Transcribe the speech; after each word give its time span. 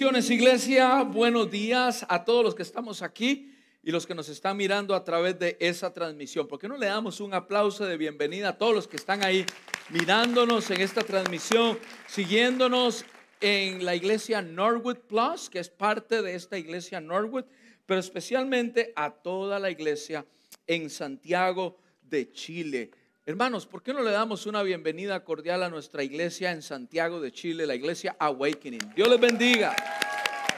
Iglesia, 0.00 1.02
buenos 1.02 1.50
días 1.50 2.06
a 2.08 2.24
todos 2.24 2.44
los 2.44 2.54
que 2.54 2.62
estamos 2.62 3.02
aquí 3.02 3.52
y 3.82 3.90
los 3.90 4.06
que 4.06 4.14
nos 4.14 4.28
están 4.28 4.56
mirando 4.56 4.94
a 4.94 5.02
través 5.02 5.36
de 5.40 5.56
esa 5.58 5.92
transmisión. 5.92 6.46
¿Por 6.46 6.60
qué 6.60 6.68
no 6.68 6.76
le 6.76 6.86
damos 6.86 7.20
un 7.20 7.34
aplauso 7.34 7.84
de 7.84 7.96
bienvenida 7.96 8.50
a 8.50 8.58
todos 8.58 8.72
los 8.72 8.86
que 8.86 8.96
están 8.96 9.24
ahí 9.24 9.44
mirándonos 9.90 10.70
en 10.70 10.82
esta 10.82 11.02
transmisión, 11.02 11.80
siguiéndonos 12.06 13.04
en 13.40 13.84
la 13.84 13.96
iglesia 13.96 14.40
Norwood 14.40 14.98
Plus, 14.98 15.50
que 15.50 15.58
es 15.58 15.68
parte 15.68 16.22
de 16.22 16.36
esta 16.36 16.56
iglesia 16.56 17.00
Norwood, 17.00 17.46
pero 17.84 17.98
especialmente 17.98 18.92
a 18.94 19.10
toda 19.10 19.58
la 19.58 19.68
iglesia 19.68 20.24
en 20.68 20.90
Santiago 20.90 21.76
de 22.02 22.30
Chile. 22.30 22.92
Hermanos, 23.28 23.66
¿por 23.66 23.82
qué 23.82 23.92
no 23.92 24.02
le 24.02 24.10
damos 24.10 24.46
una 24.46 24.62
bienvenida 24.62 25.22
cordial 25.22 25.62
a 25.62 25.68
nuestra 25.68 26.02
iglesia 26.02 26.50
en 26.50 26.62
Santiago 26.62 27.20
de 27.20 27.30
Chile, 27.30 27.66
la 27.66 27.74
iglesia 27.74 28.16
Awakening? 28.18 28.94
Dios 28.96 29.06
les 29.06 29.20
bendiga. 29.20 29.76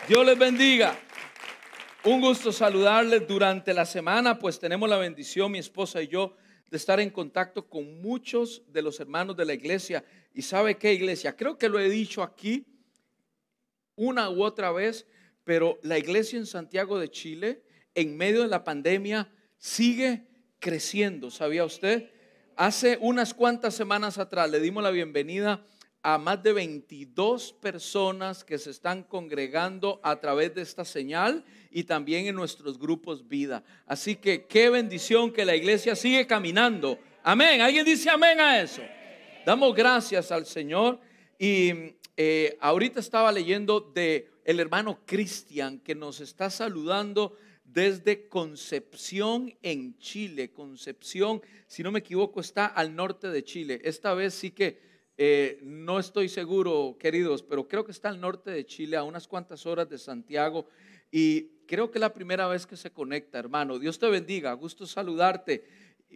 Dios 0.06 0.24
les 0.24 0.38
bendiga. 0.38 0.96
Un 2.04 2.20
gusto 2.20 2.52
saludarles 2.52 3.26
durante 3.26 3.74
la 3.74 3.84
semana, 3.84 4.38
pues 4.38 4.60
tenemos 4.60 4.88
la 4.88 4.98
bendición, 4.98 5.50
mi 5.50 5.58
esposa 5.58 6.00
y 6.00 6.06
yo, 6.06 6.36
de 6.70 6.76
estar 6.76 7.00
en 7.00 7.10
contacto 7.10 7.68
con 7.68 8.00
muchos 8.00 8.62
de 8.68 8.82
los 8.82 9.00
hermanos 9.00 9.36
de 9.36 9.46
la 9.46 9.54
iglesia. 9.54 10.04
¿Y 10.32 10.42
sabe 10.42 10.78
qué 10.78 10.92
iglesia? 10.92 11.34
Creo 11.34 11.58
que 11.58 11.68
lo 11.68 11.80
he 11.80 11.90
dicho 11.90 12.22
aquí 12.22 12.64
una 13.96 14.30
u 14.30 14.44
otra 14.44 14.70
vez, 14.70 15.08
pero 15.42 15.80
la 15.82 15.98
iglesia 15.98 16.38
en 16.38 16.46
Santiago 16.46 17.00
de 17.00 17.10
Chile, 17.10 17.64
en 17.96 18.16
medio 18.16 18.42
de 18.42 18.48
la 18.48 18.62
pandemia, 18.62 19.28
sigue 19.58 20.28
creciendo. 20.60 21.32
¿Sabía 21.32 21.64
usted? 21.64 22.10
Hace 22.60 22.98
unas 23.00 23.32
cuantas 23.32 23.74
semanas 23.74 24.18
atrás 24.18 24.50
le 24.50 24.60
dimos 24.60 24.82
la 24.82 24.90
bienvenida 24.90 25.64
a 26.02 26.18
más 26.18 26.42
de 26.42 26.52
22 26.52 27.54
personas 27.54 28.44
que 28.44 28.58
se 28.58 28.68
están 28.68 29.02
congregando 29.02 29.98
a 30.02 30.20
través 30.20 30.54
de 30.54 30.60
esta 30.60 30.84
señal 30.84 31.42
y 31.70 31.84
también 31.84 32.26
en 32.26 32.34
nuestros 32.34 32.78
grupos 32.78 33.26
vida. 33.26 33.64
Así 33.86 34.14
que 34.14 34.44
qué 34.44 34.68
bendición 34.68 35.32
que 35.32 35.46
la 35.46 35.56
iglesia 35.56 35.96
sigue 35.96 36.26
caminando. 36.26 36.98
Amén. 37.22 37.62
¿Alguien 37.62 37.86
dice 37.86 38.10
amén 38.10 38.38
a 38.38 38.60
eso? 38.60 38.82
Damos 39.46 39.74
gracias 39.74 40.30
al 40.30 40.44
Señor. 40.44 41.00
Y 41.38 41.94
eh, 42.14 42.58
ahorita 42.60 43.00
estaba 43.00 43.32
leyendo 43.32 43.80
de 43.80 44.28
el 44.44 44.60
hermano 44.60 45.00
Cristian 45.06 45.78
que 45.78 45.94
nos 45.94 46.20
está 46.20 46.50
saludando 46.50 47.34
desde 47.72 48.28
Concepción 48.28 49.54
en 49.62 49.96
Chile. 49.98 50.52
Concepción, 50.52 51.40
si 51.66 51.82
no 51.82 51.92
me 51.92 52.00
equivoco, 52.00 52.40
está 52.40 52.66
al 52.66 52.94
norte 52.94 53.28
de 53.28 53.44
Chile. 53.44 53.80
Esta 53.84 54.14
vez 54.14 54.34
sí 54.34 54.50
que 54.50 54.80
eh, 55.16 55.60
no 55.62 55.98
estoy 55.98 56.28
seguro, 56.28 56.96
queridos, 56.98 57.42
pero 57.42 57.68
creo 57.68 57.84
que 57.84 57.92
está 57.92 58.08
al 58.08 58.20
norte 58.20 58.50
de 58.50 58.64
Chile, 58.64 58.96
a 58.96 59.02
unas 59.02 59.28
cuantas 59.28 59.66
horas 59.66 59.88
de 59.88 59.98
Santiago. 59.98 60.66
Y 61.10 61.42
creo 61.66 61.90
que 61.90 61.98
es 61.98 62.00
la 62.00 62.14
primera 62.14 62.48
vez 62.48 62.66
que 62.66 62.76
se 62.76 62.90
conecta, 62.90 63.38
hermano. 63.38 63.78
Dios 63.78 63.98
te 63.98 64.08
bendiga, 64.08 64.52
gusto 64.54 64.86
saludarte. 64.86 65.64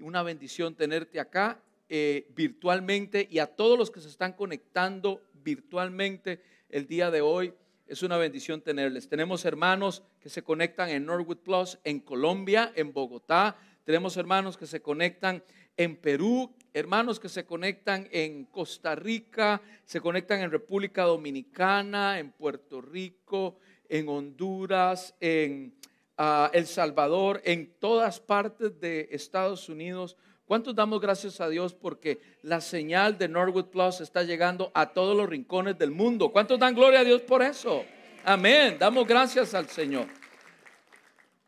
Una 0.03 0.23
bendición 0.23 0.75
tenerte 0.75 1.21
acá 1.21 1.63
eh, 1.89 2.27
virtualmente 2.35 3.29
y 3.31 3.39
a 3.39 3.47
todos 3.47 3.79
los 3.79 3.91
que 3.91 4.01
se 4.01 4.09
están 4.09 4.33
conectando 4.33 5.23
virtualmente 5.35 6.41
el 6.69 6.87
día 6.87 7.11
de 7.11 7.21
hoy. 7.21 7.53
Es 7.87 8.03
una 8.03 8.17
bendición 8.17 8.63
tenerles. 8.63 9.11
Tenemos 9.11 9.45
hermanos 9.45 10.03
que 10.19 10.31
se 10.31 10.43
conectan 10.43 10.89
en 10.89 11.05
Norwood 11.05 11.39
Plus, 11.39 11.79
en 11.85 12.01
Colombia, 12.01 12.73
en 12.77 12.95
Bogotá. 12.95 13.59
Tenemos 13.85 14.17
hermanos 14.17 14.57
que 14.57 14.67
se 14.67 14.81
conectan 14.81 15.45
en 15.77 15.97
Perú, 15.97 16.55
hermanos 16.73 17.21
que 17.21 17.29
se 17.29 17.45
conectan 17.45 18.09
en 18.11 18.45
Costa 18.47 18.95
Rica, 18.95 19.61
se 19.85 20.01
conectan 20.01 20.41
en 20.41 20.51
República 20.51 21.03
Dominicana, 21.03 22.19
en 22.19 22.31
Puerto 22.33 22.81
Rico, 22.81 23.59
en 23.87 24.09
Honduras, 24.09 25.15
en 25.21 25.75
ah, 26.17 26.51
El 26.55 26.67
Salvador, 26.67 27.43
en 27.45 27.75
todas 27.79 28.19
partes 28.19 28.81
de 28.81 29.09
Estados 29.11 29.69
Unidos. 29.69 30.17
¿Cuántos 30.47 30.75
damos 30.75 31.01
gracias 31.01 31.41
a 31.41 31.49
Dios 31.49 31.73
porque 31.73 32.21
la 32.43 32.61
señal 32.61 33.17
de 33.17 33.29
Norwood 33.29 33.67
Plus 33.67 34.03
está 34.03 34.23
llegando 34.25 34.71
a 34.75 34.93
todos 34.93 35.17
los 35.17 35.27
rincones 35.27 35.79
del 35.79 35.91
mundo? 35.91 36.31
¿Cuántos 36.31 36.59
dan 36.59 36.75
gloria 36.75 37.01
a 37.01 37.05
Dios 37.05 37.23
por 37.23 37.43
eso? 37.43 37.83
Amén. 38.25 38.77
Damos 38.79 39.07
gracias 39.07 39.55
al 39.55 39.71
Señor. 39.71 40.07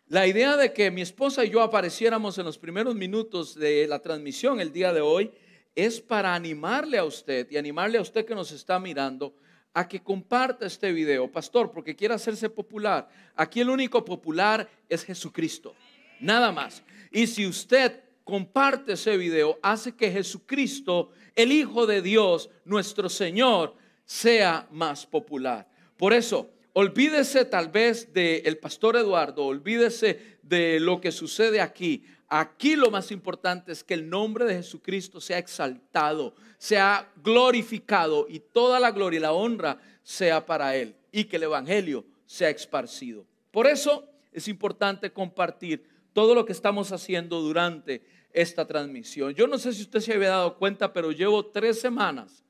La 0.09 0.27
idea 0.27 0.57
de 0.57 0.73
que 0.73 0.91
mi 0.91 1.03
esposa 1.03 1.45
y 1.45 1.51
yo 1.51 1.61
apareciéramos 1.61 2.39
en 2.39 2.47
los 2.47 2.57
primeros 2.57 2.95
minutos 2.95 3.55
de 3.55 3.87
la 3.87 3.99
transmisión 3.99 4.61
el 4.61 4.73
día 4.73 4.95
de 4.95 5.03
hoy 5.03 5.31
es 5.75 6.01
para 6.01 6.35
animarle 6.35 6.97
a 6.97 7.05
usted 7.05 7.49
y 7.51 7.59
animarle 7.59 7.99
a 7.99 8.01
usted 8.01 8.25
que 8.25 8.35
nos 8.35 8.51
está 8.51 8.79
mirando 8.81 9.35
a 9.75 9.87
que 9.87 10.03
comparta 10.03 10.65
este 10.65 10.91
video, 10.91 11.31
pastor, 11.31 11.71
porque 11.71 11.95
quiere 11.95 12.15
hacerse 12.15 12.49
popular. 12.49 13.11
Aquí 13.35 13.61
el 13.61 13.69
único 13.69 14.03
popular 14.07 14.67
es 14.89 15.05
Jesucristo, 15.05 15.75
nada 16.19 16.51
más. 16.51 16.83
Y 17.11 17.27
si 17.27 17.47
usted 17.47 18.06
comparte 18.27 18.95
ese 18.95 19.17
video, 19.17 19.57
hace 19.63 19.95
que 19.95 20.11
Jesucristo, 20.11 21.11
el 21.37 21.53
Hijo 21.53 21.87
de 21.87 22.03
Dios, 22.03 22.51
nuestro 22.65 23.09
Señor, 23.09 23.77
sea 24.05 24.67
más 24.73 25.07
popular. 25.07 25.69
Por 25.97 26.13
eso, 26.13 26.51
olvídese 26.73 27.45
tal 27.45 27.69
vez 27.69 28.13
del 28.13 28.59
pastor 28.59 28.97
Eduardo, 28.97 29.47
olvídese 29.47 30.39
de 30.43 30.81
lo 30.81 31.01
que 31.01 31.13
sucede 31.13 31.61
aquí. 31.61 32.03
Aquí 32.27 32.75
lo 32.75 32.91
más 32.91 33.13
importante 33.13 33.71
es 33.71 33.85
que 33.85 33.95
el 33.95 34.11
nombre 34.11 34.45
de 34.45 34.57
Jesucristo 34.57 35.21
sea 35.21 35.39
exaltado, 35.39 36.35
sea 36.59 37.09
glorificado 37.23 38.27
y 38.29 38.41
toda 38.41 38.81
la 38.81 38.91
gloria 38.91 39.19
y 39.19 39.23
la 39.23 39.35
honra 39.35 39.79
sea 40.03 40.45
para 40.45 40.75
Él 40.75 40.97
y 41.13 41.27
que 41.27 41.37
el 41.37 41.45
Evangelio 41.45 42.05
sea 42.27 42.51
esparcido. 42.51 43.25
Por 43.53 43.69
eso 43.69 44.05
es 44.33 44.49
importante 44.49 45.13
compartir 45.13 45.95
todo 46.17 46.35
lo 46.35 46.47
que 46.47 46.53
estamos 46.53 46.93
haciendo 46.93 47.43
durante 47.43 48.16
esta 48.33 48.67
transmisión. 48.67 49.35
Yo 49.35 49.47
no 49.47 49.59
sé 49.59 49.73
si 49.73 49.83
usted 49.83 50.01
se 50.01 50.13
había 50.13 50.31
dado 50.31 50.57
cuenta, 50.57 50.93
pero 50.93 51.13
llevo 51.13 51.47
tres 51.47 51.81
semanas 51.81 52.45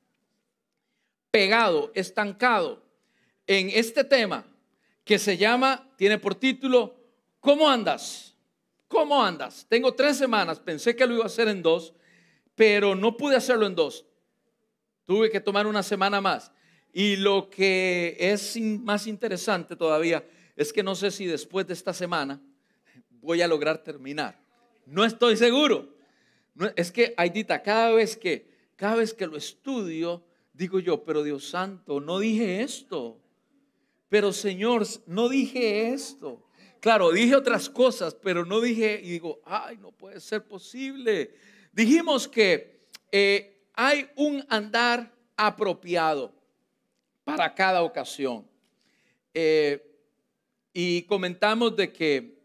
pegado, 1.30 1.92
estancado 1.94 2.82
en 3.46 3.70
este 3.70 4.04
tema 4.04 4.44
que 5.04 5.18
se 5.18 5.36
llama, 5.36 5.88
tiene 5.96 6.18
por 6.18 6.34
título, 6.34 6.96
¿cómo 7.40 7.68
andas? 7.68 8.34
¿Cómo 8.88 9.22
andas? 9.22 9.66
Tengo 9.68 9.94
tres 9.94 10.16
semanas, 10.16 10.58
pensé 10.58 10.96
que 10.96 11.06
lo 11.06 11.14
iba 11.14 11.24
a 11.24 11.26
hacer 11.26 11.48
en 11.48 11.62
dos, 11.62 11.92
pero 12.54 12.94
no 12.94 13.16
pude 13.16 13.36
hacerlo 13.36 13.66
en 13.66 13.74
dos. 13.74 14.04
Tuve 15.04 15.30
que 15.30 15.40
tomar 15.40 15.66
una 15.66 15.82
semana 15.82 16.20
más. 16.20 16.50
Y 16.92 17.16
lo 17.16 17.50
que 17.50 18.16
es 18.18 18.58
más 18.58 19.06
interesante 19.06 19.76
todavía 19.76 20.24
es 20.56 20.72
que 20.72 20.82
no 20.82 20.94
sé 20.94 21.10
si 21.10 21.26
después 21.26 21.66
de 21.66 21.74
esta 21.74 21.92
semana 21.92 22.40
voy 23.20 23.42
a 23.42 23.48
lograr 23.48 23.84
terminar. 23.84 24.45
No 24.86 25.04
estoy 25.04 25.36
seguro. 25.36 25.94
es 26.76 26.90
que, 26.90 27.12
Aidita, 27.16 27.62
cada 27.62 27.90
vez 27.90 28.16
que, 28.16 28.48
cada 28.76 28.96
vez 28.96 29.12
que 29.12 29.26
lo 29.26 29.36
estudio, 29.36 30.24
digo 30.52 30.78
yo, 30.78 31.04
pero 31.04 31.22
Dios 31.22 31.48
santo, 31.48 32.00
no 32.00 32.20
dije 32.20 32.62
esto. 32.62 33.20
Pero 34.08 34.32
Señor, 34.32 34.86
no 35.06 35.28
dije 35.28 35.92
esto. 35.92 36.46
Claro, 36.80 37.10
dije 37.10 37.34
otras 37.34 37.68
cosas, 37.68 38.14
pero 38.14 38.44
no 38.44 38.60
dije, 38.60 39.00
y 39.02 39.10
digo, 39.10 39.40
ay, 39.44 39.76
no 39.78 39.90
puede 39.90 40.20
ser 40.20 40.46
posible. 40.46 41.34
Dijimos 41.72 42.28
que 42.28 42.86
eh, 43.10 43.66
hay 43.74 44.08
un 44.14 44.44
andar 44.48 45.12
apropiado 45.36 46.32
para 47.24 47.52
cada 47.54 47.82
ocasión. 47.82 48.46
Eh, 49.34 49.82
y 50.72 51.02
comentamos 51.02 51.74
de 51.74 51.92
que 51.92 52.35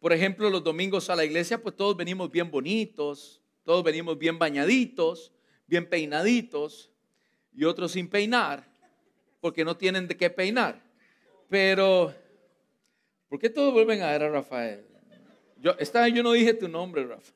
por 0.00 0.12
ejemplo, 0.12 0.48
los 0.48 0.64
domingos 0.64 1.10
a 1.10 1.16
la 1.16 1.24
iglesia, 1.24 1.62
pues 1.62 1.76
todos 1.76 1.96
venimos 1.96 2.30
bien 2.30 2.50
bonitos, 2.50 3.42
todos 3.64 3.84
venimos 3.84 4.18
bien 4.18 4.38
bañaditos, 4.38 5.32
bien 5.66 5.88
peinaditos, 5.88 6.90
y 7.52 7.64
otros 7.64 7.92
sin 7.92 8.08
peinar, 8.08 8.66
porque 9.40 9.64
no 9.64 9.76
tienen 9.76 10.08
de 10.08 10.16
qué 10.16 10.30
peinar. 10.30 10.82
Pero, 11.48 12.14
¿por 13.28 13.38
qué 13.38 13.50
todos 13.50 13.72
vuelven 13.72 14.02
a 14.02 14.10
ver 14.12 14.22
a 14.22 14.30
Rafael? 14.30 14.86
Yo, 15.58 15.76
yo 15.78 16.22
no 16.22 16.32
dije 16.32 16.54
tu 16.54 16.68
nombre, 16.68 17.04
Rafa. 17.04 17.32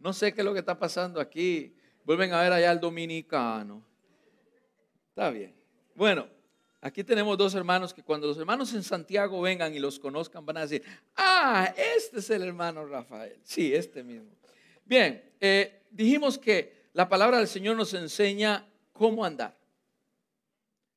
No 0.00 0.12
sé 0.12 0.32
qué 0.34 0.40
es 0.40 0.44
lo 0.44 0.52
que 0.52 0.60
está 0.60 0.78
pasando 0.78 1.20
aquí. 1.20 1.74
Vuelven 2.04 2.32
a 2.32 2.42
ver 2.42 2.52
allá 2.52 2.70
al 2.70 2.80
dominicano. 2.80 3.84
Está 5.10 5.30
bien. 5.30 5.54
Bueno, 5.94 6.26
Aquí 6.80 7.02
tenemos 7.02 7.36
dos 7.36 7.54
hermanos 7.54 7.92
que 7.92 8.04
cuando 8.04 8.28
los 8.28 8.38
hermanos 8.38 8.72
en 8.72 8.84
Santiago 8.84 9.40
vengan 9.40 9.74
y 9.74 9.80
los 9.80 9.98
conozcan 9.98 10.46
van 10.46 10.58
a 10.58 10.60
decir, 10.60 10.82
ah, 11.16 11.74
este 11.76 12.20
es 12.20 12.30
el 12.30 12.42
hermano 12.42 12.86
Rafael. 12.86 13.36
Sí, 13.42 13.74
este 13.74 14.04
mismo. 14.04 14.30
Bien, 14.84 15.22
eh, 15.40 15.82
dijimos 15.90 16.38
que 16.38 16.88
la 16.92 17.08
palabra 17.08 17.38
del 17.38 17.48
Señor 17.48 17.76
nos 17.76 17.94
enseña 17.94 18.64
cómo 18.92 19.24
andar. 19.24 19.58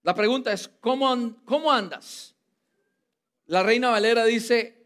La 0.03 0.13
pregunta 0.13 0.53
es, 0.53 0.67
¿cómo, 0.67 1.35
cómo 1.45 1.71
andas? 1.71 2.35
La 3.47 3.63
reina 3.63 3.89
Valera 3.89 4.23
dice, 4.25 4.77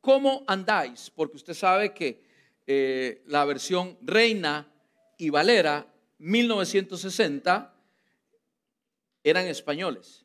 ¿cómo 0.00 0.44
andáis? 0.46 1.10
Porque 1.10 1.36
usted 1.36 1.54
sabe 1.54 1.94
que 1.94 2.22
eh, 2.66 3.22
la 3.26 3.44
versión 3.44 3.98
reina 4.02 4.70
y 5.16 5.30
Valera 5.30 5.86
1960 6.18 7.74
eran 9.24 9.46
españoles. 9.46 10.21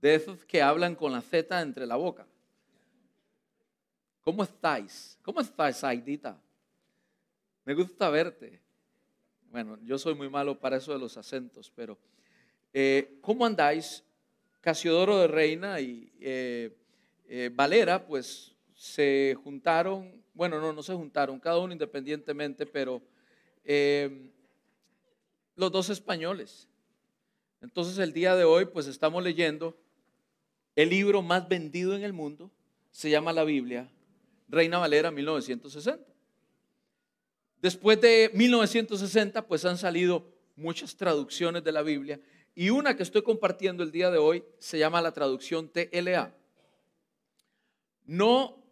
De 0.00 0.14
esos 0.14 0.44
que 0.44 0.62
hablan 0.62 0.94
con 0.94 1.12
la 1.12 1.20
Z 1.20 1.60
entre 1.60 1.86
la 1.86 1.96
boca. 1.96 2.26
¿Cómo 4.22 4.42
estáis? 4.42 5.18
¿Cómo 5.22 5.40
estáis, 5.40 5.82
Aidita? 5.82 6.38
Me 7.64 7.74
gusta 7.74 8.10
verte. 8.10 8.60
Bueno, 9.50 9.78
yo 9.82 9.98
soy 9.98 10.14
muy 10.14 10.28
malo 10.28 10.58
para 10.58 10.76
eso 10.76 10.92
de 10.92 10.98
los 10.98 11.16
acentos, 11.16 11.72
pero 11.74 11.98
eh, 12.72 13.18
¿cómo 13.22 13.46
andáis? 13.46 14.04
Casiodoro 14.60 15.18
de 15.18 15.28
Reina 15.28 15.80
y 15.80 16.12
eh, 16.20 16.76
eh, 17.28 17.50
Valera, 17.52 18.06
pues 18.06 18.54
se 18.74 19.36
juntaron, 19.42 20.22
bueno, 20.34 20.60
no, 20.60 20.72
no 20.72 20.82
se 20.82 20.94
juntaron, 20.94 21.40
cada 21.40 21.58
uno 21.58 21.72
independientemente, 21.72 22.66
pero 22.66 23.02
los 25.56 25.72
dos 25.72 25.90
españoles. 25.90 26.68
Entonces 27.60 27.98
el 27.98 28.12
día 28.12 28.36
de 28.36 28.44
hoy, 28.44 28.66
pues 28.66 28.86
estamos 28.86 29.22
leyendo 29.22 29.76
el 30.78 30.90
libro 30.90 31.22
más 31.22 31.48
vendido 31.48 31.96
en 31.96 32.04
el 32.04 32.12
mundo, 32.12 32.52
se 32.92 33.10
llama 33.10 33.32
la 33.32 33.42
Biblia, 33.42 33.90
Reina 34.48 34.78
Valera 34.78 35.10
1960. 35.10 36.06
Después 37.60 38.00
de 38.00 38.30
1960, 38.32 39.44
pues 39.48 39.64
han 39.64 39.76
salido 39.76 40.32
muchas 40.54 40.94
traducciones 40.94 41.64
de 41.64 41.72
la 41.72 41.82
Biblia 41.82 42.20
y 42.54 42.70
una 42.70 42.96
que 42.96 43.02
estoy 43.02 43.22
compartiendo 43.22 43.82
el 43.82 43.90
día 43.90 44.12
de 44.12 44.18
hoy 44.18 44.44
se 44.60 44.78
llama 44.78 45.02
la 45.02 45.10
traducción 45.10 45.68
TLA. 45.68 46.32
No 48.06 48.62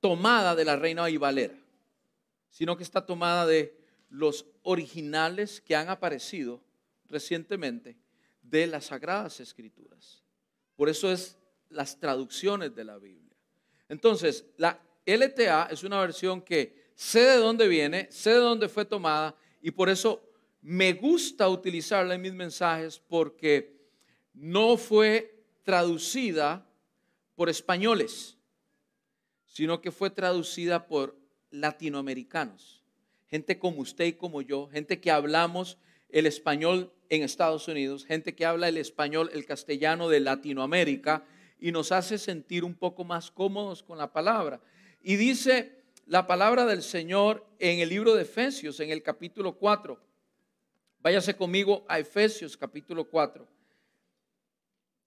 tomada 0.00 0.56
de 0.56 0.64
la 0.64 0.74
Reina 0.74 1.06
Valera, 1.20 1.54
sino 2.50 2.76
que 2.76 2.82
está 2.82 3.06
tomada 3.06 3.46
de 3.46 3.78
los 4.10 4.44
originales 4.64 5.60
que 5.60 5.76
han 5.76 5.88
aparecido 5.88 6.60
recientemente 7.08 7.96
de 8.42 8.66
las 8.66 8.86
Sagradas 8.86 9.38
Escrituras. 9.38 10.24
Por 10.74 10.88
eso 10.88 11.12
es 11.12 11.38
las 11.74 11.98
traducciones 11.98 12.74
de 12.74 12.84
la 12.84 12.98
Biblia. 12.98 13.36
Entonces, 13.88 14.46
la 14.56 14.80
LTA 15.04 15.68
es 15.70 15.84
una 15.84 16.00
versión 16.00 16.40
que 16.40 16.90
sé 16.94 17.20
de 17.20 17.36
dónde 17.36 17.68
viene, 17.68 18.08
sé 18.10 18.30
de 18.30 18.36
dónde 18.36 18.68
fue 18.68 18.84
tomada 18.84 19.36
y 19.60 19.70
por 19.70 19.88
eso 19.88 20.22
me 20.62 20.94
gusta 20.94 21.48
utilizarla 21.48 22.14
en 22.14 22.22
mis 22.22 22.32
mensajes 22.32 22.98
porque 22.98 23.76
no 24.32 24.76
fue 24.76 25.44
traducida 25.62 26.66
por 27.34 27.48
españoles, 27.48 28.38
sino 29.46 29.80
que 29.80 29.90
fue 29.90 30.10
traducida 30.10 30.86
por 30.86 31.16
latinoamericanos, 31.50 32.82
gente 33.26 33.58
como 33.58 33.80
usted 33.80 34.06
y 34.06 34.12
como 34.14 34.42
yo, 34.42 34.68
gente 34.68 35.00
que 35.00 35.10
hablamos 35.10 35.78
el 36.08 36.26
español 36.26 36.92
en 37.08 37.22
Estados 37.22 37.68
Unidos, 37.68 38.04
gente 38.04 38.34
que 38.34 38.46
habla 38.46 38.68
el 38.68 38.76
español, 38.76 39.30
el 39.32 39.46
castellano 39.46 40.08
de 40.08 40.20
Latinoamérica 40.20 41.24
y 41.58 41.72
nos 41.72 41.92
hace 41.92 42.18
sentir 42.18 42.64
un 42.64 42.74
poco 42.74 43.04
más 43.04 43.30
cómodos 43.30 43.82
con 43.82 43.98
la 43.98 44.12
palabra. 44.12 44.60
Y 45.02 45.16
dice 45.16 45.84
la 46.06 46.26
palabra 46.26 46.66
del 46.66 46.82
Señor 46.82 47.46
en 47.58 47.80
el 47.80 47.88
libro 47.88 48.14
de 48.14 48.22
Efesios, 48.22 48.80
en 48.80 48.90
el 48.90 49.02
capítulo 49.02 49.56
4. 49.56 49.98
Váyase 51.00 51.36
conmigo 51.36 51.84
a 51.88 51.98
Efesios 51.98 52.56
capítulo 52.56 53.08
4. 53.08 53.46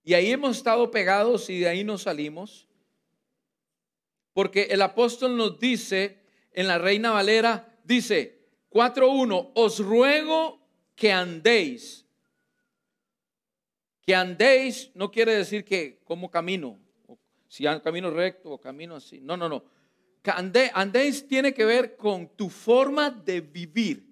Y 0.04 0.14
ahí 0.14 0.32
hemos 0.32 0.58
estado 0.58 0.90
pegados 0.90 1.50
y 1.50 1.60
de 1.60 1.68
ahí 1.68 1.84
nos 1.84 2.04
salimos. 2.04 2.68
Porque 4.34 4.68
el 4.70 4.82
apóstol 4.82 5.36
nos 5.36 5.60
dice 5.60 6.20
en 6.54 6.68
la 6.68 6.78
Reina 6.78 7.12
Valera, 7.12 7.78
dice 7.84 8.40
4.1, 8.72 9.52
os 9.54 9.80
ruego 9.80 10.62
que 10.96 11.12
andéis. 11.12 12.07
Que 14.08 14.16
andéis 14.16 14.90
no 14.96 15.12
quiere 15.12 15.36
decir 15.36 15.66
que 15.66 16.00
como 16.06 16.32
camino, 16.32 16.80
si 17.50 17.66
camino 17.84 18.10
recto 18.10 18.52
o 18.52 18.58
camino 18.58 18.96
así. 18.96 19.20
No, 19.20 19.36
no, 19.36 19.50
no. 19.50 19.66
andéis 20.24 21.28
tiene 21.28 21.54
que 21.54 21.66
ver 21.66 21.98
con 21.98 22.30
tu 22.30 22.50
forma 22.50 23.12
de 23.12 23.42
vivir. 23.42 24.08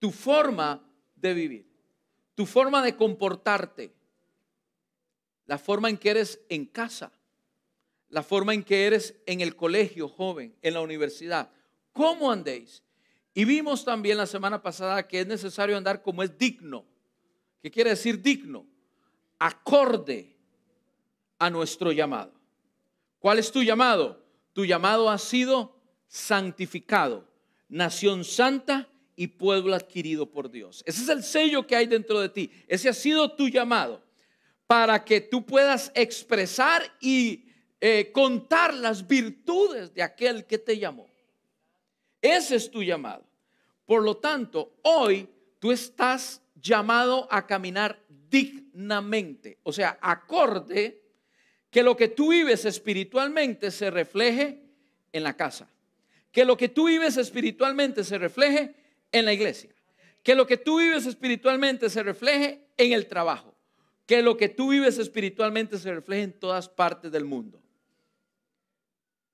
Tu 0.00 0.10
forma 0.10 0.84
de 1.14 1.32
vivir. 1.32 1.70
Tu 2.34 2.44
forma 2.44 2.82
de 2.82 2.96
comportarte. 2.96 3.94
La 5.46 5.58
forma 5.58 5.88
en 5.90 5.96
que 5.96 6.10
eres 6.10 6.40
en 6.48 6.66
casa. 6.66 7.12
La 8.08 8.24
forma 8.24 8.52
en 8.52 8.64
que 8.64 8.84
eres 8.84 9.14
en 9.26 9.40
el 9.42 9.54
colegio 9.54 10.08
joven, 10.08 10.56
en 10.60 10.74
la 10.74 10.80
universidad. 10.80 11.52
¿Cómo 11.92 12.32
andéis? 12.32 12.82
Y 13.32 13.44
vimos 13.44 13.84
también 13.84 14.16
la 14.16 14.26
semana 14.26 14.60
pasada 14.60 15.06
que 15.06 15.20
es 15.20 15.26
necesario 15.28 15.76
andar 15.76 16.02
como 16.02 16.24
es 16.24 16.36
digno. 16.36 16.84
¿Qué 17.62 17.70
quiere 17.70 17.90
decir 17.90 18.20
digno? 18.20 18.66
Acorde 19.38 20.36
a 21.38 21.50
nuestro 21.50 21.92
llamado. 21.92 22.32
¿Cuál 23.18 23.38
es 23.38 23.50
tu 23.50 23.62
llamado? 23.62 24.24
Tu 24.52 24.64
llamado 24.64 25.10
ha 25.10 25.18
sido 25.18 25.76
santificado, 26.06 27.28
nación 27.68 28.24
santa 28.24 28.88
y 29.14 29.28
pueblo 29.28 29.74
adquirido 29.74 30.30
por 30.30 30.50
Dios. 30.50 30.82
Ese 30.86 31.02
es 31.02 31.08
el 31.08 31.22
sello 31.22 31.66
que 31.66 31.76
hay 31.76 31.86
dentro 31.86 32.20
de 32.20 32.28
ti. 32.28 32.50
Ese 32.66 32.88
ha 32.88 32.94
sido 32.94 33.32
tu 33.32 33.48
llamado 33.48 34.02
para 34.66 35.04
que 35.04 35.20
tú 35.20 35.44
puedas 35.44 35.90
expresar 35.94 36.82
y 37.00 37.46
eh, 37.80 38.10
contar 38.12 38.74
las 38.74 39.06
virtudes 39.06 39.94
de 39.94 40.02
aquel 40.02 40.46
que 40.46 40.58
te 40.58 40.78
llamó. 40.78 41.08
Ese 42.20 42.56
es 42.56 42.70
tu 42.70 42.82
llamado. 42.82 43.24
Por 43.86 44.02
lo 44.02 44.16
tanto, 44.16 44.74
hoy 44.82 45.28
tú 45.58 45.72
estás 45.72 46.42
llamado 46.54 47.28
a 47.30 47.46
caminar 47.46 48.02
dignamente, 48.30 49.58
o 49.62 49.72
sea, 49.72 49.98
acorde 50.00 51.02
que 51.70 51.82
lo 51.82 51.96
que 51.96 52.08
tú 52.08 52.30
vives 52.30 52.64
espiritualmente 52.64 53.70
se 53.70 53.90
refleje 53.90 54.62
en 55.12 55.22
la 55.22 55.36
casa, 55.36 55.70
que 56.32 56.44
lo 56.44 56.56
que 56.56 56.68
tú 56.68 56.88
vives 56.88 57.16
espiritualmente 57.16 58.04
se 58.04 58.18
refleje 58.18 58.74
en 59.12 59.24
la 59.24 59.32
iglesia, 59.32 59.70
que 60.22 60.34
lo 60.34 60.46
que 60.46 60.56
tú 60.56 60.78
vives 60.78 61.06
espiritualmente 61.06 61.90
se 61.90 62.02
refleje 62.02 62.66
en 62.76 62.92
el 62.92 63.06
trabajo, 63.06 63.54
que 64.06 64.22
lo 64.22 64.36
que 64.36 64.48
tú 64.48 64.70
vives 64.70 64.98
espiritualmente 64.98 65.78
se 65.78 65.92
refleje 65.92 66.22
en 66.22 66.32
todas 66.32 66.68
partes 66.68 67.12
del 67.12 67.24
mundo. 67.24 67.62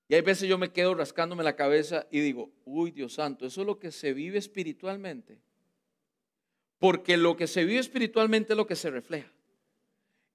Y 0.07 0.15
hay 0.15 0.21
veces 0.21 0.47
yo 0.47 0.57
me 0.57 0.71
quedo 0.71 0.93
rascándome 0.93 1.43
la 1.43 1.55
cabeza 1.55 2.05
y 2.11 2.19
digo, 2.19 2.51
uy 2.63 2.91
Dios 2.91 3.13
santo, 3.13 3.45
eso 3.45 3.61
es 3.61 3.67
lo 3.67 3.79
que 3.79 3.91
se 3.91 4.13
vive 4.13 4.37
espiritualmente. 4.37 5.39
Porque 6.79 7.17
lo 7.17 7.37
que 7.37 7.47
se 7.47 7.63
vive 7.63 7.79
espiritualmente 7.79 8.53
es 8.53 8.57
lo 8.57 8.67
que 8.67 8.75
se 8.75 8.91
refleja. 8.91 9.31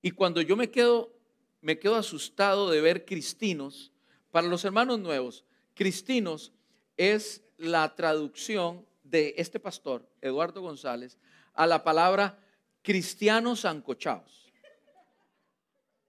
Y 0.02 0.12
cuando 0.12 0.40
yo 0.40 0.56
me 0.56 0.70
quedo, 0.70 1.12
me 1.60 1.78
quedo 1.78 1.96
asustado 1.96 2.70
de 2.70 2.80
ver 2.80 3.04
cristinos, 3.04 3.92
para 4.30 4.46
los 4.46 4.64
hermanos 4.64 4.98
nuevos, 4.98 5.44
cristinos 5.74 6.52
es 6.96 7.42
la 7.58 7.94
traducción 7.94 8.86
de 9.02 9.34
este 9.36 9.60
pastor, 9.60 10.08
Eduardo 10.20 10.62
González, 10.62 11.18
a 11.52 11.66
la 11.66 11.84
palabra 11.84 12.38
cristianos 12.82 13.62
zancochados. 13.62 14.50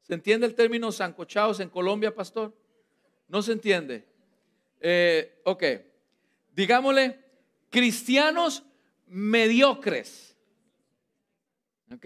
¿Se 0.02 0.14
entiende 0.14 0.46
el 0.46 0.56
término 0.56 0.92
zancochados 0.92 1.60
en 1.60 1.70
Colombia, 1.70 2.14
pastor? 2.14 2.54
¿No 3.28 3.42
se 3.42 3.54
entiende? 3.54 4.06
Eh, 4.80 5.42
ok. 5.46 5.64
Digámosle, 6.54 7.20
cristianos 7.70 8.64
mediocres. 9.12 10.38
¿Ok? 11.94 12.06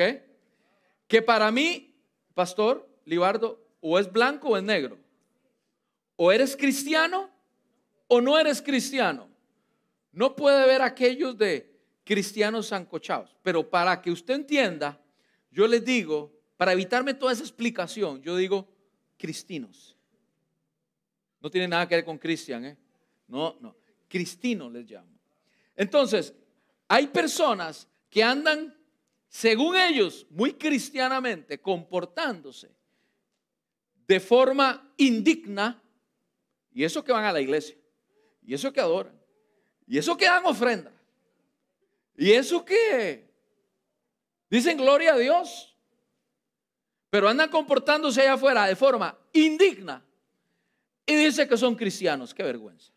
Que 1.08 1.22
para 1.22 1.52
mí, 1.52 1.96
pastor 2.34 2.90
Libardo, 3.06 3.64
o 3.80 4.00
es 4.00 4.12
blanco 4.12 4.50
o 4.50 4.58
es 4.58 4.64
negro. 4.64 4.98
O 6.16 6.32
eres 6.32 6.58
cristiano 6.58 7.30
o 8.08 8.22
no 8.22 8.40
eres 8.40 8.60
cristiano. 8.62 9.30
No 10.12 10.36
puede 10.36 10.66
ver 10.66 10.82
aquellos 10.82 11.38
de 11.38 11.80
cristianos 12.04 12.70
zancochados. 12.70 13.36
Pero 13.44 13.70
para 13.70 14.02
que 14.02 14.10
usted 14.10 14.34
entienda, 14.34 15.00
yo 15.52 15.68
les 15.68 15.86
digo, 15.86 16.34
para 16.58 16.74
evitarme 16.74 17.14
toda 17.14 17.34
esa 17.34 17.44
explicación, 17.44 18.22
yo 18.24 18.36
digo 18.36 18.68
cristinos. 19.18 19.96
No 21.40 21.52
tiene 21.52 21.68
nada 21.68 21.88
que 21.88 21.96
ver 21.96 22.06
con 22.06 22.18
cristian, 22.18 22.66
¿eh? 22.66 22.78
No, 23.28 23.58
no. 23.62 23.76
Cristino 24.08 24.70
les 24.72 24.90
llamo. 24.90 25.20
Entonces, 25.76 26.34
hay 26.88 27.08
personas 27.08 27.88
que 28.10 28.24
andan, 28.24 28.78
según 29.28 29.76
ellos, 29.76 30.26
muy 30.30 30.54
cristianamente, 30.54 31.60
comportándose 31.60 32.72
de 34.08 34.20
forma 34.20 34.94
indigna, 34.98 35.82
y 36.72 36.84
eso 36.84 37.04
que 37.04 37.12
van 37.12 37.26
a 37.26 37.34
la 37.34 37.42
iglesia, 37.42 37.76
y 38.44 38.54
eso 38.54 38.72
que 38.72 38.80
adoran, 38.80 39.20
y 39.88 39.98
eso 39.98 40.16
que 40.16 40.26
dan 40.26 40.46
ofrenda, 40.46 40.92
y 42.16 42.32
eso 42.32 42.64
que 42.64 43.28
dicen 44.50 44.78
gloria 44.78 45.14
a 45.14 45.18
Dios, 45.18 45.76
pero 47.10 47.30
andan 47.30 47.50
comportándose 47.50 48.22
allá 48.22 48.34
afuera 48.34 48.68
de 48.68 48.76
forma 48.76 49.18
indigna 49.32 50.04
y 51.06 51.16
dice 51.16 51.48
que 51.48 51.56
son 51.56 51.76
cristianos. 51.76 52.34
Qué 52.34 52.44
vergüenza. 52.44 52.92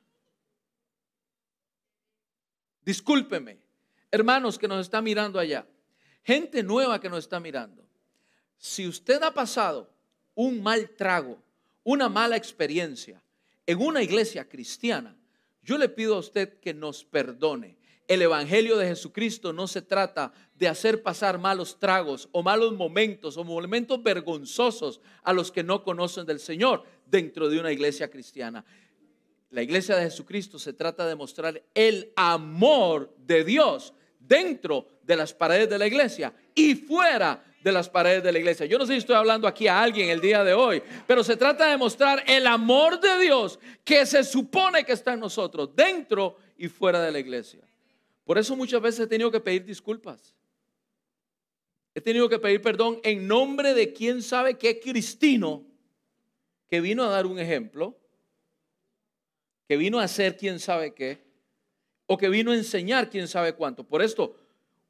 Discúlpeme, 2.85 3.59
hermanos 4.11 4.59
que 4.59 4.69
nos 4.69 4.81
están 4.81 5.05
mirando 5.05 5.39
allá, 5.39 5.67
gente 6.23 6.63
nueva 6.63 7.01
que 7.01 7.09
nos 7.09 7.21
está 7.21 7.41
mirando. 7.41 7.87
si 8.57 8.89
usted 8.89 9.23
ha 9.23 9.33
pasado 9.33 9.89
un 10.35 10.63
mal 10.63 10.91
trago, 10.91 11.41
una 11.85 12.09
mala 12.09 12.37
experiencia 12.37 13.23
en 13.67 13.81
una 13.81 14.03
iglesia 14.03 14.49
cristiana, 14.49 15.17
yo 15.63 15.79
le 15.79 15.89
pido 15.89 16.17
a 16.17 16.19
usted 16.21 16.59
que 16.61 16.73
nos 16.73 17.05
perdone. 17.05 17.77
El 18.07 18.23
Evangelio 18.23 18.79
de 18.79 18.89
Jesucristo 18.89 19.53
no 19.53 19.69
se 19.69 19.83
trata 19.83 20.33
de 20.55 20.67
hacer 20.67 21.03
pasar 21.03 21.39
malos 21.39 21.79
tragos 21.79 22.29
o 22.33 22.43
malos 22.43 22.73
momentos 22.73 23.37
o 23.37 23.45
momentos 23.45 24.03
vergonzosos 24.03 25.01
a 25.23 25.35
los 25.35 25.53
que 25.53 25.63
no 25.63 25.85
conocen 25.85 26.25
del 26.25 26.41
Señor 26.41 26.85
dentro 27.05 27.51
de 27.51 27.61
una 27.61 27.71
iglesia 27.71 28.11
cristiana. 28.11 28.65
La 29.51 29.63
iglesia 29.63 29.97
de 29.97 30.05
Jesucristo 30.05 30.59
se 30.59 30.73
trata 30.73 31.07
de 31.07 31.17
mostrar 31.17 31.63
el 31.75 32.13
amor 32.17 33.15
de 33.19 33.45
Dios 33.45 33.93
dentro 34.29 34.87
de 35.03 35.17
las 35.17 35.33
paredes 35.33 35.71
de 35.71 35.79
la 35.79 35.87
iglesia 35.87 36.33
y 36.55 36.75
fuera 36.75 37.43
de 37.63 37.73
las 37.73 37.89
paredes 37.89 38.23
de 38.23 38.31
la 38.31 38.39
iglesia. 38.39 38.67
Yo 38.67 38.79
no 38.79 38.87
sé 38.87 38.93
si 38.93 38.99
estoy 38.99 39.17
hablando 39.17 39.49
aquí 39.49 39.67
a 39.67 39.81
alguien 39.81 40.11
el 40.11 40.21
día 40.21 40.45
de 40.45 40.55
hoy, 40.55 40.83
pero 41.07 41.25
se 41.25 41.37
trata 41.37 41.71
de 41.71 41.77
mostrar 41.77 42.23
el 42.27 42.47
amor 42.47 43.01
de 43.01 43.19
Dios 43.19 43.59
que 43.85 44.07
se 44.07 44.23
supone 44.23 44.85
que 44.85 44.93
está 44.93 45.15
en 45.15 45.21
nosotros, 45.21 45.75
dentro 45.75 46.37
y 46.57 46.69
fuera 46.69 47.03
de 47.03 47.11
la 47.11 47.19
iglesia. 47.19 47.61
Por 48.25 48.39
eso 48.39 48.55
muchas 48.55 48.81
veces 48.81 49.01
he 49.01 49.07
tenido 49.07 49.31
que 49.31 49.41
pedir 49.41 49.65
disculpas. 49.65 50.35
He 51.95 52.01
tenido 52.01 52.29
que 52.29 52.39
pedir 52.39 52.63
perdón 52.63 53.01
en 53.03 53.27
nombre 53.27 53.75
de 53.75 53.93
quién 53.93 54.23
sabe 54.23 54.57
qué 54.57 54.79
cristino 54.79 55.65
que 56.69 56.81
vino 56.81 57.03
a 57.03 57.09
dar 57.09 57.27
un 57.27 57.39
ejemplo, 57.39 57.99
que 59.67 59.77
vino 59.77 59.99
a 59.99 60.05
hacer 60.05 60.37
quién 60.37 60.61
sabe 60.61 60.95
qué, 60.95 61.28
o 62.09 62.17
que 62.17 62.29
vino 62.29 62.51
a 62.51 62.57
enseñar 62.57 63.09
quién 63.11 63.29
sabe 63.29 63.53
cuánto. 63.53 63.85
Por 63.85 64.03
esto, 64.03 64.35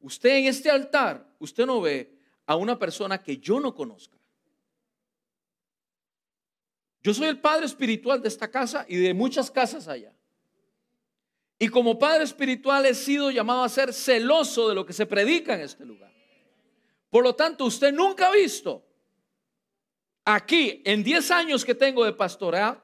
usted 0.01 0.37
en 0.37 0.47
este 0.47 0.71
altar, 0.71 1.27
usted 1.41 1.67
no 1.67 1.81
ve 1.81 2.17
a 2.47 2.57
una 2.57 2.79
persona 2.79 3.23
que 3.23 3.37
yo 3.37 3.61
no 3.61 3.75
conozca. 3.75 4.17
Yo 7.03 7.13
soy 7.13 7.27
el 7.27 7.41
padre 7.41 7.67
espiritual 7.67 8.23
de 8.23 8.29
esta 8.29 8.49
casa 8.49 8.87
y 8.89 8.97
de 8.97 9.13
muchas 9.15 9.51
casas 9.51 9.89
allá. 9.89 10.15
Y 11.59 11.69
como 11.69 11.99
padre 11.99 12.23
espiritual 12.23 12.87
he 12.87 12.95
sido 12.95 13.33
llamado 13.33 13.65
a 13.65 13.69
ser 13.69 13.93
celoso 13.93 14.69
de 14.69 14.77
lo 14.77 14.87
que 14.87 14.93
se 14.93 15.05
predica 15.05 15.55
en 15.55 15.63
este 15.63 15.85
lugar. 15.85 16.13
Por 17.11 17.25
lo 17.25 17.35
tanto, 17.35 17.65
usted 17.65 17.93
nunca 17.93 18.29
ha 18.29 18.33
visto 18.33 18.85
aquí, 20.25 20.83
en 20.85 21.03
10 21.03 21.31
años 21.33 21.65
que 21.65 21.75
tengo 21.75 22.05
de 22.05 22.13
pastorear, 22.13 22.81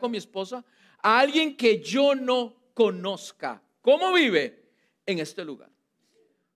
con 0.00 0.10
mi 0.10 0.18
esposa, 0.18 0.64
a 1.02 1.20
alguien 1.20 1.56
que 1.56 1.80
yo 1.80 2.16
no 2.16 2.59
conozca. 2.74 3.62
¿Cómo 3.80 4.12
vive 4.12 4.62
en 5.06 5.18
este 5.18 5.44
lugar? 5.44 5.70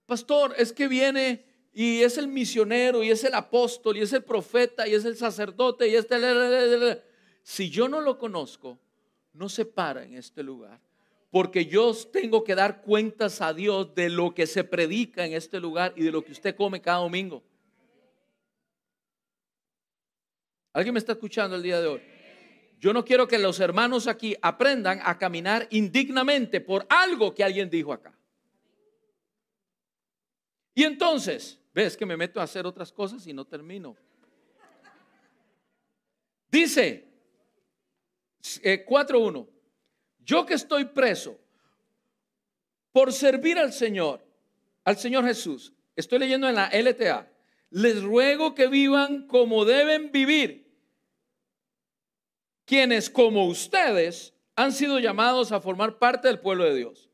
Pastor, 0.07 0.55
es 0.59 0.73
que 0.73 0.89
viene 0.89 1.45
y 1.73 2.03
es 2.03 2.19
el 2.19 2.29
misionero 2.29 3.03
y 3.03 3.11
es 3.11 3.25
el 3.25 3.35
apóstol 3.35 3.97
y 3.97 4.03
es 4.03 4.13
el 4.13 4.23
profeta 4.23 4.87
y 4.87 4.95
es 4.95 5.05
el 5.05 5.17
sacerdote 5.17 5.89
y 5.89 5.95
este... 5.95 7.03
Si 7.43 7.69
yo 7.69 7.89
no 7.89 8.01
lo 8.01 8.19
conozco, 8.19 8.79
no 9.33 9.49
se 9.49 9.65
para 9.65 10.05
en 10.05 10.15
este 10.15 10.43
lugar. 10.43 10.81
Porque 11.31 11.67
yo 11.67 11.93
tengo 12.13 12.45
que 12.45 12.55
dar 12.55 12.81
cuentas 12.81 13.41
a 13.41 13.53
Dios 13.53 13.95
de 13.95 14.09
lo 14.09 14.35
que 14.35 14.47
se 14.47 14.63
predica 14.63 15.27
en 15.27 15.33
este 15.33 15.59
lugar 15.59 15.93
y 15.97 16.05
de 16.05 16.13
lo 16.13 16.25
que 16.25 16.33
usted 16.33 16.55
come 16.55 16.81
cada 16.81 16.99
domingo. 16.99 17.43
¿Alguien 20.73 20.95
me 20.95 20.99
está 21.01 21.13
escuchando 21.13 21.57
el 21.57 21.63
día 21.63 21.81
de 21.81 21.87
hoy? 21.87 22.14
Yo 22.85 22.93
no 22.93 23.03
quiero 23.03 23.27
que 23.27 23.39
los 23.39 23.61
hermanos 23.61 24.07
aquí 24.07 24.37
aprendan 24.43 25.01
a 25.03 25.17
caminar 25.17 25.67
indignamente 25.71 26.61
por 26.61 26.87
algo 26.91 27.35
que 27.35 27.43
alguien 27.43 27.71
dijo 27.71 27.95
acá. 27.95 28.13
Y 30.75 30.85
entonces, 30.85 31.59
Ves 31.75 31.97
que 31.97 32.07
me 32.07 32.17
meto 32.17 32.41
a 32.41 32.45
hacer 32.45 32.67
otras 32.67 32.93
cosas 32.93 33.27
y 33.27 33.33
no 33.33 33.45
termino. 33.45 33.97
Dice 36.49 37.05
4.1, 38.41 39.43
eh, 39.43 39.53
yo 40.21 40.47
que 40.47 40.55
estoy 40.55 40.85
preso 40.85 41.37
por 42.93 43.13
servir 43.13 43.59
al 43.59 43.73
Señor, 43.73 44.25
al 44.85 44.97
Señor 44.97 45.25
Jesús, 45.25 45.73
estoy 45.97 46.21
leyendo 46.21 46.49
en 46.49 46.55
la 46.55 46.71
LTA, 46.73 47.29
les 47.71 48.01
ruego 48.01 48.55
que 48.55 48.69
vivan 48.69 49.27
como 49.27 49.65
deben 49.65 50.13
vivir, 50.13 50.64
quienes 52.65 53.11
como 53.11 53.47
ustedes 53.47 54.35
han 54.57 54.73
sido 54.73 54.99
llamados 54.99 55.53
a 55.53 55.61
formar 55.61 55.99
parte 55.99 56.29
del 56.29 56.41
pueblo 56.41 56.65
de 56.65 56.75
Dios. 56.77 57.11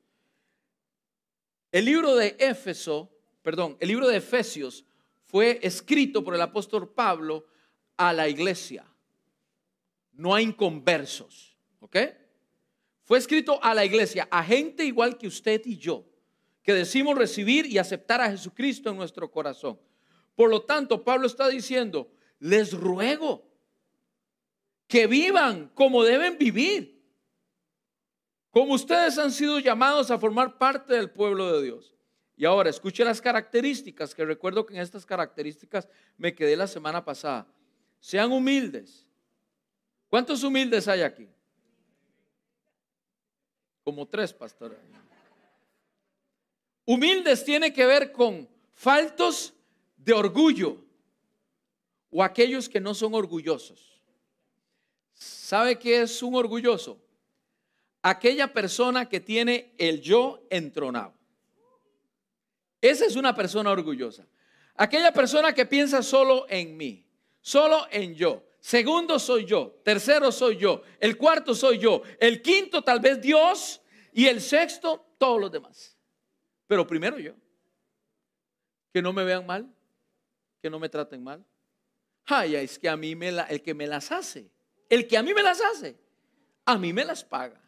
El 1.73 1.85
libro 1.85 2.15
de 2.17 2.37
Éfeso 2.39 3.11
perdón, 3.43 3.77
el 3.81 3.89
libro 3.89 4.09
de 4.09 4.19
Efesios 4.19 4.85
fue 5.25 5.61
escrito 5.63 6.23
por 6.25 6.35
el 6.35 6.41
apóstol 6.41 6.93
Pablo 6.93 7.47
a 7.97 8.13
la 8.13 8.29
iglesia, 8.29 8.85
no 10.13 10.35
a 10.35 10.43
inconversos, 10.43 11.57
¿ok? 11.81 11.97
Fue 13.05 13.19
escrito 13.19 13.63
a 13.63 13.75
la 13.75 13.85
iglesia, 13.85 14.29
a 14.31 14.43
gente 14.45 14.85
igual 14.85 15.19
que 15.19 15.27
usted 15.27 15.63
y 15.65 15.79
yo, 15.79 16.05
que 16.63 16.75
decimos 16.75 17.17
recibir 17.17 17.67
y 17.67 17.79
aceptar 17.79 18.21
a 18.21 18.31
Jesucristo 18.31 18.91
en 18.91 18.97
nuestro 18.97 19.31
corazón. 19.31 19.79
Por 20.35 20.51
lo 20.51 20.63
tanto, 20.63 21.05
Pablo 21.05 21.27
está 21.27 21.49
diciendo, 21.49 22.11
les 22.39 22.73
ruego 22.73 23.50
que 24.91 25.07
vivan 25.07 25.71
como 25.73 26.03
deben 26.03 26.37
vivir, 26.37 27.01
como 28.51 28.75
ustedes 28.75 29.17
han 29.19 29.31
sido 29.31 29.61
llamados 29.61 30.11
a 30.11 30.19
formar 30.19 30.59
parte 30.59 30.95
del 30.95 31.09
pueblo 31.09 31.53
de 31.53 31.63
Dios. 31.63 31.95
Y 32.37 32.45
ahora 32.45 32.71
escuche 32.71 33.05
las 33.05 33.21
características, 33.21 34.17
que 34.17 34.25
recuerdo 34.25 34.67
que 34.67 34.75
en 34.75 34.81
estas 34.81 35.07
características 35.07 35.89
me 36.17 36.35
quedé 36.35 36.57
la 36.57 36.67
semana 36.67 37.05
pasada. 37.05 37.47
Sean 38.01 38.33
humildes. 38.33 39.07
¿Cuántos 40.09 40.43
humildes 40.43 40.89
hay 40.89 41.03
aquí? 41.03 41.29
Como 43.85 44.09
tres, 44.09 44.33
pastor. 44.33 44.77
Humildes 46.85 47.45
tiene 47.45 47.73
que 47.73 47.87
ver 47.87 48.11
con 48.11 48.49
faltos 48.75 49.55
de 49.97 50.15
orgullo 50.15 50.79
o 52.11 52.25
aquellos 52.25 52.69
que 52.69 52.81
no 52.81 52.93
son 52.93 53.15
orgullosos. 53.15 54.00
¿Sabe 55.21 55.79
qué 55.79 56.01
es 56.01 56.23
un 56.23 56.35
orgulloso? 56.35 56.99
Aquella 58.01 58.51
persona 58.51 59.07
que 59.07 59.21
tiene 59.21 59.75
el 59.77 60.01
yo 60.01 60.47
entronado. 60.49 61.13
Esa 62.81 63.05
es 63.05 63.17
una 63.17 63.35
persona 63.35 63.71
orgullosa. 63.71 64.27
Aquella 64.77 65.13
persona 65.13 65.53
que 65.53 65.67
piensa 65.67 66.03
solo 66.03 66.47
en 66.49 66.75
mí, 66.75 67.05
solo 67.43 67.87
en 67.91 68.15
yo. 68.15 68.43
Segundo 68.61 69.19
soy 69.19 69.45
yo, 69.45 69.79
tercero 69.85 70.33
soy 70.33 70.57
yo, 70.57 70.83
el 70.99 71.19
cuarto 71.19 71.55
soy 71.55 71.79
yo, 71.79 72.03
el 72.19 72.41
quinto 72.41 72.83
tal 72.83 73.01
vez 73.01 73.21
Dios 73.21 73.83
y 74.13 74.27
el 74.27 74.41
sexto 74.41 75.15
todos 75.19 75.39
los 75.39 75.53
demás. 75.53 75.99
Pero 76.67 76.87
primero 76.87 77.19
yo. 77.19 77.35
Que 78.93 79.03
no 79.03 79.13
me 79.13 79.25
vean 79.25 79.45
mal, 79.45 79.71
que 80.63 80.71
no 80.71 80.79
me 80.79 80.89
traten 80.89 81.23
mal. 81.23 81.45
Ay, 82.25 82.57
es 82.57 82.79
que 82.79 82.89
a 82.89 82.97
mí 82.97 83.15
me 83.15 83.33
la, 83.33 83.43
el 83.45 83.63
que 83.63 83.75
me 83.75 83.87
las 83.87 84.11
hace, 84.13 84.51
el 84.91 85.09
que 85.09 85.17
a 85.17 85.23
mí 85.23 85.33
me 85.33 85.43
las 85.43 85.61
hace, 85.63 85.97
a 86.67 86.77
mí 86.77 86.93
me 86.93 87.05
las 87.05 87.25
paga. 87.25 87.59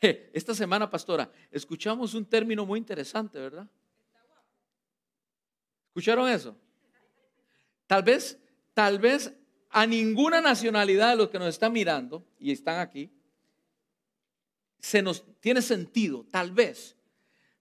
Esta 0.00 0.54
semana, 0.54 0.90
pastora, 0.90 1.30
escuchamos 1.50 2.14
un 2.14 2.24
término 2.24 2.64
muy 2.64 2.78
interesante, 2.78 3.38
¿verdad? 3.38 3.68
¿Escucharon 5.88 6.28
eso? 6.28 6.56
Tal 7.86 8.02
vez, 8.02 8.38
tal 8.72 8.98
vez 8.98 9.32
a 9.68 9.86
ninguna 9.86 10.40
nacionalidad 10.40 11.10
de 11.10 11.16
los 11.16 11.28
que 11.28 11.38
nos 11.38 11.48
están 11.48 11.72
mirando 11.72 12.24
y 12.38 12.50
están 12.50 12.80
aquí, 12.80 13.10
se 14.78 15.02
nos 15.02 15.22
tiene 15.40 15.60
sentido, 15.60 16.24
tal 16.30 16.52
vez. 16.52 16.96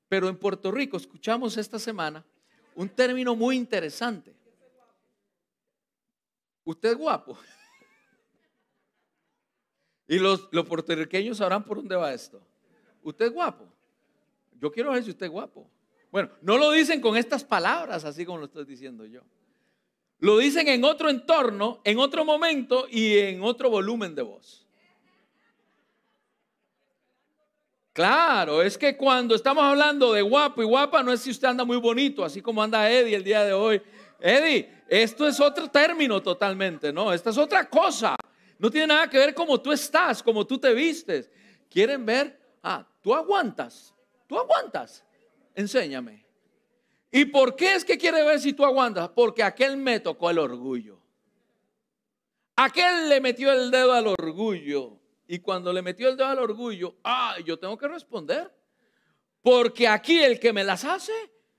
Pero 0.08 0.30
en 0.30 0.38
Puerto 0.38 0.72
Rico 0.72 0.96
escuchamos 0.96 1.58
esta 1.58 1.78
semana 1.78 2.26
un 2.76 2.88
término 2.88 3.36
muy 3.36 3.58
interesante. 3.58 4.34
Usted 6.64 6.92
es 6.92 6.98
guapo. 6.98 7.38
Y 10.10 10.18
los, 10.18 10.50
los 10.52 10.66
puertorriqueños 10.66 11.38
sabrán 11.38 11.64
por 11.64 11.78
dónde 11.78 11.96
va 11.96 12.12
esto. 12.12 12.42
Usted 13.04 13.28
es 13.28 13.32
guapo. 13.32 13.68
Yo 14.60 14.72
quiero 14.72 14.92
ver 14.92 15.04
si 15.04 15.12
usted 15.12 15.28
es 15.28 15.32
guapo. 15.32 15.70
Bueno, 16.12 16.32
no 16.42 16.58
lo 16.58 16.72
dicen 16.72 17.00
con 17.00 17.16
estas 17.16 17.44
palabras, 17.44 18.04
así 18.04 18.26
como 18.26 18.40
lo 18.40 18.46
estoy 18.46 18.66
diciendo 18.66 19.06
yo. 19.06 19.22
Lo 20.18 20.40
dicen 20.40 20.68
en 20.68 20.84
otro 20.84 21.12
entorno, 21.12 21.80
en 21.84 22.00
otro 22.00 22.26
momento 22.26 22.88
y 22.90 23.20
en 23.20 23.44
otro 23.44 23.70
volumen 23.70 24.16
de 24.16 24.24
voz. 24.24 24.66
Claro, 27.94 28.64
es 28.64 28.80
que 28.80 28.98
cuando 28.98 29.36
estamos 29.36 29.64
hablando 29.64 30.12
de 30.14 30.24
guapo 30.24 30.64
y 30.64 30.66
guapa, 30.66 31.04
no 31.04 31.14
es 31.14 31.22
si 31.22 31.30
usted 31.30 31.50
anda 31.50 31.64
muy 31.64 31.78
bonito, 31.78 32.26
así 32.26 32.42
como 32.42 32.64
anda 32.64 32.90
Eddie 32.90 33.16
el 33.16 33.24
día 33.24 33.44
de 33.44 33.54
hoy. 33.54 33.80
Eddie, 34.20 34.84
esto 34.88 35.28
es 35.28 35.40
otro 35.40 35.70
término 35.70 36.20
totalmente, 36.20 36.92
¿no? 36.92 37.14
Esta 37.14 37.30
es 37.30 37.38
otra 37.38 37.70
cosa. 37.70 38.16
No 38.60 38.70
tiene 38.70 38.88
nada 38.88 39.10
que 39.10 39.18
ver 39.18 39.34
cómo 39.34 39.60
tú 39.60 39.72
estás, 39.72 40.22
cómo 40.22 40.46
tú 40.46 40.60
te 40.60 40.74
vistes. 40.74 41.32
Quieren 41.70 42.06
ver, 42.06 42.40
ah, 42.62 42.86
tú 43.02 43.16
aguantas, 43.16 43.96
tú 44.28 44.38
aguantas. 44.38 45.06
Enséñame. 45.56 46.26
¿Y 47.10 47.26
por 47.26 47.56
qué 47.56 47.76
es 47.76 47.86
que 47.86 47.98
quiere 47.98 48.22
ver 48.24 48.40
si 48.40 48.52
tú 48.54 48.66
aguantas? 48.66 49.10
Porque 49.10 49.42
aquel 49.42 49.78
me 49.78 50.02
tocó 50.02 50.30
el 50.30 50.38
orgullo. 50.38 51.00
Aquel 52.58 53.08
le 53.08 53.22
metió 53.22 53.52
el 53.54 53.72
dedo 53.72 53.94
al 53.94 54.08
orgullo. 54.08 55.00
Y 55.26 55.40
cuando 55.40 55.72
le 55.72 55.82
metió 55.82 56.10
el 56.10 56.18
dedo 56.18 56.28
al 56.28 56.40
orgullo, 56.40 56.98
ah, 57.04 57.38
yo 57.46 57.58
tengo 57.58 57.78
que 57.78 57.88
responder. 57.88 58.54
Porque 59.42 59.88
aquí 59.88 60.20
el 60.22 60.38
que 60.38 60.52
me 60.52 60.66
las 60.66 60.84
hace, 60.84 61.14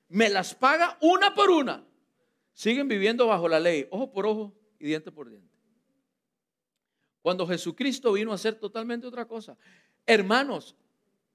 me 0.09 0.29
las 0.29 0.55
paga 0.55 0.99
una 1.01 1.35
por 1.35 1.51
una. 1.51 1.83
Siguen 2.53 2.89
viviendo 2.89 3.27
bajo 3.27 3.49
la 3.49 3.59
ley, 3.59 3.89
ojo 3.91 4.13
por 4.13 4.27
ojo 4.27 4.55
y 4.79 4.87
diente 4.87 5.11
por 5.11 5.31
diente. 5.31 5.49
Cuando 7.23 7.47
Jesucristo 7.47 8.13
vino 8.13 8.33
a 8.33 8.37
hacer 8.37 8.55
totalmente 8.55 9.07
otra 9.07 9.27
cosa. 9.27 9.57
Hermanos, 10.07 10.75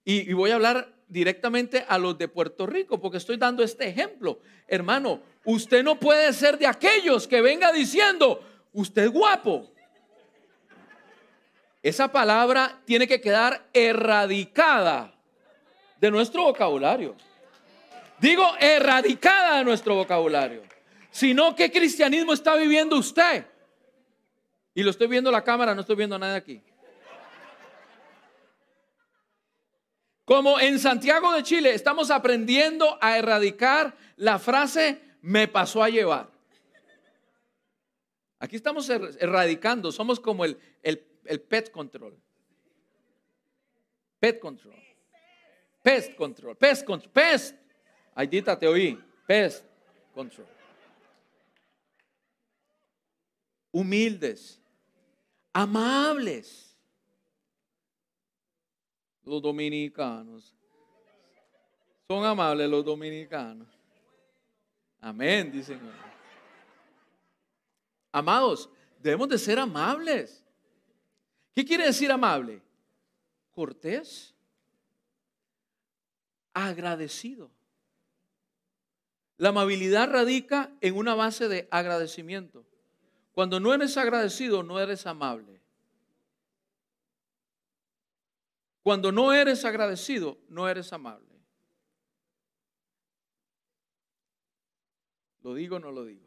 y, 0.04 0.32
voy 0.34 0.52
a 0.52 0.56
hablar 0.56 0.94
directamente 1.08 1.84
a 1.88 1.98
los 1.98 2.18
de 2.18 2.28
Puerto 2.28 2.68
Rico, 2.68 3.00
porque 3.00 3.18
estoy 3.18 3.38
dando 3.38 3.64
este 3.64 3.88
ejemplo. 3.88 4.40
Hermano, 4.68 5.22
usted 5.44 5.84
no 5.84 6.00
puede 6.00 6.32
ser 6.34 6.60
de 6.60 6.68
aquellos 6.68 7.28
que 7.28 7.42
venga 7.42 7.72
diciendo, 7.72 8.40
usted 8.74 9.06
es 9.06 9.12
guapo. 9.12 9.72
Esa 11.82 12.12
palabra 12.12 12.82
tiene 12.86 13.08
que 13.08 13.22
quedar 13.22 13.68
erradicada 13.74 15.14
de 16.00 16.12
nuestro 16.12 16.44
vocabulario. 16.44 17.16
Digo, 18.20 18.44
erradicada 18.60 19.58
de 19.58 19.64
nuestro 19.64 19.96
vocabulario. 19.96 20.64
Sino, 21.10 21.56
¿qué 21.56 21.72
cristianismo 21.72 22.34
está 22.34 22.56
viviendo 22.56 22.98
usted? 22.98 23.46
Y 24.76 24.84
lo 24.84 24.92
estoy 24.92 25.08
viendo 25.08 25.32
la 25.32 25.44
cámara, 25.44 25.74
no 25.74 25.82
estoy 25.82 25.96
viendo 25.96 26.20
nada 26.20 26.36
aquí. 26.36 26.62
Como 30.26 30.60
en 30.60 30.78
Santiago 30.78 31.32
de 31.34 31.42
Chile 31.42 31.74
estamos 31.74 32.12
aprendiendo 32.12 32.98
a 33.02 33.18
erradicar 33.18 33.96
la 34.18 34.38
frase 34.38 35.02
me 35.22 35.48
pasó 35.48 35.82
a 35.82 35.90
llevar. 35.90 36.30
Aquí 38.38 38.56
estamos 38.56 38.88
er-, 38.90 39.18
erradicando, 39.20 39.92
somos 39.92 40.20
como 40.20 40.46
el, 40.46 40.60
el, 40.84 41.04
el 41.26 41.42
pet 41.42 41.72
control. 41.72 42.16
Pet 44.20 44.40
control. 44.40 44.86
Pest 45.86 46.16
control. 46.16 46.56
Pest 46.58 46.84
control. 46.84 47.12
Pest. 47.12 47.56
Aidita, 48.16 48.58
te 48.58 48.68
oí. 48.68 49.00
Pest 49.28 49.64
control. 50.14 50.48
Humildes. 53.72 54.60
Amables 55.58 56.78
los 59.24 59.42
dominicanos. 59.42 60.54
Son 62.10 62.26
amables 62.26 62.70
los 62.70 62.84
dominicanos. 62.84 63.66
Amén, 65.00 65.50
dicen. 65.50 65.80
Amados, 68.12 68.70
debemos 69.02 69.30
de 69.30 69.38
ser 69.38 69.58
amables. 69.58 70.44
¿Qué 71.56 71.64
quiere 71.64 71.86
decir 71.86 72.12
amable? 72.12 72.62
Cortés, 73.54 74.36
agradecido. 76.54 77.50
La 79.38 79.50
amabilidad 79.50 80.10
radica 80.12 80.76
en 80.82 80.98
una 80.98 81.16
base 81.16 81.48
de 81.48 81.66
agradecimiento. 81.72 82.66
Cuando 83.36 83.60
no 83.60 83.74
eres 83.74 83.98
agradecido, 83.98 84.64
no 84.64 84.80
eres 84.80 85.06
amable. 85.06 85.60
Cuando 88.82 89.12
no 89.12 89.34
eres 89.34 89.66
agradecido, 89.66 90.38
no 90.48 90.70
eres 90.70 90.94
amable. 90.94 91.36
¿Lo 95.42 95.54
digo 95.54 95.76
o 95.76 95.80
no 95.80 95.92
lo 95.92 96.06
digo? 96.06 96.26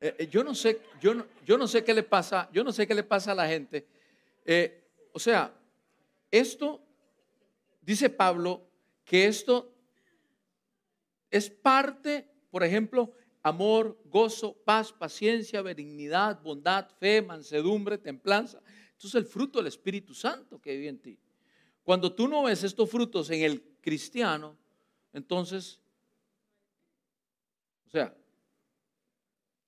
Eh, 0.00 0.14
eh, 0.16 0.28
yo 0.28 0.44
no 0.44 0.54
sé, 0.54 0.80
yo 1.00 1.14
no, 1.14 1.26
yo 1.44 1.58
no 1.58 1.66
sé 1.66 1.82
qué 1.82 1.92
le 1.92 2.04
pasa, 2.04 2.48
yo 2.52 2.62
no 2.62 2.70
sé 2.70 2.86
qué 2.86 2.94
le 2.94 3.02
pasa 3.02 3.32
a 3.32 3.34
la 3.34 3.48
gente. 3.48 3.88
Eh, 4.44 4.92
o 5.12 5.18
sea, 5.18 5.52
esto, 6.30 6.80
dice 7.80 8.10
Pablo, 8.10 8.64
que 9.04 9.26
esto 9.26 9.74
es 11.32 11.50
parte, 11.50 12.28
por 12.48 12.62
ejemplo, 12.62 13.12
amor, 13.42 13.98
gozo, 14.04 14.54
paz, 14.64 14.92
paciencia, 14.92 15.62
benignidad, 15.62 16.40
bondad, 16.42 16.88
fe, 16.98 17.22
mansedumbre, 17.22 17.98
templanza. 17.98 18.62
Esto 18.92 19.08
es 19.08 19.14
el 19.16 19.26
fruto 19.26 19.58
del 19.58 19.66
Espíritu 19.66 20.14
Santo 20.14 20.60
que 20.60 20.76
vive 20.76 20.88
en 20.88 20.98
ti. 20.98 21.18
Cuando 21.82 22.12
tú 22.12 22.28
no 22.28 22.44
ves 22.44 22.62
estos 22.62 22.88
frutos 22.88 23.30
en 23.30 23.42
el 23.42 23.62
cristiano, 23.80 24.56
entonces, 25.12 25.80
o 27.86 27.90
sea, 27.90 28.14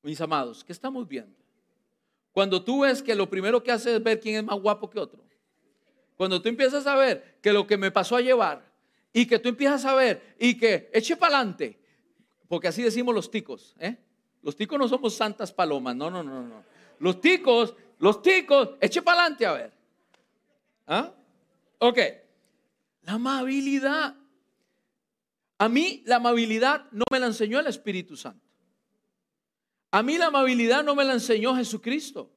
mis 0.02 0.20
amados, 0.20 0.62
¿qué 0.62 0.72
estamos 0.72 1.08
viendo? 1.08 1.36
Cuando 2.32 2.62
tú 2.62 2.82
ves 2.82 3.02
que 3.02 3.14
lo 3.14 3.28
primero 3.28 3.62
que 3.62 3.72
hace 3.72 3.96
es 3.96 4.02
ver 4.02 4.20
quién 4.20 4.36
es 4.36 4.44
más 4.44 4.60
guapo 4.60 4.88
que 4.88 4.98
otro. 4.98 5.24
Cuando 6.16 6.40
tú 6.40 6.48
empiezas 6.48 6.86
a 6.86 6.94
ver 6.94 7.38
que 7.40 7.52
lo 7.52 7.66
que 7.66 7.76
me 7.76 7.90
pasó 7.90 8.16
a 8.16 8.20
llevar 8.20 8.72
y 9.12 9.26
que 9.26 9.38
tú 9.38 9.48
empiezas 9.48 9.84
a 9.84 9.94
ver 9.94 10.36
y 10.38 10.56
que 10.56 10.90
eche 10.92 11.16
para 11.16 11.38
adelante, 11.38 11.78
porque 12.48 12.68
así 12.68 12.82
decimos 12.82 13.14
los 13.14 13.30
ticos, 13.30 13.74
¿eh? 13.78 13.96
Los 14.42 14.56
ticos 14.56 14.78
no 14.78 14.88
somos 14.88 15.14
santas 15.14 15.52
palomas, 15.52 15.96
no, 15.96 16.10
no, 16.10 16.22
no, 16.22 16.42
no. 16.42 16.62
Los 16.98 17.20
ticos 17.20 17.74
los 17.98 18.22
ticos, 18.22 18.70
eche 18.80 19.02
para 19.02 19.20
adelante 19.20 19.46
a 19.46 19.52
ver. 19.52 19.72
¿Ah? 20.86 21.12
Ok. 21.78 21.98
La 23.02 23.12
amabilidad. 23.12 24.14
A 25.58 25.68
mí 25.68 26.02
la 26.04 26.16
amabilidad 26.16 26.86
no 26.90 27.04
me 27.10 27.20
la 27.20 27.26
enseñó 27.26 27.60
el 27.60 27.66
Espíritu 27.66 28.16
Santo. 28.16 28.44
A 29.90 30.02
mí 30.02 30.18
la 30.18 30.26
amabilidad 30.26 30.82
no 30.82 30.94
me 30.94 31.04
la 31.04 31.14
enseñó 31.14 31.54
Jesucristo. 31.56 32.30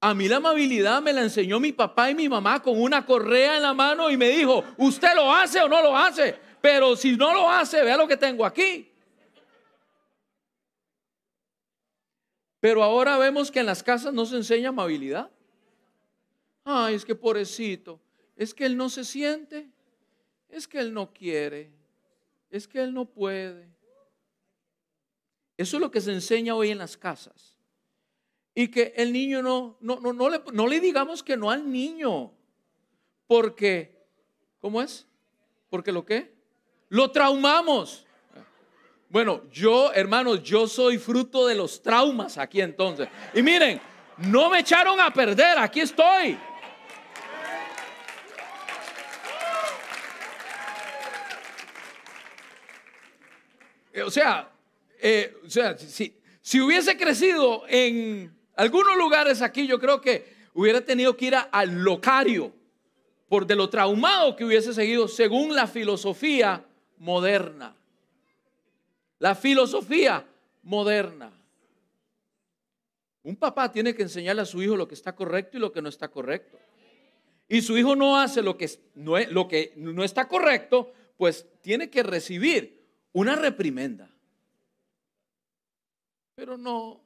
A 0.00 0.14
mí 0.14 0.28
la 0.28 0.36
amabilidad 0.36 1.00
me 1.02 1.12
la 1.12 1.22
enseñó 1.22 1.60
mi 1.60 1.72
papá 1.72 2.10
y 2.10 2.14
mi 2.14 2.28
mamá 2.28 2.62
con 2.62 2.80
una 2.80 3.04
correa 3.06 3.56
en 3.56 3.62
la 3.62 3.74
mano 3.74 4.10
y 4.10 4.16
me 4.16 4.28
dijo, 4.28 4.64
¿usted 4.76 5.14
lo 5.14 5.32
hace 5.32 5.60
o 5.60 5.68
no 5.68 5.82
lo 5.82 5.96
hace? 5.96 6.36
Pero 6.64 6.96
si 6.96 7.14
no 7.14 7.34
lo 7.34 7.50
hace, 7.50 7.84
vea 7.84 7.94
lo 7.94 8.08
que 8.08 8.16
tengo 8.16 8.42
aquí. 8.42 8.90
Pero 12.58 12.82
ahora 12.82 13.18
vemos 13.18 13.50
que 13.50 13.60
en 13.60 13.66
las 13.66 13.82
casas 13.82 14.14
no 14.14 14.24
se 14.24 14.36
enseña 14.36 14.70
amabilidad. 14.70 15.30
Ay, 16.64 16.94
es 16.94 17.04
que 17.04 17.14
pobrecito, 17.14 18.00
es 18.34 18.54
que 18.54 18.64
él 18.64 18.78
no 18.78 18.88
se 18.88 19.04
siente, 19.04 19.68
es 20.48 20.66
que 20.66 20.78
él 20.78 20.94
no 20.94 21.12
quiere, 21.12 21.70
es 22.48 22.66
que 22.66 22.80
él 22.80 22.94
no 22.94 23.04
puede. 23.04 23.68
Eso 25.58 25.76
es 25.76 25.80
lo 25.82 25.90
que 25.90 26.00
se 26.00 26.14
enseña 26.14 26.54
hoy 26.54 26.70
en 26.70 26.78
las 26.78 26.96
casas. 26.96 27.58
Y 28.54 28.68
que 28.68 28.94
el 28.96 29.12
niño 29.12 29.42
no, 29.42 29.76
no, 29.82 30.00
no, 30.00 30.14
no, 30.14 30.30
le, 30.30 30.40
no 30.54 30.66
le 30.66 30.80
digamos 30.80 31.22
que 31.22 31.36
no 31.36 31.50
al 31.50 31.70
niño, 31.70 32.32
porque, 33.26 34.02
¿cómo 34.60 34.80
es? 34.80 35.06
Porque 35.68 35.92
lo 35.92 36.06
que? 36.06 36.33
Lo 36.94 37.10
traumamos. 37.10 38.06
Bueno, 39.08 39.42
yo, 39.50 39.92
hermanos, 39.92 40.44
yo 40.44 40.68
soy 40.68 40.96
fruto 40.96 41.44
de 41.44 41.56
los 41.56 41.82
traumas 41.82 42.38
aquí 42.38 42.60
entonces. 42.60 43.08
Y 43.34 43.42
miren, 43.42 43.80
no 44.18 44.48
me 44.48 44.60
echaron 44.60 45.00
a 45.00 45.12
perder, 45.12 45.58
aquí 45.58 45.80
estoy. 45.80 46.38
Eh, 53.92 54.02
o 54.02 54.10
sea, 54.12 54.48
eh, 55.00 55.36
o 55.44 55.50
sea 55.50 55.76
si, 55.76 56.16
si, 56.40 56.60
hubiese 56.60 56.96
crecido 56.96 57.64
en 57.66 58.32
algunos 58.54 58.96
lugares 58.96 59.42
aquí, 59.42 59.66
yo 59.66 59.80
creo 59.80 60.00
que 60.00 60.32
hubiera 60.52 60.80
tenido 60.80 61.16
que 61.16 61.24
ir 61.24 61.34
al 61.50 61.74
locario 61.82 62.52
por 63.28 63.48
de 63.48 63.56
lo 63.56 63.68
traumado 63.68 64.36
que 64.36 64.44
hubiese 64.44 64.72
seguido 64.72 65.08
según 65.08 65.56
la 65.56 65.66
filosofía 65.66 66.64
moderna 66.98 67.76
la 69.24 69.34
filosofía 69.34 70.22
moderna. 70.64 71.32
Un 73.22 73.36
papá 73.36 73.72
tiene 73.72 73.94
que 73.94 74.02
enseñarle 74.02 74.42
a 74.42 74.44
su 74.44 74.62
hijo 74.62 74.76
lo 74.76 74.86
que 74.86 74.94
está 74.94 75.16
correcto 75.16 75.56
y 75.56 75.60
lo 75.60 75.72
que 75.72 75.80
no 75.80 75.88
está 75.88 76.08
correcto. 76.08 76.58
Y 77.48 77.62
su 77.62 77.78
hijo 77.78 77.96
no 77.96 78.18
hace 78.18 78.42
lo 78.42 78.58
que 78.58 78.68
no, 78.96 79.18
lo 79.18 79.48
que 79.48 79.72
no 79.76 80.04
está 80.04 80.28
correcto, 80.28 80.92
pues 81.16 81.46
tiene 81.62 81.88
que 81.88 82.02
recibir 82.02 82.84
una 83.12 83.34
reprimenda. 83.34 84.10
Pero 86.34 86.58
no, 86.58 87.00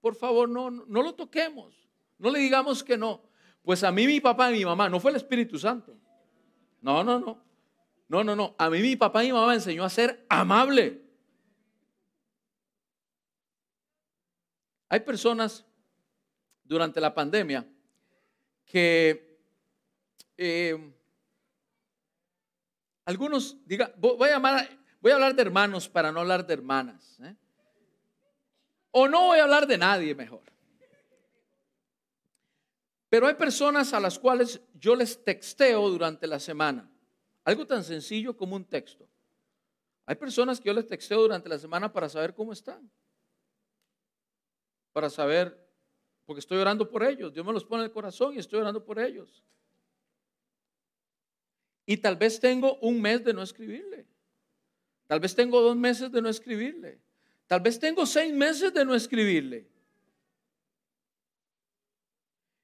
por 0.00 0.14
favor, 0.14 0.48
no, 0.48 0.70
no 0.70 1.02
lo 1.02 1.14
toquemos. 1.14 1.74
No 2.18 2.30
le 2.30 2.38
digamos 2.38 2.84
que 2.84 2.96
no. 2.96 3.22
Pues 3.64 3.82
a 3.82 3.90
mí 3.90 4.06
mi 4.06 4.20
papá 4.20 4.52
y 4.52 4.58
mi 4.58 4.64
mamá, 4.64 4.88
no 4.88 5.00
fue 5.00 5.10
el 5.10 5.16
Espíritu 5.16 5.58
Santo. 5.58 5.96
No, 6.80 7.02
no, 7.02 7.18
no. 7.18 7.49
No, 8.10 8.24
no, 8.24 8.34
no. 8.34 8.56
A 8.58 8.68
mí 8.68 8.80
mi 8.82 8.96
papá 8.96 9.22
y 9.22 9.28
mi 9.28 9.32
mamá 9.32 9.46
me 9.46 9.54
enseñó 9.54 9.84
a 9.84 9.88
ser 9.88 10.26
amable. 10.28 11.00
Hay 14.88 14.98
personas 14.98 15.64
durante 16.64 17.00
la 17.00 17.14
pandemia 17.14 17.64
que 18.64 19.38
eh, 20.36 20.92
algunos, 23.04 23.56
diga, 23.64 23.94
voy 23.96 24.28
a, 24.30 24.34
hablar 24.34 25.34
de 25.36 25.42
hermanos 25.42 25.88
para 25.88 26.10
no 26.10 26.18
hablar 26.18 26.44
de 26.44 26.54
hermanas. 26.54 27.16
¿eh? 27.20 27.36
O 28.90 29.06
no 29.06 29.26
voy 29.26 29.38
a 29.38 29.44
hablar 29.44 29.68
de 29.68 29.78
nadie 29.78 30.16
mejor. 30.16 30.42
Pero 33.08 33.28
hay 33.28 33.34
personas 33.34 33.92
a 33.92 34.00
las 34.00 34.18
cuales 34.18 34.60
yo 34.74 34.96
les 34.96 35.22
texteo 35.22 35.88
durante 35.88 36.26
la 36.26 36.40
semana. 36.40 36.89
Algo 37.50 37.66
tan 37.66 37.82
sencillo 37.82 38.36
como 38.36 38.54
un 38.54 38.64
texto. 38.64 39.08
Hay 40.06 40.14
personas 40.14 40.60
que 40.60 40.68
yo 40.68 40.72
les 40.72 40.86
texteo 40.86 41.20
durante 41.20 41.48
la 41.48 41.58
semana 41.58 41.92
para 41.92 42.08
saber 42.08 42.32
cómo 42.32 42.52
están. 42.52 42.88
Para 44.92 45.10
saber, 45.10 45.58
porque 46.26 46.38
estoy 46.38 46.58
orando 46.58 46.88
por 46.88 47.02
ellos. 47.02 47.34
Dios 47.34 47.44
me 47.44 47.52
los 47.52 47.64
pone 47.64 47.82
en 47.82 47.86
el 47.86 47.92
corazón 47.92 48.36
y 48.36 48.38
estoy 48.38 48.60
orando 48.60 48.84
por 48.84 49.00
ellos. 49.00 49.42
Y 51.86 51.96
tal 51.96 52.14
vez 52.14 52.38
tengo 52.38 52.78
un 52.82 53.02
mes 53.02 53.24
de 53.24 53.34
no 53.34 53.42
escribirle. 53.42 54.06
Tal 55.08 55.18
vez 55.18 55.34
tengo 55.34 55.60
dos 55.60 55.74
meses 55.74 56.12
de 56.12 56.22
no 56.22 56.28
escribirle. 56.28 57.00
Tal 57.48 57.60
vez 57.60 57.80
tengo 57.80 58.06
seis 58.06 58.32
meses 58.32 58.72
de 58.72 58.84
no 58.84 58.94
escribirle. 58.94 59.66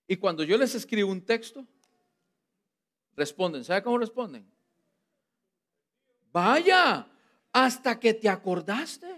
Y 0.06 0.16
cuando 0.16 0.44
yo 0.44 0.56
les 0.56 0.76
escribo 0.76 1.10
un 1.10 1.22
texto, 1.22 1.66
responden. 3.16 3.64
¿Sabe 3.64 3.82
cómo 3.82 3.98
responden? 3.98 4.54
Vaya, 6.36 7.06
hasta 7.50 7.98
que 7.98 8.12
te 8.12 8.28
acordaste. 8.28 9.08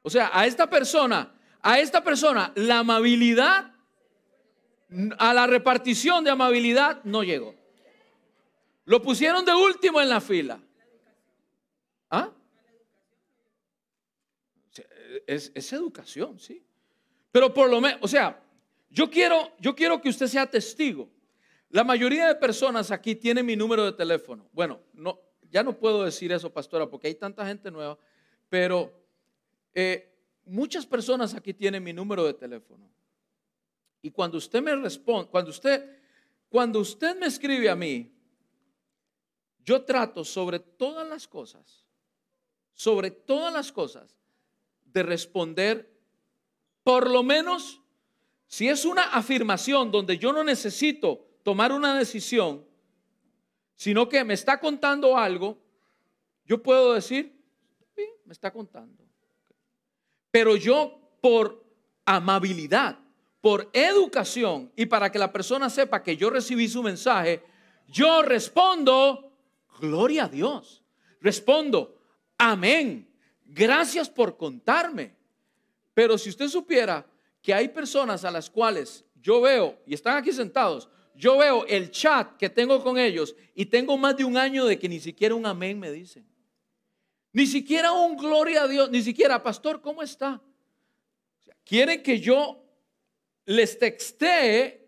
O 0.00 0.08
sea, 0.08 0.30
a 0.32 0.46
esta 0.46 0.70
persona, 0.70 1.34
a 1.60 1.78
esta 1.78 2.02
persona, 2.02 2.50
la 2.54 2.78
amabilidad, 2.78 3.74
a 5.18 5.34
la 5.34 5.46
repartición 5.46 6.24
de 6.24 6.30
amabilidad 6.30 7.04
no 7.04 7.22
llegó. 7.22 7.54
Lo 8.86 9.02
pusieron 9.02 9.44
de 9.44 9.52
último 9.52 10.00
en 10.00 10.08
la 10.08 10.22
fila. 10.22 10.58
¿Ah? 12.08 12.30
Es, 15.26 15.52
es 15.54 15.72
educación, 15.74 16.38
sí. 16.38 16.64
Pero 17.30 17.52
por 17.52 17.68
lo 17.68 17.82
menos, 17.82 17.98
o 18.00 18.08
sea, 18.08 18.42
yo 18.88 19.10
quiero, 19.10 19.52
yo 19.58 19.76
quiero 19.76 20.00
que 20.00 20.08
usted 20.08 20.26
sea 20.26 20.50
testigo. 20.50 21.10
La 21.70 21.84
mayoría 21.84 22.28
de 22.28 22.34
personas 22.36 22.90
aquí 22.90 23.16
tienen 23.16 23.44
mi 23.44 23.56
número 23.56 23.84
de 23.84 23.92
teléfono. 23.92 24.48
Bueno, 24.52 24.80
no, 24.92 25.20
ya 25.50 25.62
no 25.62 25.76
puedo 25.76 26.04
decir 26.04 26.32
eso, 26.32 26.52
pastora, 26.52 26.88
porque 26.88 27.08
hay 27.08 27.14
tanta 27.14 27.46
gente 27.46 27.70
nueva, 27.70 27.98
pero 28.48 28.92
eh, 29.74 30.12
muchas 30.44 30.86
personas 30.86 31.34
aquí 31.34 31.52
tienen 31.52 31.82
mi 31.82 31.92
número 31.92 32.24
de 32.24 32.34
teléfono. 32.34 32.88
Y 34.00 34.10
cuando 34.10 34.38
usted 34.38 34.62
me 34.62 34.74
responde, 34.76 35.28
cuando 35.30 35.50
usted, 35.50 35.98
cuando 36.48 36.80
usted 36.80 37.18
me 37.18 37.26
escribe 37.26 37.68
a 37.68 37.74
mí, 37.74 38.12
yo 39.64 39.82
trato 39.82 40.24
sobre 40.24 40.60
todas 40.60 41.08
las 41.08 41.26
cosas, 41.26 41.84
sobre 42.72 43.10
todas 43.10 43.52
las 43.52 43.72
cosas, 43.72 44.16
de 44.84 45.02
responder 45.02 45.92
por 46.84 47.10
lo 47.10 47.24
menos, 47.24 47.80
si 48.46 48.68
es 48.68 48.84
una 48.84 49.02
afirmación 49.02 49.90
donde 49.90 50.18
yo 50.18 50.32
no 50.32 50.44
necesito 50.44 51.25
tomar 51.46 51.70
una 51.70 51.96
decisión, 51.96 52.66
sino 53.76 54.08
que 54.08 54.24
me 54.24 54.34
está 54.34 54.58
contando 54.58 55.16
algo, 55.16 55.56
yo 56.44 56.60
puedo 56.60 56.92
decir, 56.92 57.40
me 58.24 58.32
está 58.32 58.52
contando. 58.52 59.04
Pero 60.32 60.56
yo 60.56 60.98
por 61.20 61.64
amabilidad, 62.04 62.98
por 63.40 63.70
educación 63.72 64.72
y 64.74 64.86
para 64.86 65.12
que 65.12 65.20
la 65.20 65.32
persona 65.32 65.70
sepa 65.70 66.02
que 66.02 66.16
yo 66.16 66.30
recibí 66.30 66.66
su 66.66 66.82
mensaje, 66.82 67.44
yo 67.86 68.22
respondo, 68.22 69.32
gloria 69.80 70.24
a 70.24 70.28
Dios. 70.28 70.82
Respondo, 71.20 71.96
amén. 72.38 73.08
Gracias 73.44 74.10
por 74.10 74.36
contarme. 74.36 75.14
Pero 75.94 76.18
si 76.18 76.28
usted 76.28 76.48
supiera 76.48 77.06
que 77.40 77.54
hay 77.54 77.68
personas 77.68 78.24
a 78.24 78.32
las 78.32 78.50
cuales 78.50 79.04
yo 79.14 79.40
veo, 79.40 79.78
y 79.86 79.94
están 79.94 80.16
aquí 80.16 80.32
sentados, 80.32 80.88
yo 81.16 81.38
veo 81.38 81.66
el 81.66 81.90
chat 81.90 82.36
que 82.36 82.50
tengo 82.50 82.82
con 82.82 82.98
ellos 82.98 83.34
y 83.54 83.66
tengo 83.66 83.96
más 83.96 84.16
de 84.16 84.24
un 84.24 84.36
año 84.36 84.66
de 84.66 84.78
que 84.78 84.88
ni 84.88 85.00
siquiera 85.00 85.34
un 85.34 85.46
amén 85.46 85.78
me 85.78 85.90
dicen. 85.90 86.26
Ni 87.32 87.46
siquiera 87.46 87.92
un 87.92 88.16
gloria 88.16 88.62
a 88.62 88.68
Dios, 88.68 88.90
ni 88.90 89.02
siquiera, 89.02 89.42
pastor, 89.42 89.80
¿cómo 89.80 90.02
está? 90.02 90.40
quieren 91.66 92.02
que 92.02 92.18
yo 92.18 92.64
les 93.44 93.78
textee 93.78 94.80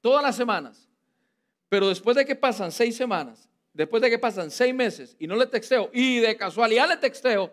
todas 0.00 0.22
las 0.22 0.36
semanas, 0.36 0.88
pero 1.68 1.88
después 1.88 2.16
de 2.16 2.24
que 2.24 2.36
pasan 2.36 2.70
seis 2.70 2.94
semanas, 2.94 3.48
después 3.72 4.00
de 4.02 4.10
que 4.10 4.18
pasan 4.18 4.50
seis 4.50 4.72
meses 4.72 5.16
y 5.18 5.26
no 5.26 5.34
le 5.34 5.46
texteo, 5.46 5.90
y 5.92 6.20
de 6.20 6.36
casualidad 6.36 6.88
le 6.88 6.98
texteo, 6.98 7.52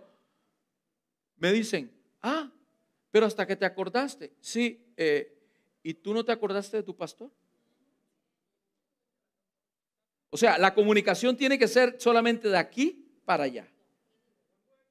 me 1.38 1.52
dicen, 1.52 1.92
ah, 2.22 2.52
pero 3.10 3.26
hasta 3.26 3.48
que 3.48 3.56
te 3.56 3.66
acordaste, 3.66 4.34
sí, 4.40 4.86
eh, 4.98 5.34
¿y 5.82 5.94
tú 5.96 6.14
no 6.14 6.24
te 6.24 6.32
acordaste 6.32 6.78
de 6.78 6.84
tu 6.84 6.96
pastor? 6.96 7.32
O 10.34 10.38
sea, 10.38 10.58
la 10.58 10.74
comunicación 10.74 11.38
tiene 11.38 11.60
que 11.60 11.68
ser 11.68 11.98
solamente 12.00 12.50
de 12.50 12.58
aquí 12.58 13.08
para 13.24 13.44
allá. 13.44 13.72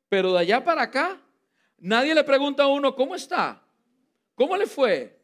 Pero 0.09 0.35
de 0.35 0.39
allá 0.39 0.63
para 0.63 0.83
acá, 0.83 1.21
nadie 1.79 2.15
le 2.15 2.23
pregunta 2.23 2.63
a 2.63 2.69
uno, 2.69 2.95
¿cómo 2.95 3.17
está? 3.17 3.61
¿Cómo 4.37 4.57
le 4.57 4.67
fue? 4.67 5.19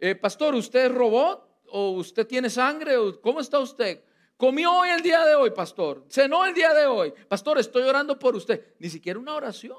Eh, 0.00 0.16
pastor, 0.16 0.56
¿usted 0.56 0.86
es 0.86 0.92
robot? 0.92 1.62
¿O 1.66 1.90
usted 1.90 2.26
tiene 2.26 2.50
sangre? 2.50 2.96
¿Cómo 3.22 3.38
está 3.38 3.60
usted? 3.60 4.02
¿Comió 4.36 4.72
hoy 4.72 4.88
el 4.88 5.02
día 5.02 5.24
de 5.24 5.36
hoy, 5.36 5.52
pastor? 5.52 6.04
¿Cenó 6.08 6.44
el 6.44 6.52
día 6.52 6.74
de 6.74 6.86
hoy? 6.86 7.14
Pastor, 7.28 7.60
estoy 7.60 7.84
orando 7.84 8.18
por 8.18 8.34
usted. 8.34 8.74
Ni 8.80 8.90
siquiera 8.90 9.20
una 9.20 9.36
oración. 9.36 9.78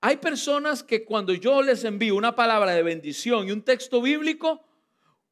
Hay 0.00 0.18
personas 0.18 0.84
que 0.84 1.04
cuando 1.04 1.34
yo 1.34 1.62
les 1.62 1.82
envío 1.82 2.14
una 2.14 2.36
palabra 2.36 2.70
de 2.74 2.84
bendición 2.84 3.48
y 3.48 3.50
un 3.50 3.62
texto 3.62 4.00
bíblico, 4.00 4.64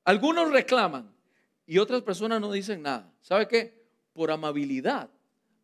algunos 0.03 0.51
reclaman 0.51 1.14
y 1.67 1.79
otras 1.79 2.03
personas 2.03 2.41
no 2.41 2.53
dicen 2.53 2.83
nada. 2.83 3.13
¿Sabe 3.21 3.49
qué? 3.49 3.85
Por 4.13 4.31
amabilidad, 4.31 5.11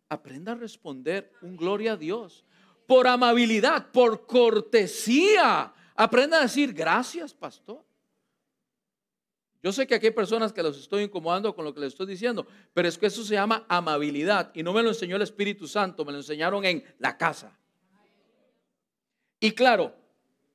aprenda 0.08 0.52
a 0.52 0.56
responder 0.56 1.32
un 1.42 1.56
gloria 1.56 1.92
a 1.92 1.96
Dios. 1.96 2.44
Por 2.86 3.06
amabilidad, 3.06 3.90
por 3.92 4.26
cortesía, 4.26 5.72
aprenda 5.94 6.38
a 6.38 6.42
decir 6.42 6.72
gracias, 6.72 7.32
pastor. 7.32 7.84
Yo 9.62 9.72
sé 9.72 9.86
que 9.86 9.94
aquí 9.94 10.06
hay 10.06 10.12
personas 10.12 10.52
que 10.52 10.62
los 10.62 10.78
estoy 10.78 11.02
incomodando 11.02 11.54
con 11.54 11.64
lo 11.64 11.74
que 11.74 11.80
les 11.80 11.88
estoy 11.88 12.06
diciendo, 12.06 12.46
pero 12.72 12.88
es 12.88 12.96
que 12.96 13.06
eso 13.06 13.22
se 13.22 13.34
llama 13.34 13.66
amabilidad 13.68 14.50
y 14.54 14.62
no 14.62 14.72
me 14.72 14.82
lo 14.82 14.88
enseñó 14.88 15.16
el 15.16 15.22
Espíritu 15.22 15.68
Santo, 15.68 16.04
me 16.04 16.12
lo 16.12 16.18
enseñaron 16.18 16.64
en 16.64 16.82
la 16.98 17.18
casa. 17.18 17.56
Y 19.38 19.52
claro, 19.52 19.94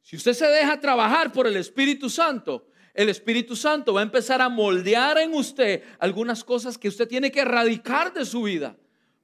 si 0.02 0.16
usted 0.16 0.34
se 0.34 0.48
deja 0.48 0.80
trabajar 0.80 1.32
por 1.32 1.46
el 1.46 1.56
Espíritu 1.58 2.10
Santo, 2.10 2.68
el 2.96 3.10
Espíritu 3.10 3.56
Santo 3.56 3.94
va 3.94 4.00
a 4.00 4.04
empezar 4.04 4.42
a 4.42 4.50
moldear 4.50 5.20
en 5.20 5.34
usted 5.34 5.84
algunas 6.00 6.44
cosas 6.44 6.78
que 6.78 6.88
usted 6.88 7.08
tiene 7.08 7.32
que 7.32 7.42
erradicar 7.42 8.12
de 8.14 8.26
su 8.26 8.44
vida. 8.44 8.76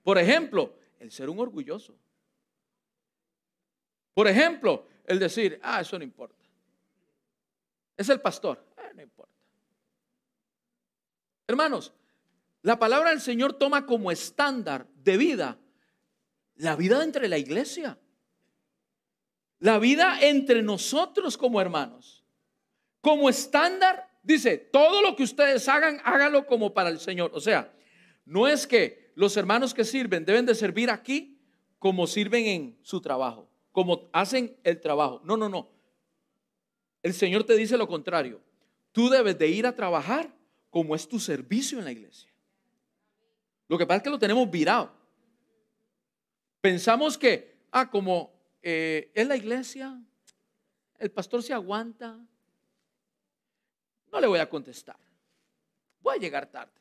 Por 0.03 0.17
ejemplo, 0.17 0.75
el 0.99 1.09
ser 1.09 1.29
un 1.29 1.39
orgulloso. 1.39 1.95
Por 4.13 4.27
ejemplo, 4.27 4.85
el 5.05 5.17
decir, 5.17 5.59
ah, 5.63 5.81
eso 5.81 5.97
no 5.97 6.03
importa. 6.03 6.45
Es 7.97 8.09
el 8.09 8.21
pastor, 8.21 8.63
ah, 8.77 8.91
no 8.93 9.01
importa. 9.01 9.31
Hermanos, 11.47 11.93
la 12.61 12.77
palabra 12.77 13.09
del 13.09 13.21
Señor 13.21 13.53
toma 13.53 13.85
como 13.87 14.11
estándar 14.11 14.87
de 14.95 15.17
vida 15.17 15.57
la 16.61 16.75
vida 16.75 17.03
entre 17.03 17.27
la 17.27 17.39
iglesia. 17.39 17.97
La 19.59 19.79
vida 19.79 20.19
entre 20.21 20.61
nosotros 20.61 21.37
como 21.37 21.59
hermanos. 21.59 22.20
Como 23.01 23.29
estándar, 23.29 24.09
dice, 24.23 24.57
todo 24.57 25.01
lo 25.01 25.15
que 25.15 25.23
ustedes 25.23 25.67
hagan, 25.67 25.99
hágalo 26.03 26.45
como 26.45 26.73
para 26.73 26.89
el 26.89 26.99
Señor. 26.99 27.31
O 27.33 27.41
sea, 27.41 27.73
no 28.25 28.47
es 28.47 28.67
que 28.67 29.11
los 29.15 29.35
hermanos 29.35 29.73
que 29.73 29.83
sirven 29.83 30.23
deben 30.23 30.45
de 30.45 30.55
servir 30.55 30.89
aquí 30.89 31.39
como 31.79 32.05
sirven 32.05 32.45
en 32.45 32.79
su 32.83 33.01
trabajo, 33.01 33.49
como 33.71 34.09
hacen 34.13 34.55
el 34.63 34.79
trabajo. 34.79 35.21
No, 35.23 35.35
no, 35.35 35.49
no. 35.49 35.69
El 37.01 37.13
Señor 37.13 37.43
te 37.43 37.55
dice 37.55 37.77
lo 37.77 37.87
contrario. 37.87 38.39
Tú 38.91 39.09
debes 39.09 39.37
de 39.39 39.47
ir 39.47 39.65
a 39.65 39.75
trabajar 39.75 40.31
como 40.69 40.95
es 40.95 41.07
tu 41.07 41.19
servicio 41.19 41.79
en 41.79 41.85
la 41.85 41.91
iglesia. 41.91 42.31
Lo 43.67 43.77
que 43.77 43.85
pasa 43.87 43.97
es 43.97 44.03
que 44.03 44.09
lo 44.09 44.19
tenemos 44.19 44.49
virado. 44.51 44.91
Pensamos 46.61 47.17
que, 47.17 47.65
ah, 47.71 47.89
como 47.89 48.31
eh, 48.61 49.11
¿es 49.15 49.27
la 49.27 49.35
iglesia? 49.35 49.99
¿El 50.99 51.09
pastor 51.09 51.41
se 51.41 51.53
aguanta? 51.53 52.19
No 54.11 54.19
le 54.19 54.27
voy 54.27 54.39
a 54.39 54.49
contestar. 54.49 54.97
Voy 56.01 56.17
a 56.17 56.19
llegar 56.19 56.47
tarde. 56.47 56.73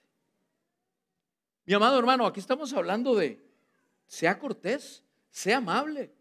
Mi 1.64 1.74
amado 1.74 1.98
hermano, 1.98 2.26
aquí 2.26 2.40
estamos 2.40 2.72
hablando 2.72 3.14
de, 3.14 3.38
sea 4.06 4.38
cortés, 4.38 5.04
sea 5.30 5.58
amable, 5.58 6.12